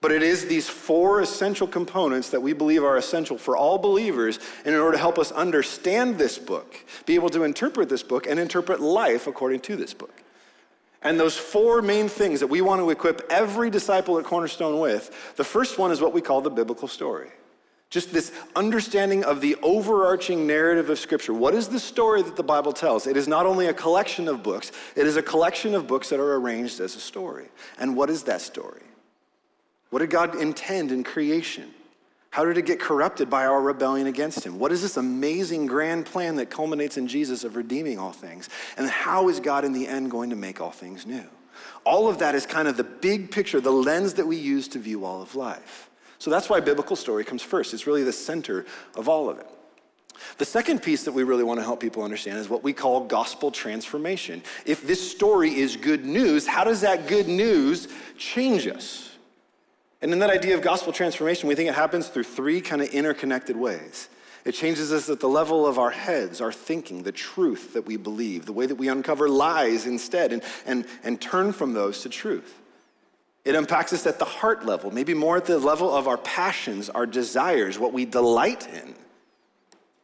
but 0.00 0.12
it 0.12 0.22
is 0.22 0.46
these 0.46 0.68
four 0.68 1.20
essential 1.20 1.66
components 1.66 2.30
that 2.30 2.40
we 2.40 2.52
believe 2.52 2.84
are 2.84 2.96
essential 2.96 3.36
for 3.36 3.56
all 3.56 3.78
believers 3.78 4.38
in 4.64 4.74
order 4.74 4.92
to 4.92 4.98
help 4.98 5.18
us 5.18 5.32
understand 5.32 6.18
this 6.18 6.38
book, 6.38 6.76
be 7.04 7.16
able 7.16 7.30
to 7.30 7.42
interpret 7.42 7.88
this 7.88 8.04
book, 8.04 8.28
and 8.28 8.38
interpret 8.38 8.80
life 8.80 9.26
according 9.26 9.58
to 9.58 9.74
this 9.74 9.92
book. 9.92 10.23
And 11.04 11.20
those 11.20 11.36
four 11.36 11.82
main 11.82 12.08
things 12.08 12.40
that 12.40 12.46
we 12.46 12.62
want 12.62 12.80
to 12.80 12.88
equip 12.88 13.30
every 13.30 13.68
disciple 13.68 14.18
at 14.18 14.24
Cornerstone 14.24 14.80
with 14.80 15.34
the 15.36 15.44
first 15.44 15.78
one 15.78 15.90
is 15.90 16.00
what 16.00 16.14
we 16.14 16.22
call 16.22 16.40
the 16.40 16.50
biblical 16.50 16.88
story. 16.88 17.28
Just 17.90 18.12
this 18.12 18.32
understanding 18.56 19.22
of 19.22 19.40
the 19.40 19.56
overarching 19.62 20.46
narrative 20.46 20.88
of 20.90 20.98
Scripture. 20.98 21.34
What 21.34 21.54
is 21.54 21.68
the 21.68 21.78
story 21.78 22.22
that 22.22 22.34
the 22.34 22.42
Bible 22.42 22.72
tells? 22.72 23.06
It 23.06 23.16
is 23.16 23.28
not 23.28 23.44
only 23.46 23.66
a 23.66 23.74
collection 23.74 24.26
of 24.26 24.42
books, 24.42 24.72
it 24.96 25.06
is 25.06 25.16
a 25.16 25.22
collection 25.22 25.74
of 25.74 25.86
books 25.86 26.08
that 26.08 26.18
are 26.18 26.34
arranged 26.34 26.80
as 26.80 26.96
a 26.96 27.00
story. 27.00 27.46
And 27.78 27.94
what 27.94 28.08
is 28.10 28.24
that 28.24 28.40
story? 28.40 28.82
What 29.90 30.00
did 30.00 30.10
God 30.10 30.34
intend 30.40 30.90
in 30.90 31.04
creation? 31.04 31.72
How 32.34 32.44
did 32.44 32.58
it 32.58 32.66
get 32.66 32.80
corrupted 32.80 33.30
by 33.30 33.46
our 33.46 33.62
rebellion 33.62 34.08
against 34.08 34.44
him? 34.44 34.58
What 34.58 34.72
is 34.72 34.82
this 34.82 34.96
amazing 34.96 35.66
grand 35.66 36.04
plan 36.04 36.34
that 36.34 36.50
culminates 36.50 36.96
in 36.96 37.06
Jesus 37.06 37.44
of 37.44 37.54
redeeming 37.54 37.96
all 37.96 38.10
things? 38.10 38.48
And 38.76 38.88
how 38.88 39.28
is 39.28 39.38
God 39.38 39.64
in 39.64 39.72
the 39.72 39.86
end 39.86 40.10
going 40.10 40.30
to 40.30 40.36
make 40.36 40.60
all 40.60 40.72
things 40.72 41.06
new? 41.06 41.22
All 41.84 42.08
of 42.08 42.18
that 42.18 42.34
is 42.34 42.44
kind 42.44 42.66
of 42.66 42.76
the 42.76 42.82
big 42.82 43.30
picture, 43.30 43.60
the 43.60 43.70
lens 43.70 44.14
that 44.14 44.26
we 44.26 44.34
use 44.34 44.66
to 44.70 44.80
view 44.80 45.04
all 45.04 45.22
of 45.22 45.36
life. 45.36 45.88
So 46.18 46.28
that's 46.28 46.50
why 46.50 46.58
biblical 46.58 46.96
story 46.96 47.22
comes 47.22 47.40
first. 47.40 47.72
It's 47.72 47.86
really 47.86 48.02
the 48.02 48.12
center 48.12 48.66
of 48.96 49.08
all 49.08 49.30
of 49.30 49.38
it. 49.38 49.46
The 50.38 50.44
second 50.44 50.82
piece 50.82 51.04
that 51.04 51.12
we 51.12 51.22
really 51.22 51.44
want 51.44 51.60
to 51.60 51.64
help 51.64 51.78
people 51.78 52.02
understand 52.02 52.38
is 52.38 52.48
what 52.48 52.64
we 52.64 52.72
call 52.72 53.04
gospel 53.04 53.52
transformation. 53.52 54.42
If 54.66 54.84
this 54.84 55.08
story 55.08 55.54
is 55.54 55.76
good 55.76 56.04
news, 56.04 56.48
how 56.48 56.64
does 56.64 56.80
that 56.80 57.06
good 57.06 57.28
news 57.28 57.86
change 58.18 58.66
us? 58.66 59.13
And 60.04 60.12
in 60.12 60.18
that 60.18 60.28
idea 60.28 60.54
of 60.54 60.60
gospel 60.60 60.92
transformation, 60.92 61.48
we 61.48 61.54
think 61.54 61.70
it 61.70 61.74
happens 61.74 62.08
through 62.08 62.24
three 62.24 62.60
kind 62.60 62.82
of 62.82 62.88
interconnected 62.88 63.56
ways. 63.56 64.10
It 64.44 64.52
changes 64.52 64.92
us 64.92 65.08
at 65.08 65.18
the 65.18 65.30
level 65.30 65.66
of 65.66 65.78
our 65.78 65.92
heads, 65.92 66.42
our 66.42 66.52
thinking, 66.52 67.04
the 67.04 67.10
truth 67.10 67.72
that 67.72 67.86
we 67.86 67.96
believe, 67.96 68.44
the 68.44 68.52
way 68.52 68.66
that 68.66 68.74
we 68.74 68.88
uncover 68.88 69.30
lies 69.30 69.86
instead 69.86 70.34
and, 70.34 70.42
and, 70.66 70.84
and 71.04 71.18
turn 71.22 71.54
from 71.54 71.72
those 71.72 72.02
to 72.02 72.10
truth. 72.10 72.60
It 73.46 73.54
impacts 73.54 73.94
us 73.94 74.06
at 74.06 74.18
the 74.18 74.26
heart 74.26 74.66
level, 74.66 74.90
maybe 74.90 75.14
more 75.14 75.38
at 75.38 75.46
the 75.46 75.58
level 75.58 75.90
of 75.90 76.06
our 76.06 76.18
passions, 76.18 76.90
our 76.90 77.06
desires, 77.06 77.78
what 77.78 77.94
we 77.94 78.04
delight 78.04 78.68
in. 78.74 78.94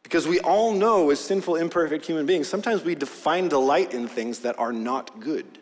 Because 0.01 0.27
we 0.27 0.39
all 0.39 0.73
know, 0.73 1.11
as 1.11 1.19
sinful, 1.19 1.57
imperfect 1.57 2.07
human 2.07 2.25
beings, 2.25 2.47
sometimes 2.47 2.83
we 2.83 2.95
define 2.95 3.49
delight 3.49 3.93
in 3.93 4.07
things 4.07 4.39
that 4.39 4.57
are 4.57 4.73
not 4.73 5.19
good. 5.19 5.59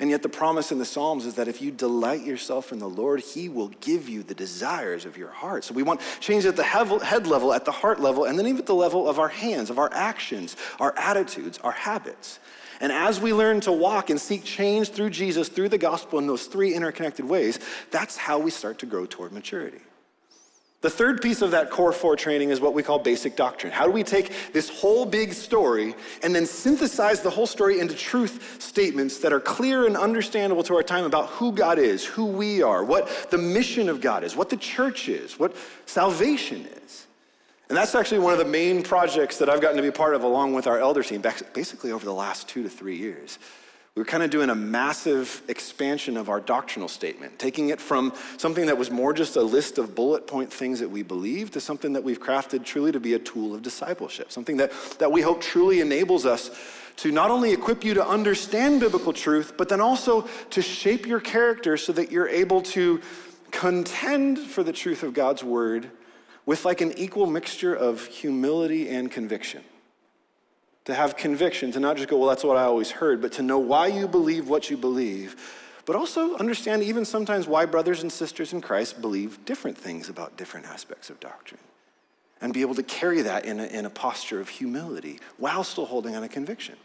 And 0.00 0.08
yet, 0.08 0.22
the 0.22 0.30
promise 0.30 0.72
in 0.72 0.78
the 0.78 0.86
Psalms 0.86 1.26
is 1.26 1.34
that 1.34 1.46
if 1.46 1.60
you 1.60 1.70
delight 1.70 2.24
yourself 2.24 2.72
in 2.72 2.78
the 2.78 2.88
Lord, 2.88 3.20
He 3.20 3.50
will 3.50 3.68
give 3.68 4.08
you 4.08 4.22
the 4.22 4.34
desires 4.34 5.04
of 5.04 5.18
your 5.18 5.28
heart. 5.28 5.62
So, 5.62 5.74
we 5.74 5.82
want 5.82 6.00
change 6.20 6.46
at 6.46 6.56
the 6.56 6.64
head 6.64 7.26
level, 7.26 7.52
at 7.52 7.66
the 7.66 7.70
heart 7.70 8.00
level, 8.00 8.24
and 8.24 8.38
then 8.38 8.46
even 8.46 8.60
at 8.60 8.66
the 8.66 8.74
level 8.74 9.06
of 9.06 9.18
our 9.18 9.28
hands, 9.28 9.68
of 9.68 9.78
our 9.78 9.92
actions, 9.92 10.56
our 10.80 10.96
attitudes, 10.96 11.58
our 11.58 11.72
habits. 11.72 12.40
And 12.80 12.90
as 12.90 13.20
we 13.20 13.34
learn 13.34 13.60
to 13.60 13.72
walk 13.72 14.08
and 14.08 14.18
seek 14.18 14.42
change 14.42 14.88
through 14.88 15.10
Jesus, 15.10 15.50
through 15.50 15.68
the 15.68 15.78
gospel 15.78 16.18
in 16.18 16.26
those 16.26 16.46
three 16.46 16.72
interconnected 16.72 17.26
ways, 17.26 17.58
that's 17.90 18.16
how 18.16 18.38
we 18.38 18.50
start 18.50 18.78
to 18.78 18.86
grow 18.86 19.04
toward 19.04 19.32
maturity. 19.32 19.80
The 20.82 20.88
third 20.88 21.20
piece 21.20 21.42
of 21.42 21.50
that 21.50 21.70
core 21.70 21.92
four 21.92 22.16
training 22.16 22.48
is 22.48 22.60
what 22.60 22.72
we 22.72 22.82
call 22.82 22.98
basic 22.98 23.36
doctrine. 23.36 23.70
How 23.70 23.84
do 23.84 23.90
we 23.90 24.02
take 24.02 24.52
this 24.54 24.70
whole 24.70 25.04
big 25.04 25.34
story 25.34 25.94
and 26.22 26.34
then 26.34 26.46
synthesize 26.46 27.20
the 27.20 27.28
whole 27.28 27.46
story 27.46 27.80
into 27.80 27.94
truth 27.94 28.62
statements 28.62 29.18
that 29.18 29.30
are 29.30 29.40
clear 29.40 29.86
and 29.86 29.94
understandable 29.94 30.62
to 30.62 30.74
our 30.74 30.82
time 30.82 31.04
about 31.04 31.26
who 31.28 31.52
God 31.52 31.78
is, 31.78 32.06
who 32.06 32.24
we 32.24 32.62
are, 32.62 32.82
what 32.82 33.30
the 33.30 33.36
mission 33.36 33.90
of 33.90 34.00
God 34.00 34.24
is, 34.24 34.34
what 34.34 34.48
the 34.48 34.56
church 34.56 35.10
is, 35.10 35.38
what 35.38 35.54
salvation 35.84 36.66
is? 36.86 37.06
And 37.68 37.76
that's 37.76 37.94
actually 37.94 38.20
one 38.20 38.32
of 38.32 38.38
the 38.38 38.46
main 38.46 38.82
projects 38.82 39.36
that 39.38 39.50
I've 39.50 39.60
gotten 39.60 39.76
to 39.76 39.82
be 39.82 39.90
part 39.90 40.14
of 40.14 40.24
along 40.24 40.54
with 40.54 40.66
our 40.66 40.78
elder 40.78 41.02
team, 41.02 41.22
basically 41.52 41.92
over 41.92 42.06
the 42.06 42.14
last 42.14 42.48
two 42.48 42.62
to 42.62 42.70
three 42.70 42.96
years. 42.96 43.38
We 43.96 44.02
were 44.02 44.06
kind 44.06 44.22
of 44.22 44.30
doing 44.30 44.50
a 44.50 44.54
massive 44.54 45.42
expansion 45.48 46.16
of 46.16 46.28
our 46.28 46.40
doctrinal 46.40 46.88
statement, 46.88 47.40
taking 47.40 47.70
it 47.70 47.80
from 47.80 48.14
something 48.36 48.66
that 48.66 48.78
was 48.78 48.88
more 48.88 49.12
just 49.12 49.34
a 49.34 49.42
list 49.42 49.78
of 49.78 49.96
bullet 49.96 50.28
point 50.28 50.52
things 50.52 50.78
that 50.78 50.88
we 50.88 51.02
believe 51.02 51.50
to 51.50 51.60
something 51.60 51.94
that 51.94 52.04
we've 52.04 52.20
crafted 52.20 52.64
truly 52.64 52.92
to 52.92 53.00
be 53.00 53.14
a 53.14 53.18
tool 53.18 53.52
of 53.52 53.62
discipleship, 53.62 54.30
something 54.30 54.58
that, 54.58 54.72
that 55.00 55.10
we 55.10 55.22
hope 55.22 55.40
truly 55.40 55.80
enables 55.80 56.24
us 56.24 56.50
to 56.96 57.10
not 57.10 57.32
only 57.32 57.52
equip 57.52 57.82
you 57.82 57.94
to 57.94 58.06
understand 58.06 58.78
biblical 58.78 59.12
truth, 59.12 59.54
but 59.56 59.68
then 59.68 59.80
also 59.80 60.28
to 60.50 60.62
shape 60.62 61.04
your 61.04 61.20
character 61.20 61.76
so 61.76 61.92
that 61.92 62.12
you're 62.12 62.28
able 62.28 62.62
to 62.62 63.00
contend 63.50 64.38
for 64.38 64.62
the 64.62 64.72
truth 64.72 65.02
of 65.02 65.14
God's 65.14 65.42
word 65.42 65.90
with 66.46 66.64
like 66.64 66.80
an 66.80 66.96
equal 66.96 67.26
mixture 67.26 67.74
of 67.74 68.06
humility 68.06 68.88
and 68.88 69.10
conviction 69.10 69.64
to 70.84 70.94
have 70.94 71.16
conviction, 71.16 71.72
to 71.72 71.80
not 71.80 71.96
just 71.96 72.08
go, 72.08 72.16
well, 72.18 72.28
that's 72.28 72.44
what 72.44 72.56
I 72.56 72.64
always 72.64 72.90
heard, 72.90 73.20
but 73.20 73.32
to 73.32 73.42
know 73.42 73.58
why 73.58 73.86
you 73.86 74.08
believe 74.08 74.48
what 74.48 74.70
you 74.70 74.76
believe, 74.76 75.36
but 75.84 75.96
also 75.96 76.36
understand 76.36 76.82
even 76.82 77.04
sometimes 77.04 77.46
why 77.46 77.66
brothers 77.66 78.02
and 78.02 78.10
sisters 78.10 78.52
in 78.52 78.60
Christ 78.60 79.00
believe 79.00 79.44
different 79.44 79.76
things 79.76 80.08
about 80.08 80.36
different 80.36 80.66
aspects 80.66 81.10
of 81.10 81.20
doctrine. 81.20 81.60
And 82.42 82.54
be 82.54 82.62
able 82.62 82.74
to 82.76 82.82
carry 82.82 83.20
that 83.22 83.44
in 83.44 83.60
a, 83.60 83.66
in 83.66 83.84
a 83.84 83.90
posture 83.90 84.40
of 84.40 84.48
humility 84.48 85.20
while 85.36 85.62
still 85.62 85.84
holding 85.84 86.16
on 86.16 86.22
a 86.22 86.28
conviction. 86.28 86.76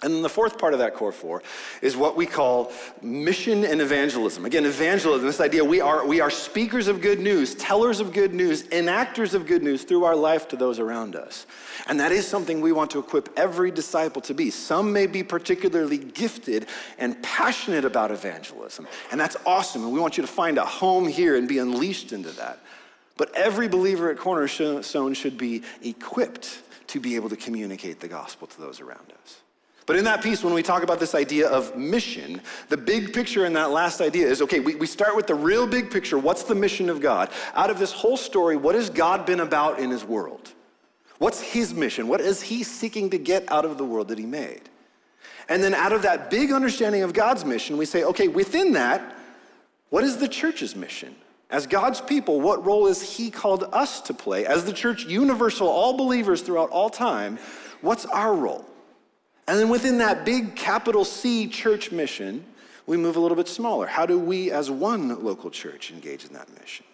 And 0.00 0.14
then 0.14 0.22
the 0.22 0.28
fourth 0.28 0.58
part 0.58 0.74
of 0.74 0.78
that 0.78 0.94
core 0.94 1.10
four 1.10 1.42
is 1.82 1.96
what 1.96 2.16
we 2.16 2.24
call 2.24 2.72
mission 3.02 3.64
and 3.64 3.80
evangelism. 3.80 4.44
Again, 4.44 4.64
evangelism, 4.64 5.26
this 5.26 5.40
idea 5.40 5.64
we 5.64 5.80
are, 5.80 6.06
we 6.06 6.20
are 6.20 6.30
speakers 6.30 6.86
of 6.86 7.00
good 7.00 7.18
news, 7.18 7.56
tellers 7.56 7.98
of 7.98 8.12
good 8.12 8.32
news, 8.32 8.62
enactors 8.70 9.34
of 9.34 9.44
good 9.44 9.64
news 9.64 9.82
through 9.82 10.04
our 10.04 10.14
life 10.14 10.46
to 10.48 10.56
those 10.56 10.78
around 10.78 11.16
us. 11.16 11.46
And 11.88 11.98
that 11.98 12.12
is 12.12 12.28
something 12.28 12.60
we 12.60 12.70
want 12.70 12.92
to 12.92 13.00
equip 13.00 13.28
every 13.36 13.72
disciple 13.72 14.22
to 14.22 14.34
be. 14.34 14.50
Some 14.50 14.92
may 14.92 15.08
be 15.08 15.24
particularly 15.24 15.98
gifted 15.98 16.66
and 16.98 17.20
passionate 17.20 17.84
about 17.84 18.12
evangelism, 18.12 18.86
and 19.10 19.20
that's 19.20 19.36
awesome. 19.44 19.82
And 19.82 19.92
we 19.92 19.98
want 19.98 20.16
you 20.16 20.22
to 20.22 20.28
find 20.28 20.58
a 20.58 20.64
home 20.64 21.08
here 21.08 21.34
and 21.36 21.48
be 21.48 21.58
unleashed 21.58 22.12
into 22.12 22.30
that. 22.32 22.60
But 23.16 23.34
every 23.34 23.66
believer 23.66 24.12
at 24.12 24.18
Cornerstone 24.18 25.14
should 25.14 25.36
be 25.36 25.64
equipped 25.82 26.62
to 26.86 27.00
be 27.00 27.16
able 27.16 27.30
to 27.30 27.36
communicate 27.36 27.98
the 27.98 28.06
gospel 28.06 28.46
to 28.46 28.60
those 28.60 28.80
around 28.80 29.12
us. 29.24 29.40
But 29.88 29.96
in 29.96 30.04
that 30.04 30.22
piece, 30.22 30.44
when 30.44 30.52
we 30.52 30.62
talk 30.62 30.82
about 30.82 31.00
this 31.00 31.14
idea 31.14 31.48
of 31.48 31.74
mission, 31.74 32.42
the 32.68 32.76
big 32.76 33.14
picture 33.14 33.46
in 33.46 33.54
that 33.54 33.70
last 33.70 34.02
idea 34.02 34.26
is 34.26 34.42
okay, 34.42 34.60
we, 34.60 34.74
we 34.74 34.86
start 34.86 35.16
with 35.16 35.26
the 35.26 35.34
real 35.34 35.66
big 35.66 35.90
picture. 35.90 36.18
What's 36.18 36.42
the 36.42 36.54
mission 36.54 36.90
of 36.90 37.00
God? 37.00 37.30
Out 37.54 37.70
of 37.70 37.78
this 37.78 37.90
whole 37.90 38.18
story, 38.18 38.54
what 38.54 38.74
has 38.74 38.90
God 38.90 39.24
been 39.24 39.40
about 39.40 39.78
in 39.78 39.88
his 39.88 40.04
world? 40.04 40.52
What's 41.16 41.40
his 41.40 41.72
mission? 41.72 42.06
What 42.06 42.20
is 42.20 42.42
he 42.42 42.64
seeking 42.64 43.08
to 43.10 43.18
get 43.18 43.50
out 43.50 43.64
of 43.64 43.78
the 43.78 43.84
world 43.84 44.08
that 44.08 44.18
he 44.18 44.26
made? 44.26 44.60
And 45.48 45.64
then 45.64 45.72
out 45.72 45.94
of 45.94 46.02
that 46.02 46.30
big 46.30 46.52
understanding 46.52 47.02
of 47.02 47.14
God's 47.14 47.46
mission, 47.46 47.78
we 47.78 47.86
say, 47.86 48.04
okay, 48.04 48.28
within 48.28 48.74
that, 48.74 49.16
what 49.88 50.04
is 50.04 50.18
the 50.18 50.28
church's 50.28 50.76
mission? 50.76 51.16
As 51.48 51.66
God's 51.66 52.02
people, 52.02 52.42
what 52.42 52.62
role 52.66 52.88
is 52.88 53.16
He 53.16 53.30
called 53.30 53.64
us 53.72 54.02
to 54.02 54.12
play? 54.12 54.44
As 54.44 54.66
the 54.66 54.72
church 54.74 55.06
universal, 55.06 55.66
all 55.66 55.96
believers 55.96 56.42
throughout 56.42 56.68
all 56.68 56.90
time, 56.90 57.38
what's 57.80 58.04
our 58.04 58.34
role? 58.34 58.66
And 59.48 59.58
then 59.58 59.70
within 59.70 59.98
that 59.98 60.26
big 60.26 60.54
capital 60.54 61.06
C 61.06 61.48
church 61.48 61.90
mission, 61.90 62.44
we 62.86 62.98
move 62.98 63.16
a 63.16 63.20
little 63.20 63.36
bit 63.36 63.48
smaller. 63.48 63.86
How 63.86 64.04
do 64.04 64.18
we, 64.18 64.50
as 64.50 64.70
one 64.70 65.24
local 65.24 65.50
church, 65.50 65.90
engage 65.90 66.26
in 66.26 66.34
that 66.34 66.48
mission? 66.60 66.84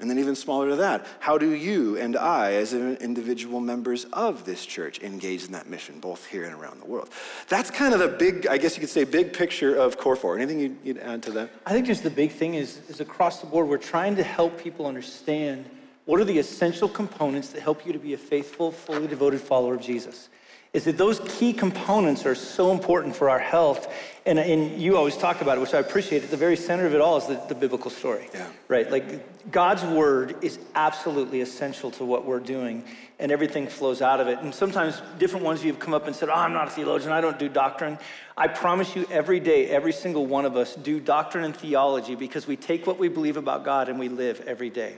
And 0.00 0.08
then, 0.08 0.18
even 0.20 0.36
smaller 0.36 0.68
to 0.70 0.76
that, 0.76 1.06
how 1.18 1.38
do 1.38 1.50
you 1.50 1.96
and 1.96 2.16
I, 2.16 2.52
as 2.52 2.72
individual 2.72 3.58
members 3.58 4.04
of 4.12 4.44
this 4.44 4.64
church, 4.64 5.02
engage 5.02 5.44
in 5.44 5.52
that 5.52 5.68
mission, 5.68 5.98
both 5.98 6.24
here 6.26 6.44
and 6.44 6.54
around 6.54 6.80
the 6.80 6.86
world? 6.86 7.10
That's 7.48 7.68
kind 7.70 7.92
of 7.92 7.98
the 7.98 8.06
big, 8.06 8.46
I 8.46 8.58
guess 8.58 8.76
you 8.76 8.80
could 8.80 8.90
say, 8.90 9.02
big 9.02 9.32
picture 9.32 9.74
of 9.74 9.98
Core 9.98 10.14
4. 10.14 10.36
Anything 10.36 10.60
you'd, 10.60 10.76
you'd 10.84 10.98
add 10.98 11.24
to 11.24 11.32
that? 11.32 11.50
I 11.66 11.72
think 11.72 11.86
just 11.86 12.04
the 12.04 12.10
big 12.10 12.30
thing 12.30 12.54
is, 12.54 12.80
is 12.88 13.00
across 13.00 13.40
the 13.40 13.46
board, 13.46 13.68
we're 13.68 13.76
trying 13.76 14.14
to 14.16 14.22
help 14.22 14.60
people 14.60 14.86
understand 14.86 15.64
what 16.04 16.20
are 16.20 16.24
the 16.24 16.38
essential 16.38 16.88
components 16.88 17.48
that 17.50 17.62
help 17.62 17.84
you 17.84 17.92
to 17.92 17.98
be 17.98 18.14
a 18.14 18.18
faithful, 18.18 18.70
fully 18.70 19.08
devoted 19.08 19.40
follower 19.40 19.74
of 19.74 19.80
Jesus 19.80 20.28
is 20.72 20.84
that 20.84 20.98
those 20.98 21.20
key 21.20 21.52
components 21.52 22.26
are 22.26 22.34
so 22.34 22.72
important 22.72 23.16
for 23.16 23.30
our 23.30 23.38
health. 23.38 23.92
And, 24.26 24.38
and 24.38 24.80
you 24.80 24.98
always 24.98 25.16
talk 25.16 25.40
about 25.40 25.56
it, 25.56 25.60
which 25.62 25.72
I 25.72 25.78
appreciate. 25.78 26.22
At 26.22 26.30
the 26.30 26.36
very 26.36 26.56
center 26.56 26.86
of 26.86 26.94
it 26.94 27.00
all 27.00 27.16
is 27.16 27.26
the, 27.26 27.42
the 27.48 27.54
biblical 27.54 27.90
story. 27.90 28.28
Yeah. 28.34 28.46
Right? 28.68 28.90
Like 28.90 29.50
God's 29.50 29.82
word 29.82 30.36
is 30.42 30.58
absolutely 30.74 31.40
essential 31.40 31.90
to 31.92 32.04
what 32.04 32.26
we're 32.26 32.40
doing, 32.40 32.84
and 33.18 33.32
everything 33.32 33.66
flows 33.66 34.02
out 34.02 34.20
of 34.20 34.28
it. 34.28 34.40
And 34.40 34.54
sometimes 34.54 35.00
different 35.18 35.46
ones 35.46 35.60
of 35.60 35.66
you 35.66 35.72
have 35.72 35.80
come 35.80 35.94
up 35.94 36.06
and 36.06 36.14
said, 36.14 36.28
Oh, 36.28 36.34
I'm 36.34 36.52
not 36.52 36.68
a 36.68 36.70
theologian, 36.70 37.12
I 37.12 37.22
don't 37.22 37.38
do 37.38 37.48
doctrine. 37.48 37.98
I 38.36 38.48
promise 38.48 38.94
you, 38.94 39.06
every 39.10 39.40
day, 39.40 39.68
every 39.68 39.92
single 39.92 40.26
one 40.26 40.44
of 40.44 40.56
us 40.56 40.74
do 40.74 41.00
doctrine 41.00 41.44
and 41.44 41.56
theology 41.56 42.14
because 42.14 42.46
we 42.46 42.56
take 42.56 42.86
what 42.86 42.98
we 42.98 43.08
believe 43.08 43.38
about 43.38 43.64
God 43.64 43.88
and 43.88 43.98
we 43.98 44.10
live 44.10 44.42
every 44.46 44.70
day. 44.70 44.96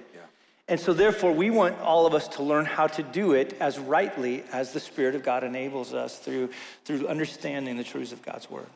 And 0.71 0.79
so, 0.79 0.93
therefore, 0.93 1.33
we 1.33 1.51
want 1.51 1.79
all 1.81 2.07
of 2.07 2.15
us 2.15 2.29
to 2.29 2.45
learn 2.45 2.65
how 2.65 2.87
to 2.87 3.03
do 3.03 3.33
it 3.33 3.57
as 3.59 3.77
rightly 3.81 4.45
as 4.53 4.73
the 4.73 4.79
Spirit 4.79 5.17
of 5.17 5.25
God 5.25 5.43
enables 5.43 5.93
us 5.93 6.21
through, 6.21 6.51
through 6.85 7.09
understanding 7.09 7.77
the 7.77 7.83
truths 7.83 8.13
of 8.13 8.23
God's 8.23 8.49
Word. 8.49 8.69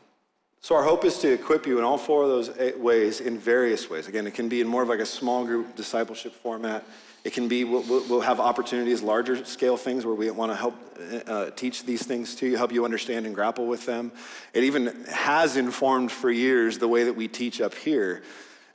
So, 0.59 0.75
our 0.75 0.83
hope 0.83 1.05
is 1.05 1.17
to 1.19 1.31
equip 1.31 1.65
you 1.65 1.77
in 1.77 1.85
all 1.85 1.97
four 1.97 2.23
of 2.23 2.29
those 2.29 2.75
ways 2.75 3.21
in 3.21 3.37
various 3.37 3.89
ways. 3.89 4.09
Again, 4.09 4.27
it 4.27 4.33
can 4.33 4.49
be 4.49 4.59
in 4.59 4.67
more 4.67 4.83
of 4.83 4.89
like 4.89 4.99
a 4.99 5.05
small 5.05 5.45
group 5.45 5.77
discipleship 5.77 6.33
format. 6.33 6.83
It 7.23 7.31
can 7.31 7.47
be, 7.47 7.63
we'll, 7.63 7.81
we'll 7.81 8.19
have 8.19 8.41
opportunities, 8.41 9.01
larger 9.01 9.45
scale 9.45 9.77
things 9.77 10.05
where 10.05 10.13
we 10.13 10.29
want 10.31 10.51
to 10.51 10.55
help 10.57 10.75
uh, 11.27 11.51
teach 11.51 11.85
these 11.85 12.03
things 12.03 12.35
to 12.35 12.47
you, 12.47 12.57
help 12.57 12.73
you 12.73 12.83
understand 12.83 13.25
and 13.25 13.33
grapple 13.33 13.67
with 13.67 13.85
them. 13.85 14.11
It 14.53 14.65
even 14.65 15.05
has 15.05 15.55
informed 15.55 16.11
for 16.11 16.29
years 16.29 16.77
the 16.77 16.89
way 16.89 17.05
that 17.05 17.13
we 17.13 17.29
teach 17.29 17.61
up 17.61 17.73
here. 17.73 18.21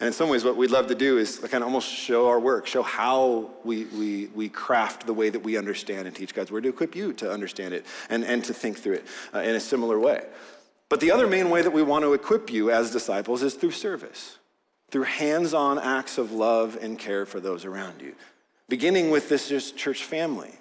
And 0.01 0.07
in 0.07 0.13
some 0.15 0.31
ways, 0.31 0.45
what 0.45 0.57
we'd 0.57 0.71
love 0.71 0.87
to 0.87 0.95
do 0.95 1.19
is 1.19 1.39
kind 1.39 1.63
of 1.63 1.65
almost 1.65 1.93
show 1.93 2.29
our 2.29 2.41
work, 2.41 2.67
show 2.67 2.83
how 2.83 3.51
we, 3.65 3.85
we, 3.85 4.27
we 4.35 4.49
craft 4.49 5.07
the 5.07 5.13
way 5.13 5.29
that 5.29 5.41
we 5.41 5.59
understand 5.59 6.07
and 6.07 6.17
teach 6.17 6.35
God's 6.35 6.51
word 6.51 6.63
to 6.63 6.71
equip 6.71 6.97
you 6.97 7.13
to 7.15 7.31
understand 7.31 7.75
it 7.75 7.85
and, 8.09 8.25
and 8.25 8.43
to 8.45 8.55
think 8.55 8.79
through 8.79 8.95
it 8.95 9.07
uh, 9.35 9.41
in 9.41 9.55
a 9.55 9.61
similar 9.61 9.99
way. 9.99 10.25
But 10.89 11.01
the 11.01 11.13
other 11.13 11.27
main 11.27 11.51
way 11.51 11.61
that 11.61 11.71
we 11.71 11.83
want 11.83 12.05
to 12.05 12.15
equip 12.15 12.51
you 12.51 12.71
as 12.71 12.91
disciples 12.91 13.43
is 13.43 13.55
through 13.55 13.73
service, 13.73 14.39
through 14.91 15.03
hands 15.03 15.53
on 15.53 15.79
acts 15.79 16.17
of 16.17 16.33
love 16.33 16.79
and 16.81 16.99
care 16.99 17.27
for 17.27 17.39
those 17.39 17.67
around 17.67 18.01
you, 18.01 18.15
beginning 18.71 19.11
with 19.11 19.29
this 19.29 19.71
church 19.73 20.03
family 20.03 20.55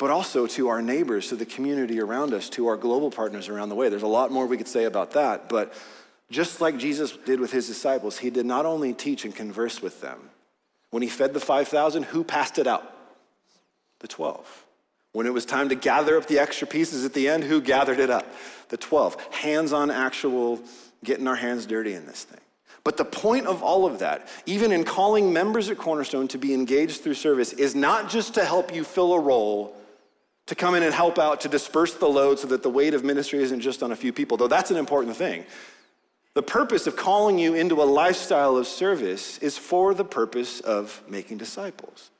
but 0.00 0.10
also 0.10 0.46
to 0.46 0.68
our 0.68 0.80
neighbors, 0.80 1.28
to 1.28 1.36
the 1.36 1.44
community 1.44 2.00
around 2.00 2.32
us, 2.32 2.48
to 2.48 2.66
our 2.68 2.76
global 2.78 3.10
partners 3.10 3.50
around 3.50 3.68
the 3.68 3.74
way. 3.74 3.90
There's 3.90 4.02
a 4.02 4.06
lot 4.06 4.32
more 4.32 4.46
we 4.46 4.56
could 4.56 4.66
say 4.66 4.84
about 4.84 5.10
that, 5.10 5.50
but 5.50 5.74
just 6.30 6.60
like 6.60 6.76
Jesus 6.76 7.16
did 7.24 7.40
with 7.40 7.50
his 7.50 7.66
disciples, 7.66 8.18
he 8.18 8.30
did 8.30 8.46
not 8.46 8.66
only 8.66 8.94
teach 8.94 9.24
and 9.24 9.34
converse 9.34 9.82
with 9.82 10.00
them. 10.00 10.30
When 10.90 11.02
he 11.02 11.08
fed 11.08 11.34
the 11.34 11.40
5,000, 11.40 12.04
who 12.04 12.24
passed 12.24 12.58
it 12.58 12.66
out? 12.66 12.96
The 14.00 14.08
12. 14.08 14.66
When 15.12 15.26
it 15.26 15.32
was 15.32 15.44
time 15.44 15.68
to 15.70 15.74
gather 15.74 16.16
up 16.16 16.26
the 16.26 16.38
extra 16.38 16.66
pieces 16.66 17.04
at 17.04 17.14
the 17.14 17.28
end, 17.28 17.44
who 17.44 17.60
gathered 17.60 17.98
it 17.98 18.10
up? 18.10 18.26
The 18.68 18.76
12. 18.76 19.20
Hands 19.32 19.72
on 19.72 19.90
actual 19.90 20.60
getting 21.02 21.26
our 21.26 21.36
hands 21.36 21.66
dirty 21.66 21.94
in 21.94 22.06
this 22.06 22.24
thing. 22.24 22.40
But 22.84 22.96
the 22.96 23.04
point 23.04 23.46
of 23.46 23.62
all 23.62 23.84
of 23.84 23.98
that, 23.98 24.28
even 24.46 24.72
in 24.72 24.84
calling 24.84 25.32
members 25.32 25.68
at 25.68 25.78
Cornerstone 25.78 26.28
to 26.28 26.38
be 26.38 26.54
engaged 26.54 27.02
through 27.02 27.14
service, 27.14 27.52
is 27.52 27.74
not 27.74 28.08
just 28.08 28.34
to 28.34 28.44
help 28.44 28.74
you 28.74 28.84
fill 28.84 29.12
a 29.12 29.20
role, 29.20 29.76
to 30.46 30.54
come 30.54 30.74
in 30.74 30.82
and 30.82 30.94
help 30.94 31.18
out, 31.18 31.42
to 31.42 31.48
disperse 31.48 31.94
the 31.94 32.08
load 32.08 32.38
so 32.38 32.46
that 32.48 32.62
the 32.62 32.70
weight 32.70 32.94
of 32.94 33.04
ministry 33.04 33.42
isn't 33.42 33.60
just 33.60 33.82
on 33.82 33.92
a 33.92 33.96
few 33.96 34.12
people, 34.12 34.36
though 34.36 34.48
that's 34.48 34.70
an 34.70 34.76
important 34.76 35.16
thing. 35.16 35.44
The 36.34 36.42
purpose 36.42 36.86
of 36.86 36.94
calling 36.94 37.38
you 37.38 37.54
into 37.54 37.82
a 37.82 37.84
lifestyle 37.84 38.56
of 38.56 38.66
service 38.66 39.38
is 39.38 39.58
for 39.58 39.94
the 39.94 40.04
purpose 40.04 40.60
of 40.60 41.02
making 41.08 41.38
disciples, 41.38 42.10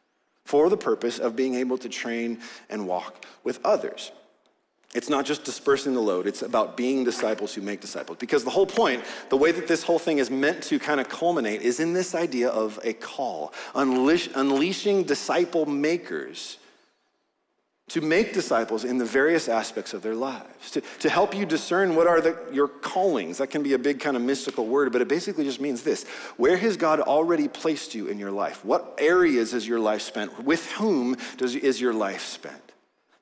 for 0.44 0.68
the 0.68 0.76
purpose 0.76 1.18
of 1.18 1.36
being 1.36 1.54
able 1.54 1.78
to 1.78 1.88
train 1.88 2.40
and 2.68 2.88
walk 2.88 3.24
with 3.44 3.61
others. 3.64 4.11
It's 4.92 5.08
not 5.08 5.24
just 5.24 5.44
dispersing 5.44 5.94
the 5.94 6.00
load, 6.00 6.26
it's 6.26 6.42
about 6.42 6.76
being 6.76 7.04
disciples 7.04 7.54
who 7.54 7.62
make 7.62 7.80
disciples. 7.80 8.18
Because 8.18 8.42
the 8.42 8.50
whole 8.50 8.66
point, 8.66 9.04
the 9.28 9.36
way 9.36 9.52
that 9.52 9.68
this 9.68 9.84
whole 9.84 10.00
thing 10.00 10.18
is 10.18 10.28
meant 10.28 10.64
to 10.64 10.80
kind 10.80 10.98
of 10.98 11.08
culminate, 11.08 11.62
is 11.62 11.78
in 11.78 11.92
this 11.92 12.12
idea 12.12 12.48
of 12.48 12.80
a 12.82 12.94
call, 12.94 13.54
unleash, 13.76 14.28
unleashing 14.34 15.04
disciple 15.04 15.66
makers 15.66 16.58
to 17.91 18.01
make 18.01 18.32
disciples 18.32 18.84
in 18.84 18.99
the 18.99 19.05
various 19.05 19.49
aspects 19.49 19.95
of 19.95 20.03
their 20.03 20.14
lives, 20.14 20.70
to, 20.70 20.80
to 21.01 21.11
help 21.11 21.34
you 21.34 21.45
discern 21.45 21.97
what 21.97 22.07
are 22.07 22.20
the, 22.20 22.38
your 22.53 22.68
callings. 22.68 23.38
That 23.38 23.49
can 23.49 23.64
be 23.64 23.72
a 23.72 23.78
big 23.78 23.99
kind 23.99 24.16
of 24.16 24.22
mystical 24.22 24.66
word, 24.66 24.93
but 24.93 25.03
it 25.03 25.09
basically 25.09 25.45
just 25.45 25.61
means 25.61 25.82
this 25.82 26.05
Where 26.36 26.57
has 26.57 26.76
God 26.76 27.01
already 27.01 27.49
placed 27.49 27.95
you 27.95 28.07
in 28.07 28.18
your 28.18 28.30
life? 28.30 28.64
What 28.64 28.95
areas 28.99 29.55
is 29.55 29.66
your 29.66 29.80
life 29.80 30.03
spent? 30.03 30.45
With 30.45 30.70
whom 30.72 31.16
does, 31.36 31.57
is 31.57 31.80
your 31.80 31.93
life 31.93 32.24
spent? 32.24 32.72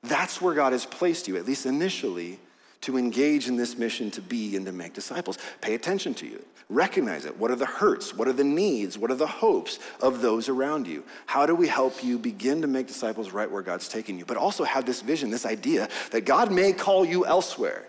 That's 0.03 0.39
where 0.39 0.53
God 0.53 0.71
has 0.71 0.85
placed 0.85 1.27
you, 1.27 1.35
at 1.35 1.45
least 1.45 1.65
initially, 1.65 2.39
to 2.81 2.97
engage 2.97 3.47
in 3.47 3.57
this 3.57 3.77
mission 3.77 4.09
to 4.11 4.21
be 4.21 4.55
and 4.55 4.65
to 4.65 4.71
make 4.71 4.93
disciples. 4.93 5.37
Pay 5.61 5.75
attention 5.75 6.13
to 6.15 6.25
you. 6.25 6.43
Recognize 6.69 7.25
it. 7.25 7.37
What 7.37 7.49
are 7.49 7.55
the 7.55 7.65
hurts? 7.65 8.13
What 8.13 8.27
are 8.27 8.33
the 8.33 8.43
needs? 8.43 8.97
What 8.97 9.09
are 9.09 9.15
the 9.15 9.27
hopes 9.27 9.79
of 10.01 10.21
those 10.21 10.49
around 10.49 10.87
you? 10.87 11.03
How 11.25 11.45
do 11.45 11.55
we 11.55 11.67
help 11.67 12.03
you 12.03 12.19
begin 12.19 12.61
to 12.61 12.67
make 12.67 12.87
disciples 12.87 13.31
right 13.31 13.49
where 13.49 13.63
God's 13.63 13.89
taking 13.89 14.19
you? 14.19 14.25
But 14.25 14.37
also 14.37 14.63
have 14.63 14.85
this 14.85 15.01
vision, 15.01 15.31
this 15.31 15.45
idea 15.47 15.89
that 16.11 16.25
God 16.25 16.51
may 16.51 16.71
call 16.71 17.03
you 17.03 17.25
elsewhere. 17.25 17.85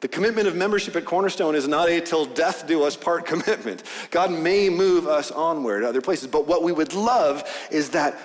The 0.00 0.08
commitment 0.08 0.48
of 0.48 0.56
membership 0.56 0.96
at 0.96 1.04
Cornerstone 1.04 1.54
is 1.54 1.68
not 1.68 1.88
a 1.88 2.00
till 2.00 2.24
death 2.24 2.66
do 2.66 2.82
us 2.82 2.96
part 2.96 3.26
commitment. 3.26 3.82
God 4.10 4.30
may 4.30 4.68
move 4.68 5.06
us 5.06 5.30
onward 5.30 5.82
to 5.82 5.88
other 5.88 6.02
places. 6.02 6.26
But 6.26 6.46
what 6.46 6.62
we 6.62 6.72
would 6.72 6.94
love 6.94 7.48
is 7.70 7.90
that 7.90 8.18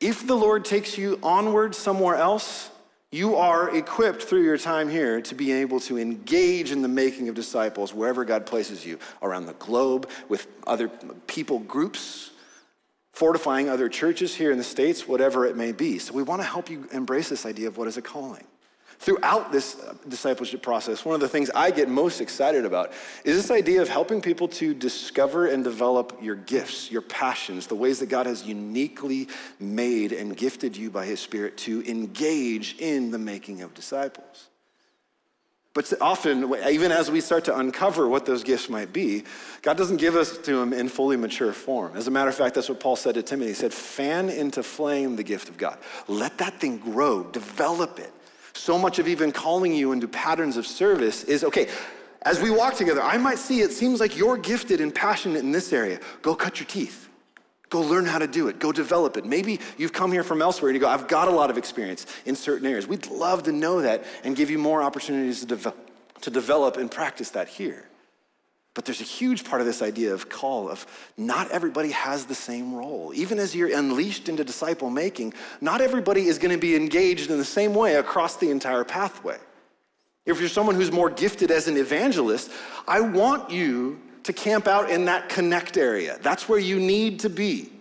if 0.00 0.26
the 0.26 0.36
Lord 0.36 0.64
takes 0.64 0.98
you 0.98 1.18
onward 1.22 1.74
somewhere 1.74 2.16
else, 2.16 2.70
you 3.10 3.36
are 3.36 3.74
equipped 3.74 4.22
through 4.22 4.42
your 4.42 4.58
time 4.58 4.88
here 4.88 5.20
to 5.22 5.34
be 5.34 5.52
able 5.52 5.80
to 5.80 5.98
engage 5.98 6.70
in 6.70 6.82
the 6.82 6.88
making 6.88 7.28
of 7.28 7.34
disciples 7.34 7.94
wherever 7.94 8.24
God 8.24 8.44
places 8.44 8.84
you 8.84 8.98
around 9.22 9.46
the 9.46 9.54
globe 9.54 10.10
with 10.28 10.46
other 10.66 10.88
people 11.26 11.58
groups, 11.60 12.30
fortifying 13.12 13.68
other 13.68 13.88
churches 13.88 14.34
here 14.34 14.52
in 14.52 14.58
the 14.58 14.64
States, 14.64 15.08
whatever 15.08 15.46
it 15.46 15.56
may 15.56 15.72
be. 15.72 15.98
So 15.98 16.12
we 16.12 16.22
want 16.22 16.42
to 16.42 16.46
help 16.46 16.68
you 16.68 16.86
embrace 16.92 17.30
this 17.30 17.46
idea 17.46 17.68
of 17.68 17.78
what 17.78 17.88
is 17.88 17.96
a 17.96 18.02
calling. 18.02 18.44
Throughout 18.98 19.52
this 19.52 19.78
uh, 19.78 19.94
discipleship 20.08 20.60
process, 20.60 21.04
one 21.04 21.14
of 21.14 21.20
the 21.20 21.28
things 21.28 21.50
I 21.54 21.70
get 21.70 21.88
most 21.88 22.20
excited 22.20 22.64
about 22.64 22.92
is 23.24 23.36
this 23.36 23.50
idea 23.52 23.80
of 23.80 23.88
helping 23.88 24.20
people 24.20 24.48
to 24.48 24.74
discover 24.74 25.46
and 25.46 25.62
develop 25.62 26.18
your 26.20 26.34
gifts, 26.34 26.90
your 26.90 27.02
passions, 27.02 27.68
the 27.68 27.76
ways 27.76 28.00
that 28.00 28.08
God 28.08 28.26
has 28.26 28.42
uniquely 28.44 29.28
made 29.60 30.12
and 30.12 30.36
gifted 30.36 30.76
you 30.76 30.90
by 30.90 31.06
His 31.06 31.20
Spirit 31.20 31.56
to 31.58 31.88
engage 31.88 32.76
in 32.80 33.12
the 33.12 33.18
making 33.18 33.62
of 33.62 33.72
disciples. 33.72 34.48
But 35.74 35.92
often, 36.00 36.52
even 36.68 36.90
as 36.90 37.08
we 37.08 37.20
start 37.20 37.44
to 37.44 37.56
uncover 37.56 38.08
what 38.08 38.26
those 38.26 38.42
gifts 38.42 38.68
might 38.68 38.92
be, 38.92 39.22
God 39.62 39.76
doesn't 39.76 39.98
give 39.98 40.16
us 40.16 40.36
to 40.38 40.56
them 40.56 40.72
in 40.72 40.88
fully 40.88 41.16
mature 41.16 41.52
form. 41.52 41.96
As 41.96 42.08
a 42.08 42.10
matter 42.10 42.28
of 42.28 42.34
fact, 42.34 42.56
that's 42.56 42.68
what 42.68 42.80
Paul 42.80 42.96
said 42.96 43.14
to 43.14 43.22
Timothy. 43.22 43.50
He 43.50 43.54
said, 43.54 43.72
fan 43.72 44.28
into 44.28 44.64
flame 44.64 45.14
the 45.14 45.22
gift 45.22 45.48
of 45.48 45.56
God. 45.56 45.78
Let 46.08 46.38
that 46.38 46.58
thing 46.58 46.78
grow, 46.78 47.22
develop 47.22 48.00
it 48.00 48.12
so 48.58 48.78
much 48.78 48.98
of 48.98 49.08
even 49.08 49.32
calling 49.32 49.72
you 49.72 49.92
into 49.92 50.08
patterns 50.08 50.56
of 50.56 50.66
service 50.66 51.24
is 51.24 51.44
okay, 51.44 51.68
as 52.22 52.40
we 52.40 52.50
walk 52.50 52.74
together, 52.74 53.02
I 53.02 53.16
might 53.16 53.38
see 53.38 53.60
it 53.60 53.72
seems 53.72 54.00
like 54.00 54.16
you're 54.16 54.36
gifted 54.36 54.80
and 54.80 54.94
passionate 54.94 55.38
in 55.38 55.52
this 55.52 55.72
area. 55.72 56.00
Go 56.20 56.34
cut 56.34 56.58
your 56.58 56.66
teeth. 56.66 57.08
Go 57.70 57.80
learn 57.80 58.06
how 58.06 58.18
to 58.18 58.26
do 58.26 58.48
it. 58.48 58.58
Go 58.58 58.72
develop 58.72 59.16
it. 59.16 59.24
Maybe 59.24 59.60
you've 59.76 59.92
come 59.92 60.10
here 60.10 60.24
from 60.24 60.42
elsewhere 60.42 60.70
and 60.70 60.76
you 60.76 60.80
go, 60.80 60.88
I've 60.88 61.06
got 61.06 61.28
a 61.28 61.30
lot 61.30 61.50
of 61.50 61.58
experience 61.58 62.06
in 62.24 62.34
certain 62.34 62.66
areas. 62.66 62.86
We'd 62.86 63.06
love 63.08 63.44
to 63.44 63.52
know 63.52 63.82
that 63.82 64.04
and 64.24 64.34
give 64.34 64.50
you 64.50 64.58
more 64.58 64.82
opportunities 64.82 65.40
to, 65.44 65.56
de- 65.56 65.74
to 66.22 66.30
develop 66.30 66.76
and 66.76 66.90
practice 66.90 67.30
that 67.30 67.48
here. 67.48 67.87
But 68.78 68.84
there's 68.84 69.00
a 69.00 69.04
huge 69.04 69.42
part 69.42 69.60
of 69.60 69.66
this 69.66 69.82
idea 69.82 70.14
of 70.14 70.28
call 70.28 70.70
of 70.70 70.86
not 71.16 71.50
everybody 71.50 71.90
has 71.90 72.26
the 72.26 72.34
same 72.36 72.72
role. 72.72 73.10
Even 73.12 73.40
as 73.40 73.52
you're 73.52 73.76
unleashed 73.76 74.28
into 74.28 74.44
disciple 74.44 74.88
making, 74.88 75.34
not 75.60 75.80
everybody 75.80 76.28
is 76.28 76.38
going 76.38 76.54
to 76.54 76.60
be 76.60 76.76
engaged 76.76 77.28
in 77.28 77.38
the 77.38 77.44
same 77.44 77.74
way 77.74 77.96
across 77.96 78.36
the 78.36 78.52
entire 78.52 78.84
pathway. 78.84 79.36
If 80.26 80.38
you're 80.38 80.48
someone 80.48 80.76
who's 80.76 80.92
more 80.92 81.10
gifted 81.10 81.50
as 81.50 81.66
an 81.66 81.76
evangelist, 81.76 82.52
I 82.86 83.00
want 83.00 83.50
you 83.50 84.00
to 84.22 84.32
camp 84.32 84.68
out 84.68 84.88
in 84.88 85.06
that 85.06 85.28
connect 85.28 85.76
area. 85.76 86.16
That's 86.22 86.48
where 86.48 86.60
you 86.60 86.78
need 86.78 87.18
to 87.18 87.30
be. 87.30 87.72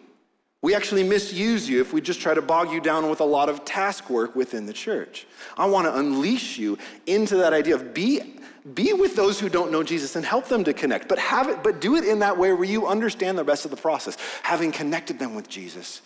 We 0.63 0.73
actually 0.73 1.03
misuse 1.03 1.69
you 1.69 1.79
if 1.79 1.93
we 1.93 2.01
just 2.01 2.21
try 2.21 2.33
to 2.33 2.41
bog 2.41 2.71
you 2.71 2.81
down 2.81 3.07
with 3.07 3.19
a 3.19 3.23
lot 3.23 3.49
of 3.49 3.63
task 3.65 4.09
work 4.09 4.35
within 4.35 4.65
the 4.65 4.73
church. 4.73 5.27
I 5.57 5.67
want 5.67 5.85
to 5.85 5.95
unleash 5.95 6.57
you 6.57 6.79
into 7.05 7.35
that 7.35 7.53
idea 7.53 7.75
of 7.75 7.93
be, 7.93 8.33
be 8.73 8.93
with 8.93 9.15
those 9.15 9.39
who 9.39 9.49
don't 9.49 9.71
know 9.71 9.83
Jesus 9.83 10.15
and 10.15 10.25
help 10.25 10.47
them 10.47 10.63
to 10.63 10.73
connect, 10.73 11.07
but 11.07 11.19
have 11.19 11.47
it, 11.47 11.63
but 11.63 11.79
do 11.79 11.95
it 11.95 12.03
in 12.03 12.19
that 12.19 12.37
way 12.37 12.51
where 12.53 12.63
you 12.63 12.87
understand 12.87 13.37
the 13.37 13.43
rest 13.43 13.65
of 13.65 13.71
the 13.71 13.77
process. 13.77 14.17
Having 14.43 14.71
connected 14.71 15.19
them 15.19 15.35
with 15.35 15.47
Jesus, 15.47 16.01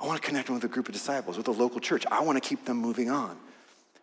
I 0.00 0.06
want 0.06 0.20
to 0.20 0.26
connect 0.26 0.46
them 0.46 0.54
with 0.54 0.64
a 0.64 0.68
group 0.68 0.88
of 0.88 0.94
disciples, 0.94 1.36
with 1.36 1.48
a 1.48 1.52
local 1.52 1.80
church. 1.80 2.06
I 2.10 2.22
want 2.22 2.42
to 2.42 2.46
keep 2.46 2.64
them 2.64 2.76
moving 2.76 3.10
on. 3.10 3.36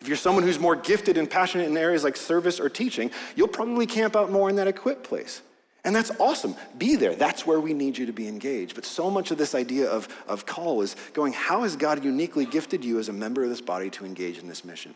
If 0.01 0.07
you're 0.07 0.17
someone 0.17 0.43
who's 0.43 0.59
more 0.59 0.75
gifted 0.75 1.17
and 1.17 1.29
passionate 1.29 1.69
in 1.69 1.77
areas 1.77 2.03
like 2.03 2.17
service 2.17 2.59
or 2.59 2.69
teaching, 2.69 3.11
you'll 3.35 3.47
probably 3.47 3.85
camp 3.85 4.15
out 4.15 4.31
more 4.31 4.49
in 4.49 4.57
that 4.57 4.67
equipped 4.67 5.03
place. 5.03 5.41
And 5.85 5.95
that's 5.95 6.11
awesome. 6.19 6.55
Be 6.77 6.95
there. 6.95 7.15
That's 7.15 7.45
where 7.45 7.59
we 7.59 7.73
need 7.73 7.97
you 7.97 8.07
to 8.07 8.11
be 8.11 8.27
engaged. 8.27 8.75
But 8.75 8.85
so 8.85 9.09
much 9.09 9.31
of 9.31 9.37
this 9.37 9.53
idea 9.53 9.87
of, 9.87 10.07
of 10.27 10.45
call 10.45 10.81
is 10.81 10.95
going, 11.13 11.31
how 11.33 11.61
has 11.61 11.75
God 11.75 12.03
uniquely 12.03 12.45
gifted 12.45 12.83
you 12.83 12.99
as 12.99 13.07
a 13.07 13.13
member 13.13 13.43
of 13.43 13.49
this 13.49 13.61
body 13.61 13.91
to 13.91 14.05
engage 14.05 14.39
in 14.39 14.47
this 14.47 14.65
mission? 14.65 14.95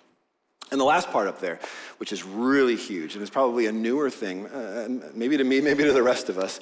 And 0.71 0.79
the 0.79 0.85
last 0.85 1.09
part 1.09 1.27
up 1.27 1.39
there, 1.39 1.59
which 1.97 2.11
is 2.11 2.23
really 2.23 2.75
huge, 2.75 3.15
and 3.15 3.23
is 3.23 3.29
probably 3.29 3.65
a 3.65 3.71
newer 3.71 4.09
thing, 4.09 4.45
uh, 4.47 4.87
maybe 5.13 5.37
to 5.37 5.43
me, 5.43 5.61
maybe 5.61 5.83
to 5.83 5.93
the 5.93 6.03
rest 6.03 6.29
of 6.29 6.37
us, 6.37 6.59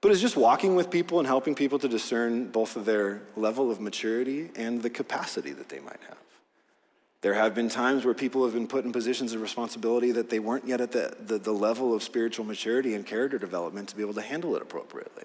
but 0.00 0.12
is 0.12 0.20
just 0.20 0.36
walking 0.36 0.76
with 0.76 0.90
people 0.90 1.18
and 1.18 1.26
helping 1.26 1.54
people 1.54 1.78
to 1.80 1.88
discern 1.88 2.46
both 2.50 2.76
of 2.76 2.84
their 2.84 3.22
level 3.36 3.70
of 3.70 3.80
maturity 3.80 4.50
and 4.54 4.82
the 4.82 4.90
capacity 4.90 5.52
that 5.52 5.68
they 5.68 5.80
might 5.80 6.00
have. 6.08 6.18
There 7.20 7.34
have 7.34 7.52
been 7.52 7.68
times 7.68 8.04
where 8.04 8.14
people 8.14 8.44
have 8.44 8.54
been 8.54 8.68
put 8.68 8.84
in 8.84 8.92
positions 8.92 9.32
of 9.32 9.42
responsibility 9.42 10.12
that 10.12 10.30
they 10.30 10.38
weren't 10.38 10.68
yet 10.68 10.80
at 10.80 10.92
the, 10.92 11.16
the, 11.18 11.38
the, 11.38 11.52
level 11.52 11.92
of 11.92 12.04
spiritual 12.04 12.44
maturity 12.44 12.94
and 12.94 13.04
character 13.04 13.38
development 13.38 13.88
to 13.88 13.96
be 13.96 14.02
able 14.02 14.14
to 14.14 14.22
handle 14.22 14.54
it 14.54 14.62
appropriately. 14.62 15.24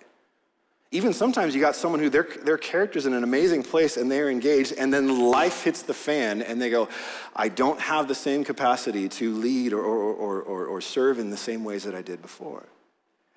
Even 0.94 1.12
sometimes 1.12 1.56
you 1.56 1.60
got 1.60 1.76
someone 1.76 2.00
who 2.00 2.10
their, 2.10 2.28
their 2.44 2.58
character's 2.58 3.06
in 3.06 3.14
an 3.14 3.24
amazing 3.24 3.64
place 3.64 3.98
and 3.98 4.12
they're 4.12 4.30
engaged, 4.30 4.74
and 4.78 4.94
then 4.94 5.20
life 5.30 5.64
hits 5.64 5.82
the 5.82 5.94
fan 5.94 6.42
and 6.42 6.62
they 6.62 6.70
go, 6.70 6.88
I 7.36 7.50
don't 7.50 7.80
have 7.80 8.08
the 8.08 8.16
same 8.16 8.44
capacity 8.44 9.10
to 9.10 9.34
lead 9.34 9.74
or, 9.74 9.84
or, 9.84 10.42
or, 10.42 10.66
or, 10.66 10.82
serve 10.82 11.18
in 11.18 11.32
the 11.32 11.38
same 11.38 11.64
ways 11.64 11.84
that 11.84 11.96
I 11.96 12.04
did 12.04 12.22
before. 12.22 12.64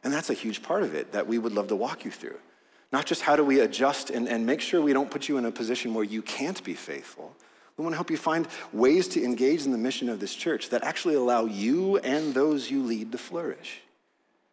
And 0.04 0.12
that's 0.12 0.28
a 0.28 0.34
huge 0.34 0.62
part 0.62 0.82
of 0.82 0.94
it 0.94 1.12
that 1.12 1.26
we 1.26 1.38
would 1.38 1.52
love 1.52 1.68
to 1.68 1.76
walk 1.76 2.04
you 2.04 2.10
through. 2.10 2.36
Not 2.92 3.06
just 3.06 3.22
how 3.22 3.36
do 3.36 3.44
we 3.44 3.60
adjust 3.60 4.10
and, 4.10 4.28
and 4.28 4.44
make 4.44 4.60
sure 4.60 4.80
we 4.82 4.92
don't 4.92 5.10
put 5.10 5.26
you 5.26 5.38
in 5.38 5.46
a 5.46 5.50
position 5.50 5.94
where 5.94 6.04
you 6.04 6.20
can't 6.20 6.62
be 6.62 6.74
faithful 6.74 7.34
we 7.76 7.82
want 7.82 7.92
to 7.92 7.96
help 7.96 8.10
you 8.10 8.16
find 8.16 8.48
ways 8.72 9.06
to 9.08 9.22
engage 9.22 9.66
in 9.66 9.72
the 9.72 9.78
mission 9.78 10.08
of 10.08 10.18
this 10.18 10.34
church 10.34 10.70
that 10.70 10.82
actually 10.82 11.14
allow 11.14 11.44
you 11.44 11.98
and 11.98 12.32
those 12.32 12.70
you 12.70 12.82
lead 12.82 13.12
to 13.12 13.18
flourish. 13.18 13.82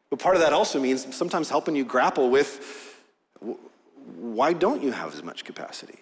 But 0.09 0.19
part 0.19 0.35
of 0.35 0.41
that 0.41 0.51
also 0.51 0.79
means 0.79 1.15
sometimes 1.15 1.49
helping 1.49 1.75
you 1.75 1.85
grapple 1.85 2.29
with 2.29 2.92
why 4.16 4.53
don't 4.53 4.82
you 4.82 4.91
have 4.91 5.14
as 5.14 5.24
much 5.24 5.43
capacity? 5.43 5.99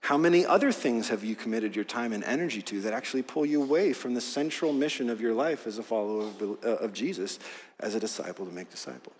How 0.00 0.16
many 0.16 0.46
other 0.46 0.70
things 0.70 1.08
have 1.08 1.24
you 1.24 1.34
committed 1.34 1.74
your 1.74 1.84
time 1.84 2.12
and 2.12 2.22
energy 2.22 2.62
to 2.62 2.80
that 2.82 2.92
actually 2.92 3.22
pull 3.22 3.44
you 3.44 3.60
away 3.60 3.92
from 3.92 4.14
the 4.14 4.20
central 4.20 4.72
mission 4.72 5.10
of 5.10 5.20
your 5.20 5.34
life 5.34 5.66
as 5.66 5.78
a 5.78 5.82
follower 5.82 6.26
of, 6.26 6.64
uh, 6.64 6.88
Jesus, 6.88 7.40
as 7.80 7.96
a 7.96 8.00
disciple 8.00 8.46
to 8.46 8.52
make 8.52 8.70
disciples? 8.70 9.16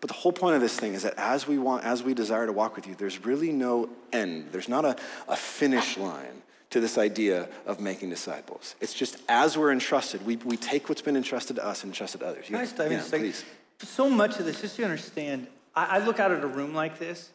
But 0.00 0.08
the 0.08 0.14
whole 0.14 0.32
point 0.32 0.54
of 0.54 0.60
this 0.60 0.78
thing 0.78 0.94
is 0.94 1.02
that 1.02 1.14
as 1.16 1.46
we 1.46 1.58
want, 1.58 1.84
as 1.84 2.02
we 2.02 2.14
desire 2.14 2.46
to 2.46 2.52
walk 2.52 2.76
with 2.76 2.86
you, 2.86 2.94
there's 2.94 3.24
really 3.24 3.52
no 3.52 3.88
end. 4.12 4.48
There's 4.52 4.68
not 4.68 4.84
a, 4.84 4.96
a 5.28 5.36
finish 5.36 5.96
line 5.96 6.42
to 6.70 6.80
this 6.80 6.98
idea 6.98 7.48
of 7.66 7.80
making 7.80 8.10
disciples. 8.10 8.76
It's 8.80 8.94
just 8.94 9.18
as 9.28 9.58
we're 9.58 9.72
entrusted, 9.72 10.24
we, 10.24 10.36
we 10.36 10.56
take 10.56 10.88
what's 10.88 11.02
been 11.02 11.16
entrusted 11.16 11.56
to 11.56 11.66
us 11.66 11.82
and 11.82 11.90
entrusted 11.90 12.20
to 12.20 12.26
others. 12.26 12.48
You, 12.48 12.56
nice, 12.56 12.72
yeah, 12.78 13.02
please. 13.08 13.44
So 13.82 14.08
much 14.08 14.38
of 14.38 14.44
this, 14.44 14.60
just 14.60 14.76
to 14.76 14.84
understand, 14.84 15.46
I, 15.74 15.98
I 15.98 15.98
look 16.04 16.20
out 16.20 16.32
at 16.32 16.42
a 16.42 16.46
room 16.46 16.74
like 16.74 16.98
this, 16.98 17.30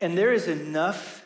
and 0.00 0.16
there 0.16 0.32
is 0.32 0.48
enough, 0.48 1.24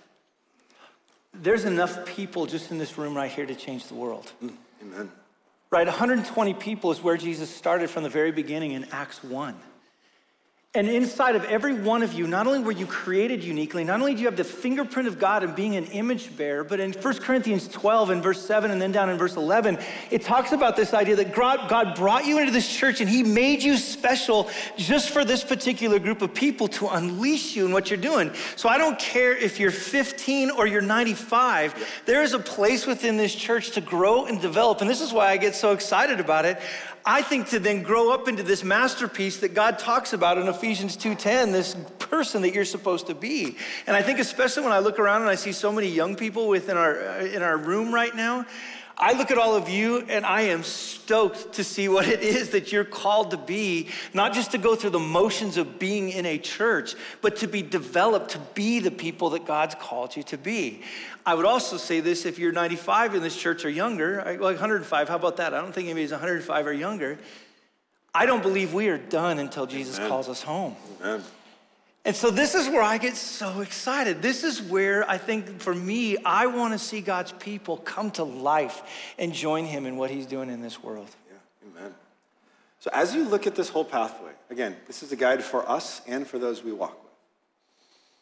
there's 1.35 1.65
enough 1.65 2.07
people 2.07 2.47
just 2.47 2.71
in 2.71 2.79
this 2.79 2.99
room 2.99 3.17
right 3.17 3.31
here 3.31 3.47
to 3.47 3.55
change 3.55 3.87
the 3.87 3.95
world. 3.95 4.33
Mm, 4.43 4.55
amen. 4.83 5.11
Right, 5.71 5.87
120 5.87 6.55
people 6.55 6.93
is 6.93 7.03
where 7.03 7.17
Jesus 7.17 7.51
started 7.51 7.91
from 7.91 8.05
the 8.05 8.09
very 8.09 8.31
beginning 8.31 8.73
in 8.73 8.87
Acts 8.93 9.23
1. 9.25 9.55
And 10.77 10.91
inside 10.91 11.37
of 11.37 11.45
every 11.47 11.73
one 11.73 12.03
of 12.03 12.13
you, 12.13 12.27
not 12.27 12.47
only 12.47 12.59
were 12.59 12.71
you 12.71 12.87
created 12.87 13.43
uniquely, 13.43 13.83
not 13.83 13.99
only 13.99 14.15
do 14.15 14.21
you 14.21 14.27
have 14.27 14.37
the 14.37 14.45
fingerprint 14.45 15.09
of 15.09 15.19
God 15.19 15.43
and 15.43 15.57
being 15.57 15.75
an 15.75 15.87
image 15.87 16.37
bearer, 16.37 16.65
but 16.65 16.81
in 16.81 16.93
1 16.93 17.15
Corinthians 17.21 17.67
12 17.69 18.11
and 18.11 18.23
verse 18.23 18.45
7 18.45 18.71
and 18.71 18.81
then 18.81 18.93
down 18.93 19.09
in 19.09 19.17
verse 19.17 19.37
11, 19.37 19.79
it 20.11 20.21
talks 20.21 20.53
about 20.53 20.77
this 20.77 20.93
idea 20.93 21.17
that 21.17 21.35
God 21.35 21.97
brought 21.97 22.27
you 22.27 22.39
into 22.39 22.53
this 22.53 22.69
church 22.69 23.01
and 23.01 23.09
he 23.09 23.23
made 23.23 23.63
you 23.63 23.79
special 23.79 24.51
just 24.77 25.09
for 25.09 25.25
this 25.25 25.43
particular 25.43 25.99
group 25.99 26.21
of 26.21 26.35
people 26.35 26.69
to 26.69 26.89
unleash 26.89 27.57
you 27.57 27.65
in 27.65 27.73
what 27.73 27.89
you're 27.89 27.97
doing. 27.97 28.31
So 28.57 28.69
I 28.69 28.77
don't 28.77 28.99
care 28.99 29.35
if 29.35 29.59
you're 29.59 29.71
15 29.71 30.51
or 30.51 30.67
you're 30.67 30.83
95, 30.83 32.03
there 32.05 32.23
is 32.23 32.35
a 32.35 32.39
place 32.39 32.87
within 32.87 33.17
this 33.17 33.35
church 33.35 33.71
to 33.71 33.81
grow 33.81 34.27
and 34.27 34.43
develop. 34.43 34.83
And 34.83 34.91
this 34.91 35.01
is 35.01 35.11
why 35.11 35.31
I 35.31 35.39
get 35.39 35.55
so 35.55 35.73
excited 35.73 36.21
about 36.21 36.45
it. 36.45 36.61
I 37.09 37.23
think 37.23 37.51
to 37.51 37.61
then 37.61 37.83
grow 37.83 38.13
up 38.13 38.27
into 38.27 38.43
this 38.43 38.65
masterpiece 38.65 39.39
that 39.39 39.55
God 39.55 39.79
talks 39.79 40.13
about 40.13 40.39
in 40.39 40.49
Ephesians 40.49 40.97
2:10, 40.97 41.53
this 41.53 41.77
person 42.01 42.43
that 42.43 42.53
you're 42.53 42.65
supposed 42.65 43.07
to 43.07 43.15
be. 43.15 43.57
And 43.87 43.97
I 43.97 44.03
think 44.03 44.19
especially 44.19 44.65
when 44.65 44.73
I 44.73 44.81
look 44.81 44.99
around 44.99 45.23
and 45.23 45.31
I 45.31 45.37
see 45.37 45.53
so 45.53 45.71
many 45.71 45.87
young 45.87 46.17
people 46.17 46.49
within 46.49 46.77
our 46.77 47.01
uh, 47.01 47.25
in 47.25 47.43
our 47.43 47.57
room 47.57 47.95
right 47.95 48.15
now, 48.15 48.45
I 48.99 49.13
look 49.13 49.31
at 49.31 49.37
all 49.37 49.55
of 49.55 49.69
you 49.69 50.07
and 50.09 50.25
I 50.25 50.43
am 50.43 50.63
stoked 50.63 51.55
to 51.55 51.65
see 51.65 51.87
what 51.87 52.09
it 52.09 52.23
is 52.23 52.51
that 52.51 52.73
you're 52.73 52.85
called 52.85 53.33
to 53.33 53.37
be, 53.37 53.89
not 54.15 54.33
just 54.33 54.53
to 54.53 54.59
go 54.59 54.75
through 54.75 54.91
the 54.91 54.99
motions 54.99 55.59
of 55.59 55.79
being 55.79 56.09
in 56.09 56.25
a 56.25 56.39
church, 56.39 56.95
but 57.21 57.37
to 57.37 57.47
be 57.47 57.61
developed 57.61 58.31
to 58.31 58.39
be 58.55 58.81
the 58.81 58.91
people 58.91 59.31
that 59.31 59.45
God's 59.45 59.75
called 59.75 60.17
you 60.17 60.23
to 60.25 60.39
be. 60.39 60.81
I 61.27 61.35
would 61.35 61.45
also 61.45 61.77
say 61.77 62.01
this 62.01 62.25
if 62.25 62.39
you're 62.39 62.53
95 62.53 63.15
in 63.15 63.23
this 63.23 63.37
church 63.37 63.67
or 63.67 63.69
younger, 63.69 64.23
like 64.25 64.41
105, 64.41 65.09
how 65.09 65.17
about 65.17 65.37
that? 65.37 65.53
I 65.53 65.61
don't 65.61 65.75
think 65.75 65.89
anybody's 65.89 66.13
105 66.13 66.67
or 66.67 66.73
younger. 66.73 67.19
I 68.15 68.25
don't 68.25 68.43
believe 68.43 68.73
we 68.73 68.89
are 68.89 68.97
done 68.97 69.39
until 69.39 69.67
Jesus 69.67 69.99
Amen. 69.99 70.09
calls 70.09 70.31
us 70.31 70.43
home. 70.43 70.75
Amen. 71.03 71.23
And 72.07 72.15
so 72.15 72.31
this 72.31 72.55
is 72.55 72.69
where 72.69 72.83
I 72.83 72.99
get 72.99 73.17
so 73.17 73.63
excited. 73.63 74.23
This 74.23 74.45
is 74.45 74.63
where 74.63 75.11
I 75.11 75.19
think 75.19 75.61
for 75.61 75.75
me, 75.75 76.17
I 76.19 76.47
want 76.47 76.73
to 76.73 76.79
see 76.79 77.01
God's 77.01 77.33
people 77.33 77.79
come 77.79 78.13
to 78.13 78.23
life 78.23 78.81
and 79.19 79.33
join 79.33 79.65
him 79.65 79.87
in 79.87 79.97
what 79.97 80.09
he's 80.09 80.25
doing 80.25 80.49
in 80.49 80.61
this 80.63 80.81
world. 80.81 81.09
Yeah, 81.29 81.81
amen. 81.81 81.95
So 82.79 82.91
as 82.93 83.13
you 83.13 83.29
look 83.29 83.49
at 83.49 83.57
this 83.57 83.69
whole 83.69 83.85
pathway, 83.85 84.31
again, 84.51 84.77
this 84.87 85.03
is 85.03 85.11
a 85.11 85.17
guide 85.17 85.43
for 85.43 85.69
us 85.69 86.01
and 86.07 86.25
for 86.25 86.39
those 86.39 86.63
we 86.63 86.71
walk 86.71 86.97
with. 87.03 87.13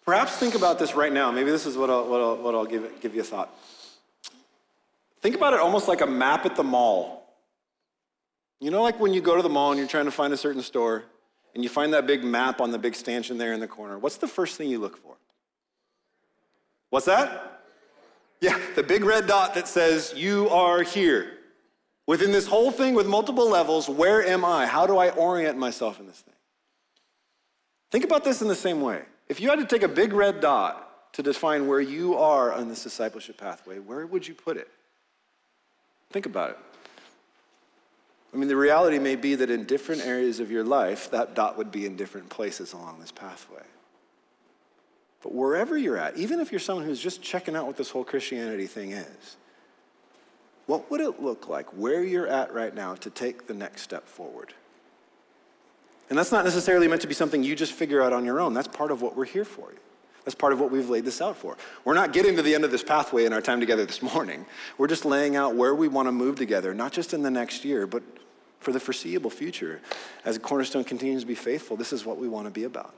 Perhaps 0.07 0.39
think 0.39 0.55
about 0.55 0.78
this 0.78 0.95
right 0.95 1.12
now. 1.12 1.30
Maybe 1.30 1.51
this 1.51 1.66
is 1.66 1.76
what 1.76 1.91
I'll, 1.91 2.09
what 2.09 2.22
I'll, 2.22 2.37
what 2.37 2.55
I'll 2.55 2.64
give, 2.64 2.91
give 3.03 3.14
you 3.14 3.20
a 3.20 3.24
thought. 3.24 3.55
Think 5.20 5.37
about 5.37 5.53
it 5.53 5.61
almost 5.61 5.89
like 5.89 6.01
a 6.01 6.07
map 6.07 6.47
at 6.47 6.57
the 6.57 6.64
mall. 6.64 7.37
You 8.61 8.70
know, 8.70 8.82
like 8.82 8.99
when 8.99 9.12
you 9.12 9.20
go 9.20 9.37
to 9.37 9.43
the 9.43 9.51
mall 9.51 9.72
and 9.72 9.78
you're 9.78 9.89
trying 9.89 10.07
to 10.07 10.11
find 10.11 10.32
a 10.32 10.39
certain 10.39 10.62
store, 10.62 11.05
and 11.55 11.62
you 11.62 11.68
find 11.68 11.92
that 11.94 12.07
big 12.07 12.24
map 12.24 12.61
on 12.61 12.70
the 12.70 12.78
big 12.78 12.94
stanchion 12.94 13.38
there 13.38 13.52
in 13.52 13.61
the 13.61 13.68
corner, 13.68 13.98
what's 13.98 14.16
the 14.16 14.28
first 14.28 14.57
thing 14.57 14.68
you 14.68 14.78
look 14.78 14.96
for? 14.96 15.14
What's 16.90 17.07
that? 17.07 17.62
Yeah, 18.40 18.61
the 18.74 18.82
big 18.82 19.05
red 19.05 19.26
dot 19.26 19.55
that 19.55 19.68
says, 19.68 20.12
You 20.16 20.48
are 20.50 20.82
here. 20.82 21.32
Within 22.07 22.32
this 22.32 22.46
whole 22.46 22.70
thing 22.70 22.94
with 22.94 23.07
multiple 23.07 23.48
levels, 23.48 23.88
where 23.88 24.24
am 24.24 24.44
I? 24.44 24.66
How 24.66 24.86
do 24.86 24.98
I 24.98 25.09
orient 25.11 25.57
myself 25.57 25.98
in 25.98 26.07
this 26.07 26.20
thing? 26.20 26.34
Think 27.90 28.05
about 28.05 28.24
this 28.24 28.42
in 28.42 28.48
the 28.48 28.55
same 28.55 28.82
way. 28.82 29.02
If 29.28 29.40
you 29.40 29.48
had 29.48 29.59
to 29.59 29.64
take 29.64 29.82
a 29.82 29.88
big 29.88 30.12
red 30.12 30.40
dot 30.40 31.12
to 31.14 31.22
define 31.22 31.66
where 31.66 31.80
you 31.80 32.16
are 32.16 32.52
on 32.52 32.68
this 32.68 32.82
discipleship 32.82 33.38
pathway, 33.38 33.78
where 33.78 34.07
would 34.07 34.28
you 34.28 34.34
put 34.34 34.57
it? 34.57 34.68
Think 36.11 36.26
about 36.26 36.50
it. 36.50 36.59
I 38.35 38.37
mean, 38.37 38.49
the 38.49 38.57
reality 38.57 38.99
may 38.99 39.14
be 39.14 39.37
that 39.37 39.49
in 39.49 39.64
different 39.64 40.05
areas 40.05 40.41
of 40.41 40.51
your 40.51 40.64
life, 40.64 41.11
that 41.12 41.35
dot 41.37 41.57
would 41.57 41.70
be 41.70 41.87
in 41.87 41.95
different 41.95 42.28
places 42.28 42.72
along 42.72 42.99
this 42.99 43.12
pathway. 43.12 43.62
But 45.22 45.32
wherever 45.32 45.78
you're 45.78 45.97
at, 45.97 46.16
even 46.16 46.41
if 46.41 46.51
you're 46.51 46.59
someone 46.59 46.85
who's 46.85 47.01
just 47.01 47.22
checking 47.22 47.55
out 47.55 47.66
what 47.66 47.76
this 47.76 47.91
whole 47.91 48.05
Christianity 48.05 48.66
thing 48.66 48.91
is, 48.91 49.37
what 50.66 50.91
would 50.91 51.01
it 51.01 51.22
look 51.22 51.49
like 51.49 51.66
where 51.76 52.03
you're 52.03 52.26
at 52.26 52.53
right 52.53 52.74
now 52.74 52.97
to 52.97 53.11
take 53.11 53.47
the 53.47 53.55
next 53.55 53.82
step 53.82 54.09
forward? 54.09 54.53
And 56.11 56.18
that's 56.18 56.32
not 56.32 56.45
necessarily 56.45 56.89
meant 56.89 57.03
to 57.03 57.07
be 57.07 57.14
something 57.14 57.43
you 57.43 57.55
just 57.55 57.72
figure 57.72 58.03
out 58.03 58.12
on 58.12 58.24
your 58.24 58.41
own. 58.41 58.53
That's 58.53 58.68
part 58.68 58.91
of 58.91 59.01
what 59.01 59.16
we're 59.16 59.24
here 59.24 59.45
for. 59.45 59.72
That's 60.24 60.35
part 60.35 60.53
of 60.53 60.61
what 60.61 60.70
we've 60.70 60.89
laid 60.89 61.05
this 61.05 61.20
out 61.20 61.37
for. 61.37 61.57
We're 61.85 61.95
not 61.95 62.12
getting 62.12 62.37
to 62.37 62.43
the 62.43 62.55
end 62.55 62.64
of 62.64 62.70
this 62.70 62.82
pathway 62.82 63.26
in 63.26 63.32
our 63.32 63.43
time 63.43 63.61
together 63.61 63.85
this 63.85 64.03
morning. 64.03 64.45
We're 64.76 64.89
just 64.89 65.05
laying 65.05 65.37
out 65.37 65.55
where 65.55 65.74
we 65.74 65.87
want 65.87 66.09
to 66.09 66.12
move 66.12 66.37
together, 66.37 66.74
not 66.74 66.93
just 66.93 67.14
in 67.14 67.22
the 67.22 67.30
next 67.30 67.64
year, 67.64 67.87
but 67.87 68.03
for 68.64 68.72
the 68.72 68.80
foreseeable 68.80 69.30
future. 69.30 69.80
As 70.24 70.38
Cornerstone 70.38 70.84
continues 70.84 71.22
to 71.22 71.26
be 71.26 71.34
faithful, 71.34 71.76
this 71.76 71.92
is 71.92 72.06
what 72.06 72.16
we 72.16 72.26
want 72.26 72.46
to 72.46 72.50
be 72.50 72.64
about. 72.64 72.94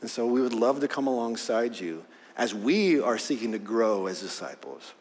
And 0.00 0.10
so 0.10 0.26
we 0.26 0.40
would 0.40 0.54
love 0.54 0.80
to 0.80 0.88
come 0.88 1.06
alongside 1.06 1.78
you 1.78 2.04
as 2.36 2.54
we 2.54 3.00
are 3.00 3.18
seeking 3.18 3.52
to 3.52 3.58
grow 3.58 4.06
as 4.06 4.20
disciples 4.20 4.94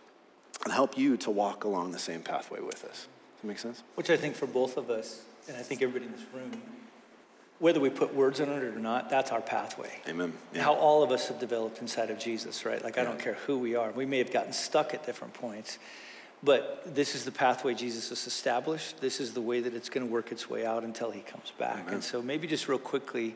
and 0.63 0.73
help 0.73 0.97
you 0.97 1.17
to 1.17 1.31
walk 1.31 1.63
along 1.63 1.91
the 1.91 1.99
same 1.99 2.21
pathway 2.21 2.59
with 2.59 2.83
us. 2.85 3.07
Does 3.07 3.41
that 3.41 3.47
make 3.47 3.59
sense? 3.59 3.83
Which 3.95 4.09
I 4.09 4.17
think 4.17 4.35
for 4.35 4.45
both 4.45 4.77
of 4.77 4.89
us, 4.89 5.23
and 5.47 5.57
I 5.57 5.61
think 5.61 5.81
everybody 5.81 6.05
in 6.05 6.11
this 6.11 6.25
room, 6.33 6.51
whether 7.59 7.79
we 7.79 7.89
put 7.89 8.13
words 8.13 8.41
on 8.41 8.49
it 8.49 8.63
or 8.63 8.79
not, 8.79 9.09
that's 9.09 9.31
our 9.31 9.41
pathway. 9.41 9.89
Amen. 10.07 10.33
Yeah. 10.53 10.63
How 10.63 10.73
all 10.73 11.01
of 11.01 11.11
us 11.11 11.29
have 11.29 11.39
developed 11.39 11.79
inside 11.79 12.09
of 12.09 12.19
Jesus, 12.19 12.65
right? 12.65 12.83
Like, 12.83 12.97
I 12.97 13.03
don't 13.03 13.19
care 13.19 13.35
who 13.45 13.57
we 13.57 13.75
are. 13.75 13.91
We 13.91 14.05
may 14.05 14.17
have 14.17 14.31
gotten 14.33 14.53
stuck 14.53 14.93
at 14.93 15.05
different 15.05 15.33
points, 15.33 15.79
but 16.43 16.83
this 16.93 17.15
is 17.15 17.23
the 17.23 17.31
pathway 17.31 17.73
Jesus 17.73 18.09
has 18.09 18.27
established. 18.27 18.99
This 18.99 19.19
is 19.19 19.33
the 19.33 19.41
way 19.41 19.61
that 19.61 19.73
it's 19.73 19.89
going 19.89 20.05
to 20.05 20.11
work 20.11 20.31
its 20.31 20.49
way 20.49 20.65
out 20.65 20.83
until 20.83 21.09
he 21.09 21.21
comes 21.21 21.51
back. 21.57 21.81
Amen. 21.83 21.93
And 21.95 22.03
so, 22.03 22.21
maybe 22.21 22.47
just 22.47 22.67
real 22.67 22.79
quickly, 22.79 23.35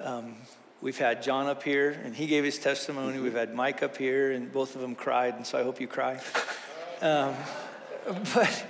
um, 0.00 0.36
we've 0.82 0.98
had 0.98 1.22
John 1.22 1.46
up 1.46 1.62
here, 1.62 1.98
and 2.04 2.14
he 2.14 2.26
gave 2.26 2.44
his 2.44 2.58
testimony. 2.58 3.14
Mm-hmm. 3.14 3.24
We've 3.24 3.34
had 3.34 3.54
Mike 3.54 3.82
up 3.82 3.96
here, 3.96 4.32
and 4.32 4.52
both 4.52 4.74
of 4.74 4.82
them 4.82 4.94
cried, 4.94 5.34
and 5.34 5.46
so 5.46 5.58
I 5.58 5.62
hope 5.62 5.80
you 5.80 5.88
cry. 5.88 6.20
Um, 7.00 7.34
but 8.34 8.66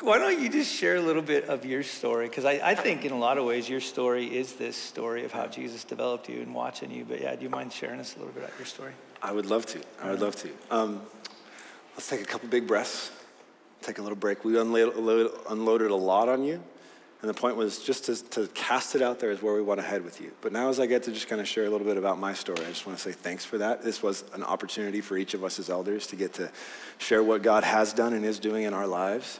why 0.00 0.18
don't 0.18 0.40
you 0.40 0.48
just 0.48 0.74
share 0.74 0.96
a 0.96 1.00
little 1.00 1.22
bit 1.22 1.48
of 1.48 1.64
your 1.64 1.82
story? 1.82 2.28
Because 2.28 2.44
I, 2.44 2.60
I, 2.62 2.74
think 2.74 3.04
in 3.04 3.12
a 3.12 3.18
lot 3.18 3.38
of 3.38 3.44
ways 3.44 3.68
your 3.68 3.80
story 3.80 4.26
is 4.26 4.54
this 4.54 4.76
story 4.76 5.24
of 5.24 5.32
how 5.32 5.46
Jesus 5.46 5.84
developed 5.84 6.28
you 6.28 6.40
and 6.40 6.54
watching 6.54 6.90
you. 6.90 7.04
But 7.04 7.20
yeah, 7.20 7.34
do 7.34 7.42
you 7.42 7.50
mind 7.50 7.72
sharing 7.72 8.00
us 8.00 8.14
a 8.16 8.18
little 8.18 8.32
bit 8.32 8.44
about 8.44 8.58
your 8.58 8.66
story? 8.66 8.92
I 9.22 9.32
would 9.32 9.46
love 9.46 9.66
to. 9.66 9.80
I 10.02 10.10
would 10.10 10.20
love 10.20 10.36
to. 10.36 10.50
Um, 10.70 11.02
let's 11.94 12.08
take 12.08 12.20
a 12.20 12.24
couple 12.24 12.48
big 12.48 12.66
breaths. 12.66 13.10
Take 13.82 13.98
a 13.98 14.02
little 14.02 14.16
break. 14.16 14.44
We 14.44 14.58
unloaded, 14.58 15.90
a 15.90 15.94
lot 15.94 16.28
on 16.28 16.44
you. 16.44 16.62
And 17.20 17.28
the 17.28 17.34
point 17.34 17.56
was 17.56 17.78
just 17.78 18.06
to, 18.06 18.30
to, 18.30 18.48
cast 18.48 18.96
it 18.96 19.02
out 19.02 19.20
there 19.20 19.30
is 19.30 19.40
where 19.40 19.54
we 19.54 19.62
want 19.62 19.78
to 19.78 19.86
head 19.86 20.04
with 20.04 20.20
you. 20.20 20.32
But 20.40 20.52
now, 20.52 20.68
as 20.70 20.80
I 20.80 20.86
get 20.86 21.04
to 21.04 21.12
just 21.12 21.28
kind 21.28 21.40
of 21.40 21.46
share 21.46 21.66
a 21.66 21.70
little 21.70 21.86
bit 21.86 21.96
about 21.96 22.18
my 22.18 22.32
story, 22.32 22.58
I 22.60 22.68
just 22.68 22.84
want 22.84 22.98
to 22.98 23.02
say 23.02 23.12
thanks 23.12 23.44
for 23.44 23.58
that. 23.58 23.82
This 23.82 24.02
was 24.02 24.24
an 24.34 24.42
opportunity 24.42 25.00
for 25.00 25.16
each 25.16 25.32
of 25.34 25.44
us 25.44 25.60
as 25.60 25.70
elders 25.70 26.08
to 26.08 26.16
get 26.16 26.32
to 26.34 26.50
share 26.98 27.22
what 27.22 27.42
God 27.42 27.62
has 27.62 27.92
done 27.92 28.12
and 28.12 28.24
is 28.24 28.40
doing 28.40 28.64
in 28.64 28.74
our 28.74 28.88
lives. 28.88 29.38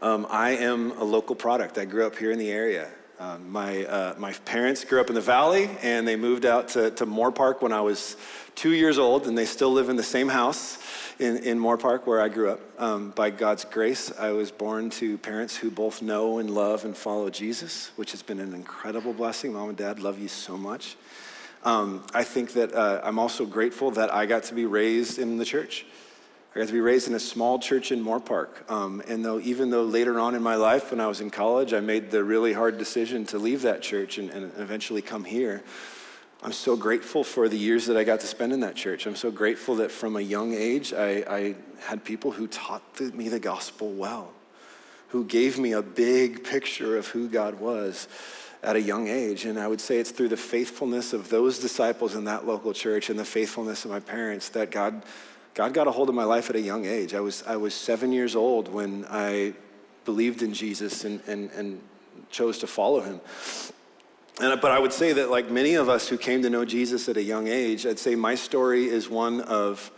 Um, 0.00 0.26
I 0.30 0.50
am 0.52 0.92
a 0.92 1.04
local 1.04 1.36
product. 1.36 1.76
I 1.76 1.84
grew 1.84 2.06
up 2.06 2.16
here 2.16 2.30
in 2.30 2.38
the 2.38 2.50
area. 2.50 2.88
Um, 3.18 3.50
my, 3.50 3.84
uh, 3.84 4.14
my 4.16 4.32
parents 4.32 4.84
grew 4.84 5.00
up 5.00 5.08
in 5.08 5.14
the 5.14 5.20
valley 5.20 5.68
and 5.82 6.08
they 6.08 6.16
moved 6.16 6.46
out 6.46 6.68
to, 6.68 6.92
to 6.92 7.04
Moorpark 7.04 7.60
when 7.60 7.72
I 7.72 7.80
was 7.80 8.16
two 8.54 8.72
years 8.72 8.98
old, 8.98 9.26
and 9.26 9.36
they 9.36 9.44
still 9.44 9.72
live 9.72 9.88
in 9.88 9.96
the 9.96 10.02
same 10.02 10.28
house 10.28 10.78
in, 11.18 11.38
in 11.38 11.58
Moorpark 11.58 12.06
where 12.06 12.20
I 12.20 12.28
grew 12.28 12.50
up. 12.50 12.60
Um, 12.78 13.10
by 13.10 13.30
God's 13.30 13.64
grace, 13.64 14.12
I 14.18 14.30
was 14.30 14.50
born 14.50 14.90
to 14.90 15.18
parents 15.18 15.56
who 15.56 15.70
both 15.70 16.00
know 16.00 16.38
and 16.38 16.50
love 16.50 16.84
and 16.84 16.96
follow 16.96 17.28
Jesus, 17.30 17.90
which 17.96 18.12
has 18.12 18.22
been 18.22 18.38
an 18.38 18.54
incredible 18.54 19.12
blessing. 19.12 19.52
Mom 19.52 19.68
and 19.68 19.78
dad, 19.78 20.00
love 20.00 20.18
you 20.18 20.28
so 20.28 20.56
much. 20.56 20.96
Um, 21.64 22.04
I 22.14 22.22
think 22.22 22.52
that 22.52 22.72
uh, 22.72 23.00
I'm 23.02 23.18
also 23.18 23.44
grateful 23.44 23.90
that 23.92 24.14
I 24.14 24.26
got 24.26 24.44
to 24.44 24.54
be 24.54 24.64
raised 24.64 25.18
in 25.18 25.38
the 25.38 25.44
church. 25.44 25.86
I 26.54 26.60
got 26.60 26.68
to 26.68 26.72
be 26.72 26.80
raised 26.80 27.08
in 27.08 27.14
a 27.14 27.20
small 27.20 27.58
church 27.58 27.92
in 27.92 28.02
Moorpark. 28.02 28.70
Um, 28.70 29.02
and 29.08 29.24
though, 29.24 29.40
even 29.40 29.70
though 29.70 29.84
later 29.84 30.18
on 30.20 30.34
in 30.34 30.42
my 30.42 30.54
life, 30.54 30.92
when 30.92 31.00
I 31.00 31.06
was 31.08 31.20
in 31.20 31.30
college, 31.30 31.74
I 31.74 31.80
made 31.80 32.10
the 32.10 32.22
really 32.22 32.52
hard 32.52 32.78
decision 32.78 33.26
to 33.26 33.38
leave 33.38 33.62
that 33.62 33.82
church 33.82 34.18
and, 34.18 34.30
and 34.30 34.52
eventually 34.56 35.02
come 35.02 35.24
here, 35.24 35.62
I'm 36.42 36.52
so 36.52 36.76
grateful 36.76 37.24
for 37.24 37.48
the 37.48 37.58
years 37.58 37.86
that 37.86 37.96
I 37.96 38.04
got 38.04 38.20
to 38.20 38.26
spend 38.26 38.52
in 38.52 38.60
that 38.60 38.76
church. 38.76 39.06
I'm 39.06 39.16
so 39.16 39.30
grateful 39.30 39.76
that 39.76 39.90
from 39.90 40.16
a 40.16 40.20
young 40.20 40.54
age, 40.54 40.92
I, 40.92 41.24
I 41.28 41.54
had 41.80 42.04
people 42.04 42.30
who 42.30 42.46
taught 42.46 43.00
me 43.00 43.28
the 43.28 43.40
gospel 43.40 43.90
well, 43.90 44.32
who 45.08 45.24
gave 45.24 45.58
me 45.58 45.72
a 45.72 45.82
big 45.82 46.44
picture 46.44 46.96
of 46.96 47.08
who 47.08 47.28
God 47.28 47.58
was 47.58 48.06
at 48.62 48.76
a 48.76 48.80
young 48.80 49.08
age. 49.08 49.46
And 49.46 49.58
I 49.58 49.66
would 49.66 49.80
say 49.80 49.98
it's 49.98 50.12
through 50.12 50.28
the 50.28 50.36
faithfulness 50.36 51.12
of 51.12 51.28
those 51.28 51.58
disciples 51.58 52.14
in 52.14 52.24
that 52.24 52.46
local 52.46 52.72
church 52.72 53.10
and 53.10 53.18
the 53.18 53.24
faithfulness 53.24 53.84
of 53.84 53.90
my 53.90 54.00
parents 54.00 54.50
that 54.50 54.70
God 54.70 55.02
God 55.58 55.74
got 55.74 55.88
a 55.88 55.90
hold 55.90 56.08
of 56.08 56.14
my 56.14 56.22
life 56.22 56.50
at 56.50 56.54
a 56.54 56.60
young 56.60 56.84
age. 56.84 57.14
I 57.14 57.20
was, 57.20 57.42
I 57.44 57.56
was 57.56 57.74
seven 57.74 58.12
years 58.12 58.36
old 58.36 58.72
when 58.72 59.04
I 59.10 59.54
believed 60.04 60.40
in 60.42 60.54
Jesus 60.54 61.04
and, 61.04 61.20
and, 61.26 61.50
and 61.50 61.80
chose 62.30 62.58
to 62.58 62.68
follow 62.68 63.00
him. 63.00 63.20
And, 64.40 64.60
but 64.60 64.70
I 64.70 64.78
would 64.78 64.92
say 64.92 65.12
that, 65.14 65.30
like 65.30 65.50
many 65.50 65.74
of 65.74 65.88
us 65.88 66.08
who 66.08 66.16
came 66.16 66.42
to 66.42 66.50
know 66.50 66.64
Jesus 66.64 67.08
at 67.08 67.16
a 67.16 67.22
young 67.22 67.48
age, 67.48 67.86
I'd 67.86 67.98
say 67.98 68.14
my 68.14 68.34
story 68.34 68.86
is 68.86 69.08
one 69.08 69.40
of, 69.40 69.90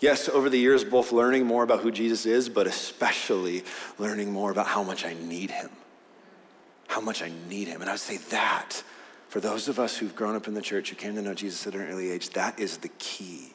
yes, 0.00 0.28
over 0.28 0.48
the 0.48 0.58
years, 0.58 0.84
both 0.84 1.12
learning 1.12 1.46
more 1.46 1.62
about 1.62 1.80
who 1.80 1.90
Jesus 1.90 2.24
is, 2.24 2.48
but 2.48 2.66
especially 2.66 3.64
learning 3.98 4.32
more 4.32 4.50
about 4.50 4.66
how 4.66 4.82
much 4.82 5.04
I 5.04 5.14
need 5.14 5.50
him. 5.50 5.70
How 6.88 7.00
much 7.00 7.22
I 7.22 7.30
need 7.48 7.68
him. 7.68 7.80
And 7.80 7.90
I 7.90 7.94
would 7.94 8.00
say 8.00 8.16
that, 8.16 8.82
for 9.28 9.40
those 9.40 9.68
of 9.68 9.78
us 9.78 9.96
who've 9.96 10.14
grown 10.14 10.36
up 10.36 10.48
in 10.48 10.54
the 10.54 10.62
church, 10.62 10.90
who 10.90 10.96
came 10.96 11.14
to 11.16 11.22
know 11.22 11.34
Jesus 11.34 11.66
at 11.66 11.74
an 11.74 11.82
early 11.82 12.10
age, 12.10 12.30
that 12.30 12.58
is 12.58 12.78
the 12.78 12.90
key 12.98 13.53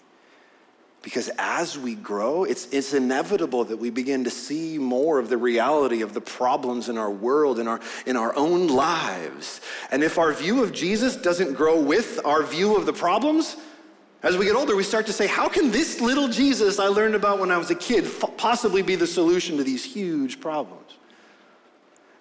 because 1.02 1.30
as 1.38 1.78
we 1.78 1.96
grow, 1.96 2.44
it's, 2.44 2.68
it's 2.74 2.94
inevitable 2.94 3.64
that 3.66 3.78
we 3.78 3.90
begin 3.90 4.26
to 4.26 4.30
see 4.30 4.78
more 4.78 5.18
of 5.18 5.30
the 5.30 5.38
reality 5.38 6.02
of 6.02 6.14
the 6.14 6.22
problems 6.22 6.90
in 6.90 6.98
our 6.98 7.10
world, 7.10 7.58
in 7.58 7.68
our, 7.68 7.80
in 8.06 8.18
our 8.18 8.36
own 8.36 8.68
lives. 8.68 9.62
And 9.92 10.04
if 10.04 10.18
our 10.18 10.34
view 10.34 10.62
of 10.62 10.74
Jesus 10.74 11.16
doesn't 11.16 11.54
grow 11.54 11.80
with 11.80 12.20
our 12.26 12.44
view 12.44 12.76
of 12.76 12.86
the 12.86 12.92
problems, 12.94 13.56
as 14.22 14.36
we 14.36 14.44
get 14.46 14.56
older, 14.56 14.76
we 14.76 14.84
start 14.84 15.06
to 15.06 15.14
say, 15.14 15.28
how 15.28 15.48
can 15.48 15.72
this 15.72 16.02
little 16.02 16.28
Jesus 16.28 16.78
I 16.78 16.88
learned 16.88 17.16
about 17.16 17.40
when 17.40 17.52
I 17.52 17.58
was 17.58 17.72
a 17.72 17.76
kid 17.76 18.06
possibly 18.36 18.82
be 18.82 18.96
the 18.96 19.08
solution 19.08 19.56
to 19.56 19.64
these 19.64 19.86
huge 19.86 20.42
problems? 20.42 20.98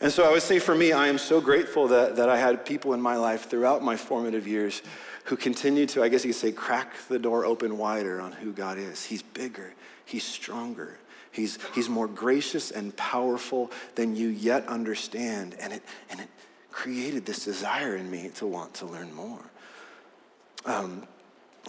And 0.00 0.12
so 0.12 0.24
I 0.24 0.30
would 0.30 0.42
say 0.42 0.60
for 0.60 0.76
me, 0.76 0.92
I 0.92 1.08
am 1.08 1.18
so 1.18 1.40
grateful 1.40 1.88
that, 1.88 2.14
that 2.14 2.28
I 2.28 2.38
had 2.38 2.64
people 2.64 2.94
in 2.94 3.00
my 3.00 3.16
life 3.16 3.50
throughout 3.50 3.82
my 3.82 3.96
formative 3.96 4.46
years 4.46 4.82
who 5.28 5.36
continue 5.36 5.84
to, 5.84 6.02
I 6.02 6.08
guess 6.08 6.24
you 6.24 6.30
could 6.30 6.40
say, 6.40 6.52
crack 6.52 6.94
the 7.08 7.18
door 7.18 7.44
open 7.44 7.76
wider 7.76 8.18
on 8.18 8.32
who 8.32 8.50
God 8.50 8.78
is. 8.78 9.04
He's 9.04 9.22
bigger, 9.22 9.74
He's 10.04 10.24
stronger, 10.24 10.98
He's, 11.30 11.58
he's 11.74 11.88
more 11.88 12.08
gracious 12.08 12.70
and 12.70 12.96
powerful 12.96 13.70
than 13.94 14.16
you 14.16 14.28
yet 14.28 14.66
understand. 14.66 15.54
And 15.60 15.72
it, 15.74 15.82
and 16.10 16.18
it 16.20 16.28
created 16.70 17.26
this 17.26 17.44
desire 17.44 17.94
in 17.96 18.10
me 18.10 18.30
to 18.36 18.46
want 18.46 18.74
to 18.74 18.86
learn 18.86 19.14
more. 19.14 19.40
Um, 20.64 21.06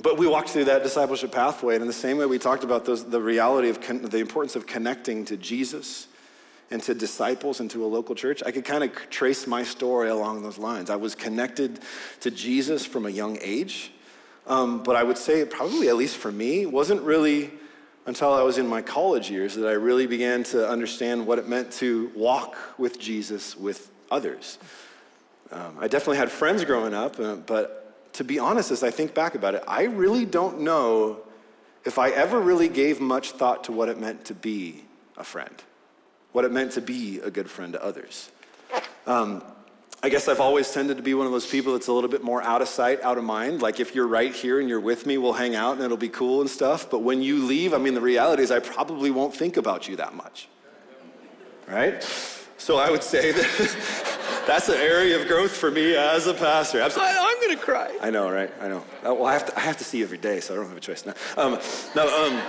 but 0.02 0.18
we 0.18 0.26
walked 0.26 0.50
through 0.50 0.66
that 0.66 0.82
discipleship 0.82 1.34
pathway, 1.34 1.76
and 1.76 1.82
in 1.82 1.88
the 1.88 1.94
same 1.94 2.18
way 2.18 2.26
we 2.26 2.40
talked 2.40 2.64
about 2.64 2.86
those, 2.86 3.04
the 3.04 3.22
reality 3.22 3.70
of 3.70 3.82
con- 3.82 4.02
the 4.02 4.20
importance 4.20 4.56
of 4.56 4.66
connecting 4.66 5.26
to 5.26 5.36
Jesus 5.36 6.08
and 6.72 6.82
to 6.84 6.94
disciples 6.94 7.60
and 7.60 7.70
to 7.72 7.84
a 7.84 7.88
local 7.88 8.16
church, 8.16 8.44
I 8.46 8.52
could 8.52 8.66
kind 8.66 8.84
of 8.84 8.92
trace 9.10 9.48
my 9.48 9.64
story 9.64 10.10
along 10.10 10.44
those 10.44 10.58
lines. 10.58 10.90
I 10.90 10.96
was 10.96 11.16
connected 11.16 11.80
to 12.22 12.32
Jesus 12.32 12.86
from 12.86 13.06
a 13.06 13.10
young 13.10 13.38
age, 13.42 13.92
um, 14.48 14.84
but 14.84 14.96
I 14.96 15.04
would 15.04 15.18
say, 15.18 15.44
probably 15.46 15.90
at 15.90 15.96
least 15.96 16.18
for 16.18 16.32
me, 16.32 16.66
wasn't 16.66 17.02
really 17.02 17.52
until 18.06 18.34
I 18.34 18.42
was 18.42 18.58
in 18.58 18.68
my 18.68 18.82
college 18.82 19.30
years 19.30 19.56
that 19.56 19.68
I 19.68 19.74
really 19.74 20.08
began 20.08 20.44
to 20.46 20.68
understand 20.68 21.28
what 21.28 21.38
it 21.38 21.48
meant 21.48 21.72
to 21.74 22.12
walk 22.16 22.58
with 22.78 23.00
Jesus 23.00 23.56
with 23.56 23.92
others. 24.10 24.58
Um, 25.52 25.78
I 25.80 25.88
definitely 25.88 26.18
had 26.18 26.32
friends 26.32 26.64
growing 26.66 26.94
up, 26.94 27.20
uh, 27.20 27.36
but 27.36 28.14
to 28.14 28.24
be 28.24 28.40
honest, 28.40 28.72
as 28.72 28.84
I 28.84 28.92
think 28.92 29.14
back 29.14 29.36
about 29.36 29.56
it, 29.56 29.64
I 29.68 29.84
really 29.84 30.26
don't 30.26 30.62
know 30.62 31.20
if 31.86 31.98
I 31.98 32.10
ever 32.10 32.40
really 32.40 32.68
gave 32.68 33.00
much 33.00 33.32
thought 33.32 33.64
to 33.66 33.72
what 33.72 33.90
it 33.90 34.00
meant 34.00 34.26
to 34.26 34.34
be 34.34 34.84
a 35.18 35.24
friend 35.24 35.56
what 36.32 36.46
it 36.46 36.52
meant 36.52 36.74
to 36.74 36.82
be 36.82 37.20
a 37.20 37.32
good 37.32 37.50
friend 37.50 37.74
to 37.74 37.84
others. 37.84 38.32
Um, 39.08 39.44
I 40.02 40.08
guess 40.08 40.30
I've 40.30 40.40
always 40.40 40.72
tended 40.72 40.96
to 40.98 41.04
be 41.04 41.14
one 41.14 41.26
of 41.26 41.34
those 41.34 41.48
people 41.48 41.74
that's 41.74 41.88
a 41.88 41.94
little 41.94 42.10
bit 42.10 42.24
more 42.24 42.42
out 42.42 42.62
of 42.62 42.70
sight, 42.70 43.02
out 43.02 43.18
of 43.18 43.24
mind. 43.26 43.62
Like 43.62 43.82
if 43.82 43.94
you're 43.94 44.08
right 44.08 44.34
here 44.34 44.60
and 44.60 44.70
you're 44.70 44.80
with 44.80 45.06
me, 45.06 45.18
we'll 45.18 45.34
hang 45.34 45.56
out 45.56 45.74
and 45.74 45.84
it'll 45.84 45.98
be 45.98 46.10
cool 46.10 46.40
and 46.40 46.50
stuff. 46.50 46.90
But 46.90 47.00
when 47.00 47.22
you 47.22 47.46
leave, 47.46 47.74
I 47.74 47.80
mean, 47.80 47.96
the 47.96 48.02
reality 48.02 48.44
is 48.44 48.52
I 48.52 48.60
probably 48.60 49.12
won't 49.12 49.36
think 49.36 49.58
about 49.58 49.90
you 49.90 49.98
that 49.98 50.14
much. 50.14 50.48
Right? 51.68 52.02
So 52.58 52.78
I 52.78 52.90
would 52.90 53.04
say 53.04 53.32
that 53.34 54.44
that's 54.48 54.70
an 54.70 54.78
area 54.78 55.20
of 55.20 55.28
growth 55.28 55.52
for 55.52 55.70
me 55.70 55.96
as 55.96 56.28
a 56.28 56.34
pastor. 56.34 56.80
Absolutely. 56.80 57.16
I, 57.16 57.22
am 57.22 57.42
going 57.42 57.58
to 57.58 57.64
cry. 57.64 57.98
I 58.02 58.10
know, 58.10 58.32
right? 58.32 58.52
I 58.62 58.70
know. 58.70 58.86
Uh, 59.06 59.14
well, 59.14 59.26
I 59.26 59.34
have, 59.34 59.46
to, 59.48 59.58
I 59.58 59.62
have 59.62 59.78
to 59.78 59.84
see 59.84 60.00
you 60.00 60.06
every 60.06 60.18
day, 60.18 60.40
so 60.40 60.54
I 60.54 60.58
don't 60.58 60.68
have 60.68 60.78
a 60.78 60.82
choice 60.82 61.06
now. 61.06 61.14
Um, 61.38 61.60
no, 61.96 62.26
um, 62.26 62.42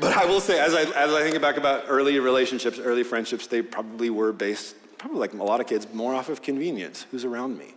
but 0.00 0.16
I 0.16 0.24
will 0.24 0.40
say, 0.40 0.58
as 0.58 0.74
I, 0.74 0.82
as 0.82 1.12
I 1.12 1.22
think 1.22 1.40
back 1.40 1.56
about 1.56 1.84
early 1.88 2.18
relationships, 2.18 2.78
early 2.78 3.02
friendships, 3.02 3.46
they 3.46 3.62
probably 3.62 4.10
were 4.10 4.32
based, 4.32 4.76
probably 4.98 5.18
like 5.18 5.32
a 5.32 5.36
lot 5.36 5.60
of 5.60 5.66
kids, 5.66 5.86
more 5.92 6.14
off 6.14 6.28
of 6.28 6.42
convenience 6.42 7.06
who's 7.10 7.24
around 7.24 7.58
me. 7.58 7.74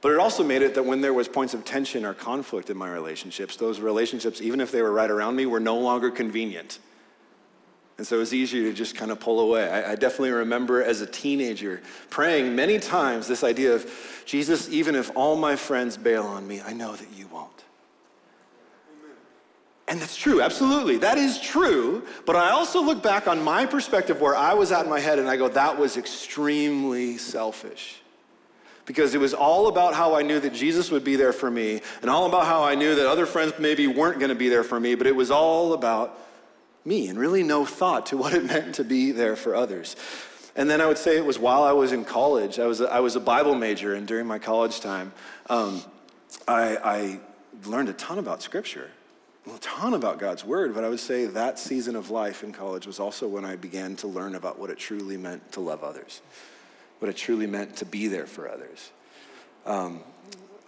But 0.00 0.12
it 0.12 0.18
also 0.18 0.42
made 0.42 0.62
it 0.62 0.74
that 0.74 0.84
when 0.84 1.00
there 1.00 1.14
was 1.14 1.28
points 1.28 1.54
of 1.54 1.64
tension 1.64 2.04
or 2.04 2.12
conflict 2.12 2.70
in 2.70 2.76
my 2.76 2.90
relationships, 2.90 3.56
those 3.56 3.78
relationships, 3.78 4.40
even 4.40 4.60
if 4.60 4.72
they 4.72 4.82
were 4.82 4.92
right 4.92 5.10
around 5.10 5.36
me, 5.36 5.46
were 5.46 5.60
no 5.60 5.78
longer 5.78 6.10
convenient. 6.10 6.80
And 7.98 8.06
so 8.06 8.16
it 8.16 8.18
was 8.18 8.34
easier 8.34 8.64
to 8.64 8.72
just 8.72 8.96
kind 8.96 9.12
of 9.12 9.20
pull 9.20 9.38
away. 9.38 9.70
I, 9.70 9.92
I, 9.92 9.94
definitely 9.94 10.32
remember 10.32 10.82
as 10.82 11.02
a 11.02 11.06
teenager 11.06 11.82
praying 12.10 12.56
many 12.56 12.80
times 12.80 13.28
this 13.28 13.44
idea 13.44 13.74
of 13.74 14.22
Jesus, 14.24 14.68
even 14.70 14.96
if 14.96 15.16
all 15.16 15.36
my 15.36 15.54
friends 15.54 15.96
bail 15.96 16.24
on 16.24 16.48
me, 16.48 16.60
I 16.60 16.72
know 16.72 16.96
that 16.96 17.08
you 17.14 17.28
won't. 17.28 17.51
And 19.88 20.00
that's 20.00 20.16
true, 20.16 20.40
absolutely. 20.40 20.98
That 20.98 21.18
is 21.18 21.40
true. 21.40 22.06
But 22.24 22.36
I 22.36 22.50
also 22.50 22.82
look 22.82 23.02
back 23.02 23.26
on 23.26 23.42
my 23.42 23.66
perspective 23.66 24.20
where 24.20 24.36
I 24.36 24.54
was 24.54 24.70
at 24.72 24.84
in 24.84 24.90
my 24.90 25.00
head 25.00 25.18
and 25.18 25.28
I 25.28 25.36
go, 25.36 25.48
that 25.48 25.78
was 25.78 25.96
extremely 25.96 27.18
selfish. 27.18 28.00
Because 28.86 29.14
it 29.14 29.18
was 29.18 29.34
all 29.34 29.68
about 29.68 29.94
how 29.94 30.14
I 30.14 30.22
knew 30.22 30.40
that 30.40 30.54
Jesus 30.54 30.90
would 30.90 31.04
be 31.04 31.16
there 31.16 31.32
for 31.32 31.50
me, 31.50 31.80
and 32.00 32.10
all 32.10 32.26
about 32.26 32.46
how 32.46 32.64
I 32.64 32.74
knew 32.74 32.96
that 32.96 33.06
other 33.06 33.26
friends 33.26 33.52
maybe 33.58 33.86
weren't 33.86 34.18
going 34.18 34.30
to 34.30 34.34
be 34.34 34.48
there 34.48 34.64
for 34.64 34.78
me, 34.80 34.96
but 34.96 35.06
it 35.06 35.14
was 35.14 35.30
all 35.30 35.72
about 35.72 36.18
me 36.84 37.06
and 37.06 37.16
really 37.16 37.44
no 37.44 37.64
thought 37.64 38.06
to 38.06 38.16
what 38.22 38.34
it 38.34 38.44
meant 38.44 38.74
to 38.76 38.84
be 38.84 39.12
there 39.12 39.36
for 39.36 39.54
others. 39.54 39.94
And 40.56 40.68
then 40.68 40.80
I 40.80 40.86
would 40.86 40.98
say 40.98 41.16
it 41.16 41.24
was 41.24 41.38
while 41.38 41.62
I 41.62 41.72
was 41.72 41.92
in 41.92 42.04
college. 42.04 42.58
I 42.58 42.66
was 42.66 42.80
a, 42.80 42.92
I 42.92 43.00
was 43.00 43.14
a 43.14 43.20
Bible 43.20 43.54
major, 43.54 43.94
and 43.94 44.06
during 44.06 44.26
my 44.26 44.38
college 44.38 44.80
time, 44.80 45.12
um, 45.48 45.82
I, 46.46 46.76
I 46.76 47.20
learned 47.66 47.88
a 47.88 47.94
ton 47.94 48.18
about 48.18 48.42
Scripture 48.42 48.90
a 49.46 49.58
ton 49.58 49.94
about 49.94 50.18
God's 50.18 50.44
word, 50.44 50.74
but 50.74 50.84
I 50.84 50.88
would 50.88 51.00
say 51.00 51.26
that 51.26 51.58
season 51.58 51.96
of 51.96 52.10
life 52.10 52.44
in 52.44 52.52
college 52.52 52.86
was 52.86 53.00
also 53.00 53.26
when 53.26 53.44
I 53.44 53.56
began 53.56 53.96
to 53.96 54.06
learn 54.06 54.34
about 54.34 54.58
what 54.58 54.70
it 54.70 54.78
truly 54.78 55.16
meant 55.16 55.52
to 55.52 55.60
love 55.60 55.82
others, 55.82 56.20
what 57.00 57.08
it 57.08 57.16
truly 57.16 57.46
meant 57.46 57.76
to 57.76 57.84
be 57.84 58.06
there 58.06 58.26
for 58.26 58.48
others. 58.48 58.90
Um, 59.66 60.00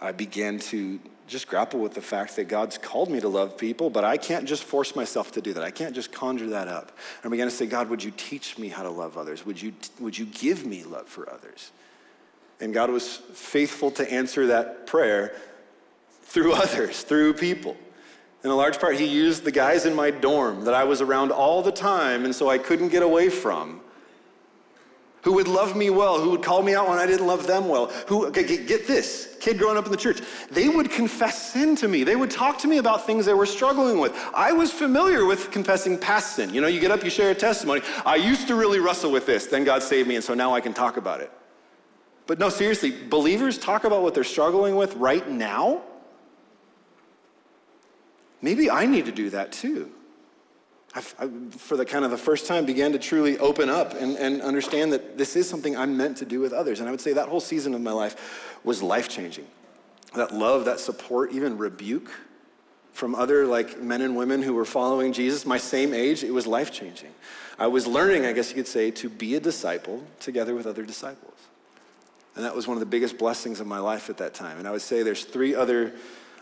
I 0.01 0.11
began 0.11 0.59
to 0.59 0.99
just 1.27 1.47
grapple 1.47 1.79
with 1.79 1.93
the 1.93 2.01
fact 2.01 2.35
that 2.35 2.47
God's 2.47 2.77
called 2.77 3.09
me 3.09 3.19
to 3.21 3.29
love 3.29 3.57
people, 3.57 3.89
but 3.89 4.03
I 4.03 4.17
can't 4.17 4.45
just 4.45 4.63
force 4.63 4.95
myself 4.95 5.31
to 5.33 5.41
do 5.41 5.53
that. 5.53 5.63
I 5.63 5.71
can't 5.71 5.95
just 5.95 6.11
conjure 6.11 6.47
that 6.47 6.67
up. 6.67 6.91
I 7.23 7.29
began 7.29 7.47
to 7.47 7.51
say, 7.51 7.65
God, 7.65 7.89
would 7.89 8.03
you 8.03 8.11
teach 8.15 8.57
me 8.57 8.67
how 8.67 8.83
to 8.83 8.89
love 8.89 9.17
others? 9.17 9.45
Would 9.45 9.59
you, 9.61 9.73
would 9.99 10.17
you 10.17 10.25
give 10.25 10.65
me 10.65 10.83
love 10.83 11.07
for 11.07 11.31
others? 11.31 11.71
And 12.59 12.73
God 12.73 12.89
was 12.89 13.17
faithful 13.17 13.89
to 13.91 14.11
answer 14.11 14.47
that 14.47 14.85
prayer 14.85 15.33
through 16.23 16.53
others, 16.61 17.01
through 17.01 17.33
people. 17.35 17.75
In 18.45 18.51
a 18.51 18.55
large 18.55 18.79
part, 18.79 18.95
he 18.99 19.05
used 19.05 19.43
the 19.43 19.51
guys 19.51 19.87
in 19.87 19.95
my 19.95 20.11
dorm 20.11 20.65
that 20.65 20.75
I 20.75 20.83
was 20.83 21.01
around 21.01 21.31
all 21.31 21.63
the 21.63 21.71
time 21.71 22.25
and 22.25 22.35
so 22.35 22.47
I 22.47 22.59
couldn't 22.59 22.89
get 22.89 23.01
away 23.01 23.27
from. 23.27 23.81
Who 25.23 25.33
would 25.33 25.47
love 25.47 25.75
me 25.75 25.89
well, 25.89 26.21
who 26.21 26.29
would 26.29 26.43
call 26.43 26.61
me 26.61 26.75
out 26.75 26.87
when 26.87 26.99
I 26.99 27.07
didn't 27.07 27.25
love 27.25 27.47
them 27.47 27.67
well. 27.67 27.87
Who, 28.05 28.27
okay, 28.27 28.43
get 28.63 28.85
this, 28.85 29.35
kid 29.39 29.57
growing 29.57 29.77
up 29.77 29.87
in 29.87 29.91
the 29.91 29.97
church, 29.97 30.21
they 30.51 30.69
would 30.69 30.91
confess 30.91 31.53
sin 31.53 31.75
to 31.77 31.87
me. 31.87 32.03
They 32.03 32.15
would 32.15 32.29
talk 32.29 32.59
to 32.59 32.67
me 32.67 32.77
about 32.77 33.07
things 33.07 33.25
they 33.25 33.33
were 33.33 33.47
struggling 33.47 33.97
with. 33.97 34.15
I 34.35 34.51
was 34.51 34.71
familiar 34.71 35.25
with 35.25 35.49
confessing 35.49 35.97
past 35.97 36.35
sin. 36.35 36.53
You 36.53 36.61
know, 36.61 36.67
you 36.67 36.79
get 36.79 36.91
up, 36.91 37.03
you 37.03 37.09
share 37.09 37.31
a 37.31 37.35
testimony. 37.35 37.81
I 38.05 38.17
used 38.17 38.47
to 38.49 38.55
really 38.55 38.77
wrestle 38.77 39.11
with 39.11 39.25
this, 39.25 39.47
then 39.47 39.63
God 39.63 39.81
saved 39.81 40.07
me, 40.07 40.17
and 40.17 40.23
so 40.23 40.35
now 40.35 40.53
I 40.53 40.61
can 40.61 40.75
talk 40.75 40.97
about 40.97 41.19
it. 41.19 41.31
But 42.27 42.37
no, 42.37 42.49
seriously, 42.49 42.91
believers 42.91 43.57
talk 43.57 43.85
about 43.85 44.03
what 44.03 44.13
they're 44.13 44.23
struggling 44.23 44.75
with 44.75 44.95
right 44.97 45.27
now 45.27 45.81
maybe 48.45 48.69
I 48.69 48.85
need 48.85 49.05
to 49.05 49.11
do 49.11 49.31
that 49.31 49.51
too. 49.51 49.91
I, 50.93 51.01
for 51.01 51.75
the 51.75 51.83
kind 51.83 52.05
of 52.05 52.11
the 52.11 52.17
first 52.17 52.45
time, 52.45 52.65
began 52.65 52.91
to 52.91 52.99
truly 52.99 53.37
open 53.39 53.69
up 53.69 53.95
and, 53.95 54.15
and 54.17 54.41
understand 54.41 54.93
that 54.93 55.17
this 55.17 55.35
is 55.35 55.49
something 55.49 55.75
I'm 55.75 55.97
meant 55.97 56.17
to 56.17 56.25
do 56.25 56.39
with 56.39 56.53
others. 56.53 56.79
And 56.79 56.87
I 56.87 56.91
would 56.91 57.01
say 57.01 57.13
that 57.13 57.27
whole 57.27 57.41
season 57.41 57.73
of 57.73 57.81
my 57.81 57.91
life 57.91 58.59
was 58.63 58.81
life 58.83 59.09
changing. 59.09 59.47
That 60.15 60.31
love, 60.33 60.65
that 60.65 60.79
support, 60.79 61.33
even 61.33 61.57
rebuke 61.57 62.11
from 62.93 63.15
other 63.15 63.45
like 63.45 63.81
men 63.81 64.01
and 64.01 64.15
women 64.15 64.41
who 64.41 64.53
were 64.53 64.63
following 64.63 65.11
Jesus, 65.11 65.45
my 65.45 65.57
same 65.57 65.93
age, 65.93 66.23
it 66.23 66.31
was 66.31 66.47
life 66.47 66.71
changing. 66.71 67.13
I 67.57 67.67
was 67.67 67.87
learning, 67.87 68.25
I 68.25 68.31
guess 68.31 68.49
you 68.49 68.55
could 68.55 68.67
say, 68.67 68.91
to 68.91 69.09
be 69.09 69.35
a 69.35 69.39
disciple 69.39 70.03
together 70.21 70.53
with 70.53 70.67
other 70.67 70.83
disciples. 70.85 71.33
And 72.35 72.45
that 72.45 72.55
was 72.55 72.67
one 72.67 72.77
of 72.77 72.79
the 72.79 72.85
biggest 72.85 73.17
blessings 73.17 73.59
of 73.59 73.67
my 73.67 73.79
life 73.79 74.09
at 74.09 74.17
that 74.17 74.33
time. 74.33 74.59
And 74.59 74.67
I 74.67 74.71
would 74.71 74.81
say 74.81 75.03
there's 75.03 75.25
three 75.25 75.55
other 75.55 75.93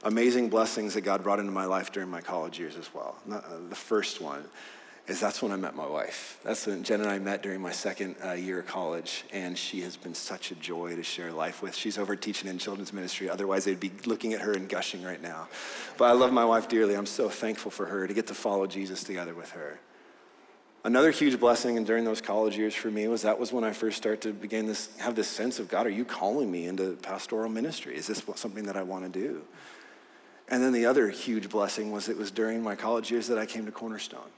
amazing 0.04 0.50
blessings 0.50 0.94
that 0.94 1.02
God 1.02 1.24
brought 1.24 1.40
into 1.40 1.52
my 1.52 1.66
life 1.66 1.92
during 1.92 2.10
my 2.10 2.22
college 2.22 2.60
years 2.60 2.76
as 2.76 2.94
well. 2.94 3.18
Uh, 3.32 3.42
the 3.70 3.76
first 3.76 4.22
one 4.22 4.44
is 5.08 5.20
that's 5.20 5.42
when 5.42 5.52
I 5.52 5.58
met 5.58 5.76
my 5.76 5.86
wife. 5.86 6.40
That's 6.44 6.66
when 6.66 6.84
Jen 6.84 7.02
and 7.02 7.10
I 7.10 7.20
met 7.20 7.44
during 7.44 7.62
my 7.62 7.72
second 7.72 8.16
uh, 8.24 8.34
year 8.34 8.60
of 8.60 8.68
college, 8.68 9.26
and 9.34 9.58
she 9.58 9.82
has 9.82 9.98
been 9.98 10.14
such 10.14 10.52
a 10.52 10.56
joy 10.56 10.96
to 10.96 11.04
share 11.04 11.32
life 11.32 11.62
with. 11.62 11.76
She's 11.76 11.98
over 11.98 12.16
teaching 12.16 12.50
in 12.50 12.58
children's 12.58 12.94
ministry. 12.94 13.30
Otherwise, 13.30 13.66
they'd 13.66 13.80
be 13.80 13.92
looking 14.06 14.34
at 14.34 14.42
her 14.42 14.54
and 14.54 14.70
gushing 14.70 15.04
right 15.04 15.22
now. 15.22 15.50
But 15.98 16.06
I 16.06 16.14
love 16.14 16.32
my 16.32 16.46
wife 16.46 16.70
dearly. 16.70 16.96
I'm 16.96 17.06
so 17.06 17.28
thankful 17.28 17.70
for 17.70 17.86
her 17.88 18.08
to 18.08 18.14
get 18.14 18.28
to 18.28 18.34
follow 18.34 18.66
Jesus 18.66 19.04
together 19.04 19.34
with 19.34 19.52
her. 19.52 19.80
Another 20.86 21.12
huge 21.12 21.40
blessing 21.40 21.78
and 21.78 21.86
during 21.86 22.04
those 22.04 22.20
college 22.20 22.58
years 22.58 22.76
for 22.76 22.92
me 22.92 23.08
was 23.08 23.22
that 23.22 23.40
was 23.40 23.54
when 23.54 23.64
I 23.64 23.72
first 23.72 23.96
started 23.96 24.22
to 24.22 24.34
begin 24.34 24.68
this 24.68 24.90
have 24.98 25.16
this 25.16 25.30
sense 25.30 25.60
of 25.60 25.70
God, 25.70 25.86
are 25.88 25.90
you 25.90 26.04
calling 26.04 26.52
me 26.52 26.66
into 26.66 26.98
pastoral 27.02 27.50
ministry? 27.50 27.96
Is 27.96 28.08
this 28.08 28.22
something 28.36 28.66
that 28.66 28.76
I 28.76 28.84
want 28.84 29.12
to 29.12 29.20
do? 29.20 29.44
And 30.54 30.62
then 30.62 30.72
the 30.72 30.86
other 30.86 31.10
huge 31.10 31.50
blessing 31.50 31.92
was 31.92 32.10
it 32.10 32.16
was 32.16 32.30
during 32.30 32.62
my 32.62 32.76
college 32.76 33.10
years 33.10 33.26
that 33.26 33.40
I 33.40 33.46
came 33.48 33.66
to 33.66 33.72
Cornerstone. 33.72 34.30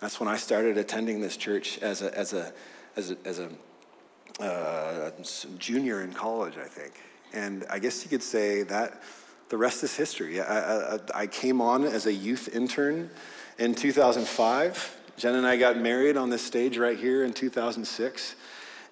That's 0.00 0.18
when 0.18 0.30
I 0.30 0.38
started 0.38 0.78
attending 0.78 1.20
this 1.20 1.36
church 1.36 1.78
as 1.80 2.00
a, 2.00 2.18
as 2.18 2.32
a, 2.32 2.54
as 2.96 3.10
a, 3.10 3.16
as 3.26 3.38
a 3.40 4.42
uh, 4.42 5.10
junior 5.58 6.00
in 6.00 6.14
college, 6.14 6.54
I 6.56 6.66
think. 6.66 6.94
And 7.34 7.66
I 7.68 7.78
guess 7.78 8.02
you 8.02 8.08
could 8.08 8.22
say 8.22 8.62
that 8.62 9.02
the 9.50 9.58
rest 9.58 9.84
is 9.84 9.94
history. 9.94 10.40
I, 10.40 10.94
I, 10.94 10.98
I 11.14 11.26
came 11.26 11.60
on 11.60 11.84
as 11.84 12.06
a 12.06 12.12
youth 12.14 12.56
intern 12.56 13.10
in 13.58 13.74
2005. 13.74 15.00
Jen 15.18 15.34
and 15.34 15.46
I 15.46 15.58
got 15.58 15.76
married 15.76 16.16
on 16.16 16.30
this 16.30 16.40
stage 16.40 16.78
right 16.78 16.98
here 16.98 17.24
in 17.24 17.34
2006. 17.34 18.36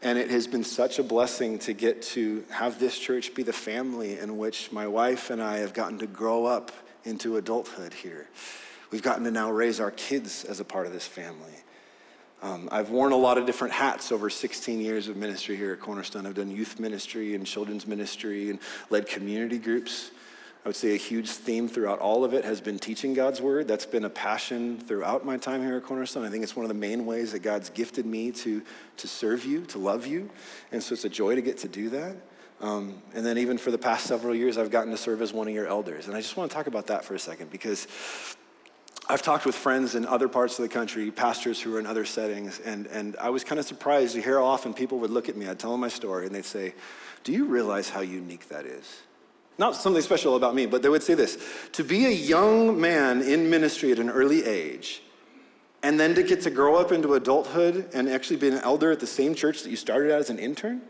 And 0.05 0.19
it 0.19 0.31
has 0.31 0.47
been 0.47 0.65
such 0.65 0.99
a 0.99 1.03
blessing 1.03 1.59
to 1.61 1.73
get 1.73 2.03
to 2.03 2.45
have 2.51 2.79
this 2.79 2.99
church 2.99 3.35
be 3.35 3.43
the 3.43 3.55
family 3.55 4.19
in 4.19 4.37
which 4.37 4.71
my 4.71 4.87
wife 4.87 5.31
and 5.31 5.43
I 5.43 5.59
have 5.59 5.73
gotten 5.73 5.99
to 6.01 6.07
grow 6.07 6.45
up 6.45 6.73
into 7.05 7.39
adulthood 7.39 7.95
here. 7.95 8.29
We've 8.91 9.03
gotten 9.03 9.25
to 9.25 9.31
now 9.31 9.51
raise 9.51 9.81
our 9.81 9.91
kids 9.91 10.45
as 10.45 10.61
a 10.61 10.65
part 10.65 10.87
of 10.87 10.93
this 10.93 11.07
family. 11.07 11.55
Um, 12.43 12.69
I've 12.71 12.91
worn 12.91 13.13
a 13.13 13.17
lot 13.17 13.39
of 13.39 13.47
different 13.47 13.73
hats 13.73 14.13
over 14.13 14.29
16 14.29 14.79
years 14.79 15.09
of 15.09 15.17
ministry 15.17 15.57
here 15.57 15.73
at 15.73 15.81
Cornerstone. 15.81 16.27
I've 16.27 16.35
done 16.35 16.51
youth 16.51 16.79
ministry 16.79 17.35
and 17.35 17.47
children's 17.47 17.87
ministry 17.87 18.51
and 18.51 18.59
led 18.91 19.07
community 19.07 19.59
groups. 19.59 20.11
I 20.65 20.69
would 20.69 20.77
say 20.77 20.95
a 20.95 20.99
huge 20.99 21.29
theme 21.29 21.69
throughout 21.69 21.99
all 21.99 22.25
of 22.25 22.33
it 22.33 22.43
has 22.47 22.63
been 22.63 22.79
teaching 22.79 23.13
God's 23.13 23.39
word. 23.43 23.69
That's 23.69 23.85
been 23.85 24.07
a 24.07 24.11
passion 24.11 24.81
throughout 24.81 25.23
my 25.23 25.37
time 25.37 25.63
here 25.63 25.77
at 25.77 25.83
Cornerstone. 25.83 26.25
I 26.25 26.31
think 26.31 26.43
it's 26.43 26.57
one 26.57 26.65
of 26.65 26.69
the 26.69 26.75
main 26.75 27.05
ways 27.05 27.33
that 27.33 27.41
God's 27.41 27.69
gifted 27.69 28.07
me 28.07 28.31
to, 28.33 28.63
to 28.97 29.07
serve 29.07 29.45
you, 29.45 29.67
to 29.67 29.79
love 29.79 30.07
you. 30.07 30.31
And 30.73 30.83
so 30.83 30.95
it's 30.95 31.05
a 31.05 31.11
joy 31.11 31.35
to 31.35 31.43
get 31.43 31.59
to 31.59 31.69
do 31.69 31.91
that. 31.91 32.17
Um, 32.63 33.03
and 33.15 33.27
then 33.27 33.37
even 33.37 33.59
for 33.59 33.71
the 33.71 33.79
past 33.79 34.07
several 34.07 34.35
years, 34.35 34.57
I've 34.57 34.71
gotten 34.71 34.91
to 34.91 34.97
serve 34.97 35.21
as 35.21 35.35
one 35.35 35.49
of 35.49 35.55
your 35.55 35.67
elders. 35.67 36.07
And 36.07 36.17
I 36.17 36.23
just 36.23 36.35
want 36.35 36.51
to 36.51 36.57
talk 36.57 36.67
about 36.67 36.87
that 36.87 37.05
for 37.05 37.15
a 37.15 37.19
second 37.19 37.51
because 37.51 37.87
I've 39.07 39.21
talked 39.21 39.45
with 39.45 39.55
friends 39.55 39.95
in 39.95 40.07
other 40.07 40.29
parts 40.29 40.59
of 40.59 40.63
the 40.63 40.71
country, 40.71 41.11
pastors 41.11 41.61
who 41.61 41.77
are 41.77 41.79
in 41.79 41.87
other 41.87 42.07
settings, 42.07 42.59
and, 42.61 42.87
and 42.87 43.17
I 43.19 43.29
was 43.29 43.45
kind 43.45 43.59
of 43.59 43.67
surprised 43.67 44.15
to 44.15 44.23
hear 44.23 44.39
how 44.39 44.47
often 44.47 44.73
people 44.73 44.99
would 45.01 45.11
look 45.11 45.29
at 45.29 45.37
me. 45.37 45.47
I'd 45.47 45.59
tell 45.59 45.73
them 45.73 45.81
my 45.81 45.89
story, 45.89 46.25
and 46.25 46.35
they'd 46.35 46.47
say, 46.47 46.73
Do 47.23 47.33
you 47.33 47.45
realize 47.45 47.91
how 47.91 48.01
unique 48.01 48.49
that 48.49 48.65
is? 48.65 49.03
Not 49.57 49.77
something 49.77 50.03
special 50.03 50.35
about 50.37 50.55
me, 50.55 50.67
but 50.67 50.83
they 50.83 50.89
would 50.89 51.03
say 51.03 51.15
this 51.15 51.39
to 51.73 51.85
be 51.85 52.07
a 52.07 52.11
young 52.11 52.81
man 52.81 53.23
in 53.23 53.49
ministry 53.51 53.93
at 53.93 53.99
an 53.99 54.11
early 54.11 54.45
age, 54.45 55.03
and 55.83 55.99
then 56.01 56.15
to 56.15 56.23
get 56.23 56.43
to 56.43 56.51
grow 56.51 56.77
up 56.77 56.93
into 56.93 57.15
adulthood 57.15 57.89
and 57.95 58.09
actually 58.09 58.37
be 58.37 58.49
an 58.49 58.59
elder 58.59 58.91
at 58.91 59.01
the 59.01 59.07
same 59.07 59.35
church 59.35 59.63
that 59.63 59.71
you 59.71 59.77
started 59.77 60.11
at 60.11 60.19
as 60.19 60.31
an 60.31 60.39
intern. 60.39 60.83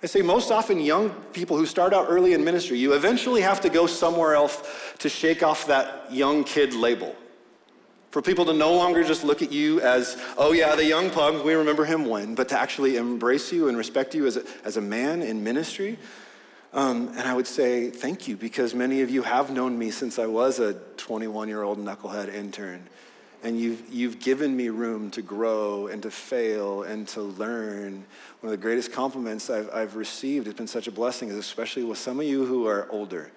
I 0.00 0.06
say 0.06 0.22
most 0.22 0.52
often, 0.52 0.78
young 0.78 1.10
people 1.32 1.56
who 1.56 1.66
start 1.66 1.92
out 1.92 2.06
early 2.08 2.32
in 2.32 2.44
ministry, 2.44 2.78
you 2.78 2.92
eventually 2.92 3.40
have 3.40 3.60
to 3.62 3.68
go 3.68 3.88
somewhere 3.88 4.36
else 4.36 4.62
to 4.98 5.08
shake 5.08 5.42
off 5.42 5.66
that 5.66 6.12
young 6.12 6.44
kid 6.44 6.72
label. 6.72 7.16
For 8.12 8.22
people 8.22 8.44
to 8.44 8.52
no 8.52 8.72
longer 8.72 9.02
just 9.02 9.24
look 9.24 9.42
at 9.42 9.50
you 9.50 9.80
as, 9.80 10.16
oh 10.38 10.52
yeah, 10.52 10.76
the 10.76 10.84
young 10.84 11.10
pug, 11.10 11.44
we 11.44 11.54
remember 11.54 11.84
him 11.84 12.06
when, 12.06 12.36
but 12.36 12.48
to 12.50 12.58
actually 12.58 12.96
embrace 12.96 13.52
you 13.52 13.68
and 13.68 13.76
respect 13.76 14.14
you 14.14 14.26
as 14.26 14.36
a, 14.36 14.44
as 14.64 14.76
a 14.76 14.80
man 14.80 15.20
in 15.20 15.42
ministry. 15.42 15.98
Um, 16.72 17.08
and 17.08 17.20
I 17.20 17.34
would 17.34 17.46
say 17.46 17.90
thank 17.90 18.28
you 18.28 18.36
because 18.36 18.74
many 18.74 19.00
of 19.00 19.10
you 19.10 19.22
have 19.22 19.50
known 19.50 19.78
me 19.78 19.90
since 19.90 20.18
I 20.18 20.26
was 20.26 20.58
a 20.58 20.74
21 20.98 21.48
year 21.48 21.62
old 21.62 21.78
knucklehead 21.78 22.32
intern. 22.32 22.86
And 23.42 23.58
you've, 23.58 23.88
you've 23.88 24.18
given 24.18 24.56
me 24.56 24.68
room 24.68 25.10
to 25.12 25.22
grow 25.22 25.86
and 25.86 26.02
to 26.02 26.10
fail 26.10 26.82
and 26.82 27.06
to 27.08 27.22
learn. 27.22 28.04
One 28.40 28.44
of 28.44 28.50
the 28.50 28.56
greatest 28.56 28.92
compliments 28.92 29.48
I've, 29.48 29.70
I've 29.72 29.94
received, 29.94 30.48
it's 30.48 30.56
been 30.56 30.66
such 30.66 30.88
a 30.88 30.92
blessing, 30.92 31.28
is 31.28 31.36
especially 31.36 31.84
with 31.84 31.98
some 31.98 32.18
of 32.18 32.26
you 32.26 32.44
who 32.44 32.66
are 32.66 32.88
older 32.90 33.30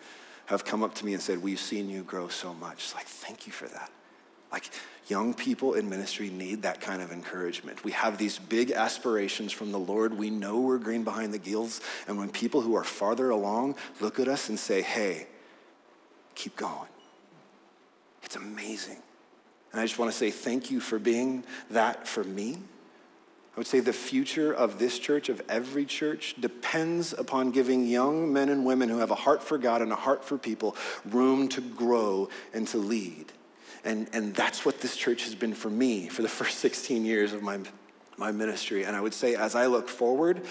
have 0.48 0.66
come 0.66 0.84
up 0.84 0.96
to 0.96 1.06
me 1.06 1.14
and 1.14 1.22
said, 1.22 1.42
We've 1.42 1.60
seen 1.60 1.90
you 1.90 2.04
grow 2.04 2.28
so 2.28 2.54
much. 2.56 2.78
It's 2.80 2.96
like, 2.96 3.06
thank 3.06 3.46
you 3.46 3.54
for 3.54 3.68
that. 3.68 3.92
Like, 4.52 4.70
Young 5.12 5.34
people 5.34 5.74
in 5.74 5.89
ministry 5.89 6.30
need 6.30 6.62
that 6.62 6.80
kind 6.80 7.02
of 7.02 7.12
encouragement. 7.12 7.84
We 7.84 7.91
have 7.91 8.18
these 8.18 8.39
big 8.39 8.72
aspirations 8.72 9.52
from 9.52 9.74
the 9.74 9.78
Lord. 9.78 10.18
We 10.18 10.30
know 10.30 10.62
we're 10.62 10.78
green 10.78 11.04
behind 11.04 11.34
the 11.34 11.38
gills. 11.38 11.82
And 12.08 12.18
when 12.18 12.30
people 12.30 12.62
who 12.62 12.76
are 12.76 12.84
farther 12.86 13.30
along 13.30 13.76
look 13.99 14.22
at 14.22 14.30
us 14.30 14.47
and 14.47 14.58
say, 14.58 14.82
hey, 14.82 15.28
keep 16.34 16.56
going, 16.56 16.88
it's 18.24 18.38
amazing. 18.38 18.99
And 19.74 19.82
I 19.82 19.86
just 19.86 19.99
want 19.99 20.10
to 20.10 20.18
say 20.18 20.32
thank 20.32 20.72
you 20.72 20.80
for 20.80 20.97
being 20.97 21.43
that 21.72 22.08
for 22.08 22.24
me. 22.24 22.60
I 23.54 23.60
would 23.60 23.68
say 23.68 23.82
the 23.82 23.91
future 23.91 24.54
of 24.54 24.80
this 24.80 24.97
church, 24.97 25.28
of 25.28 25.41
every 25.49 25.84
church, 25.84 26.36
depends 26.39 27.12
upon 27.12 27.52
giving 27.52 27.86
young 27.86 28.32
men 28.32 28.47
and 28.47 28.66
women 28.66 28.88
who 28.88 28.99
have 28.99 29.12
a 29.12 29.16
heart 29.16 29.43
for 29.43 29.58
God 29.58 29.82
and 29.82 29.91
a 29.91 29.95
heart 29.95 30.24
for 30.24 30.38
people 30.38 30.78
room 31.04 31.49
to 31.49 31.60
grow 31.60 32.30
and 32.54 32.66
to 32.70 32.78
lead. 32.78 33.34
And, 33.84 34.08
and 34.14 34.36
that's 34.36 34.66
what 34.66 34.82
this 34.82 34.96
church 34.96 35.24
has 35.24 35.36
been 35.36 35.54
for 35.54 35.70
me 35.70 36.08
for 36.08 36.22
the 36.22 36.30
first 36.40 36.60
16 36.60 37.06
years 37.06 37.34
of 37.34 37.42
my, 37.42 37.60
my 38.18 38.32
ministry. 38.32 38.84
And 38.84 38.96
I 38.96 39.02
would 39.02 39.14
say, 39.14 39.36
as 39.36 39.56
I 39.56 39.66
look 39.66 39.90
forward, 39.90 40.42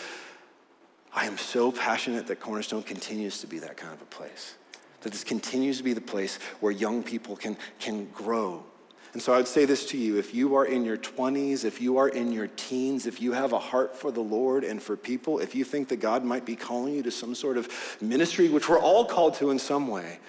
I 1.12 1.26
am 1.26 1.38
so 1.38 1.72
passionate 1.72 2.26
that 2.28 2.40
Cornerstone 2.40 2.82
continues 2.82 3.40
to 3.40 3.46
be 3.46 3.58
that 3.60 3.76
kind 3.76 3.92
of 3.92 4.00
a 4.00 4.06
place. 4.06 4.54
That 5.00 5.12
this 5.12 5.24
continues 5.24 5.78
to 5.78 5.84
be 5.84 5.92
the 5.92 6.00
place 6.00 6.38
where 6.60 6.72
young 6.72 7.02
people 7.02 7.36
can, 7.36 7.56
can 7.78 8.06
grow. 8.06 8.64
And 9.12 9.20
so 9.20 9.32
I 9.32 9.38
would 9.38 9.48
say 9.48 9.64
this 9.64 9.86
to 9.86 9.98
you 9.98 10.18
if 10.18 10.34
you 10.34 10.54
are 10.54 10.64
in 10.64 10.84
your 10.84 10.96
20s, 10.96 11.64
if 11.64 11.80
you 11.80 11.96
are 11.98 12.08
in 12.08 12.32
your 12.32 12.46
teens, 12.46 13.06
if 13.06 13.20
you 13.20 13.32
have 13.32 13.52
a 13.52 13.58
heart 13.58 13.96
for 13.96 14.12
the 14.12 14.20
Lord 14.20 14.62
and 14.62 14.80
for 14.80 14.96
people, 14.96 15.40
if 15.40 15.54
you 15.54 15.64
think 15.64 15.88
that 15.88 15.96
God 15.96 16.24
might 16.24 16.44
be 16.44 16.54
calling 16.54 16.94
you 16.94 17.02
to 17.02 17.10
some 17.10 17.34
sort 17.34 17.56
of 17.56 17.68
ministry, 18.00 18.48
which 18.48 18.68
we're 18.68 18.78
all 18.78 19.04
called 19.04 19.34
to 19.34 19.50
in 19.50 19.58
some 19.58 19.88
way, 19.88 20.20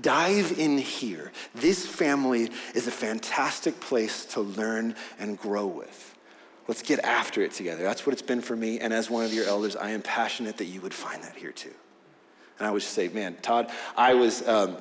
dive 0.00 0.58
in 0.58 0.78
here. 0.78 1.32
This 1.54 1.86
family 1.86 2.50
is 2.74 2.86
a 2.86 2.90
fantastic 2.90 3.80
place 3.80 4.24
to 4.26 4.40
learn 4.40 4.94
and 5.18 5.38
grow 5.38 5.66
with. 5.66 6.14
Let's 6.66 6.82
get 6.82 7.00
after 7.00 7.42
it 7.42 7.52
together. 7.52 7.82
That's 7.82 8.06
what 8.06 8.12
it's 8.12 8.22
been 8.22 8.40
for 8.40 8.56
me. 8.56 8.80
And 8.80 8.92
as 8.92 9.10
one 9.10 9.24
of 9.24 9.34
your 9.34 9.44
elders, 9.44 9.76
I 9.76 9.90
am 9.90 10.02
passionate 10.02 10.56
that 10.58 10.64
you 10.64 10.80
would 10.80 10.94
find 10.94 11.22
that 11.22 11.36
here 11.36 11.52
too. 11.52 11.74
And 12.58 12.66
I 12.66 12.70
would 12.70 12.80
just 12.80 12.94
say, 12.94 13.08
man, 13.08 13.36
Todd, 13.42 13.70
I 13.96 14.14
was, 14.14 14.46
um, 14.48 14.76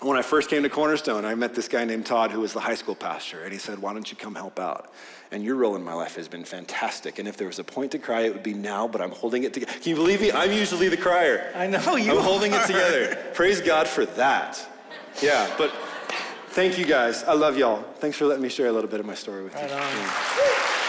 when 0.00 0.18
I 0.18 0.22
first 0.22 0.50
came 0.50 0.62
to 0.62 0.68
Cornerstone, 0.68 1.24
I 1.24 1.34
met 1.34 1.54
this 1.54 1.68
guy 1.68 1.84
named 1.84 2.06
Todd 2.06 2.30
who 2.30 2.40
was 2.40 2.52
the 2.52 2.60
high 2.60 2.74
school 2.74 2.94
pastor. 2.94 3.44
And 3.44 3.52
he 3.52 3.58
said, 3.58 3.78
why 3.78 3.92
don't 3.92 4.10
you 4.10 4.16
come 4.16 4.34
help 4.34 4.58
out? 4.58 4.92
And 5.32 5.42
your 5.42 5.56
role 5.56 5.74
in 5.74 5.82
my 5.82 5.94
life 5.94 6.16
has 6.16 6.28
been 6.28 6.44
fantastic. 6.44 7.18
And 7.18 7.26
if 7.26 7.36
there 7.36 7.46
was 7.46 7.58
a 7.58 7.64
point 7.64 7.92
to 7.92 7.98
cry, 7.98 8.22
it 8.22 8.32
would 8.32 8.42
be 8.42 8.54
now, 8.54 8.86
but 8.86 9.00
I'm 9.00 9.10
holding 9.10 9.42
it 9.42 9.54
together. 9.54 9.72
Can 9.72 9.90
you 9.90 9.96
believe 9.96 10.20
me? 10.20 10.30
I'm 10.30 10.52
usually 10.52 10.88
the 10.88 10.96
crier. 10.96 11.50
I 11.54 11.66
know 11.66 11.96
you 11.96 12.12
I'm 12.12 12.22
holding 12.22 12.52
it 12.52 12.66
together. 12.66 13.16
Praise 13.34 13.60
God 13.60 13.88
for 13.88 14.06
that. 14.06 14.64
Yeah, 15.22 15.52
but 15.56 15.72
thank 16.50 16.78
you 16.78 16.84
guys. 16.84 17.24
I 17.24 17.32
love 17.32 17.56
y'all. 17.56 17.82
Thanks 17.96 18.16
for 18.16 18.26
letting 18.26 18.42
me 18.42 18.50
share 18.50 18.68
a 18.68 18.72
little 18.72 18.90
bit 18.90 19.00
of 19.00 19.06
my 19.06 19.14
story 19.14 19.44
with 19.44 19.54
you. 19.54 19.60
Right 19.60 20.82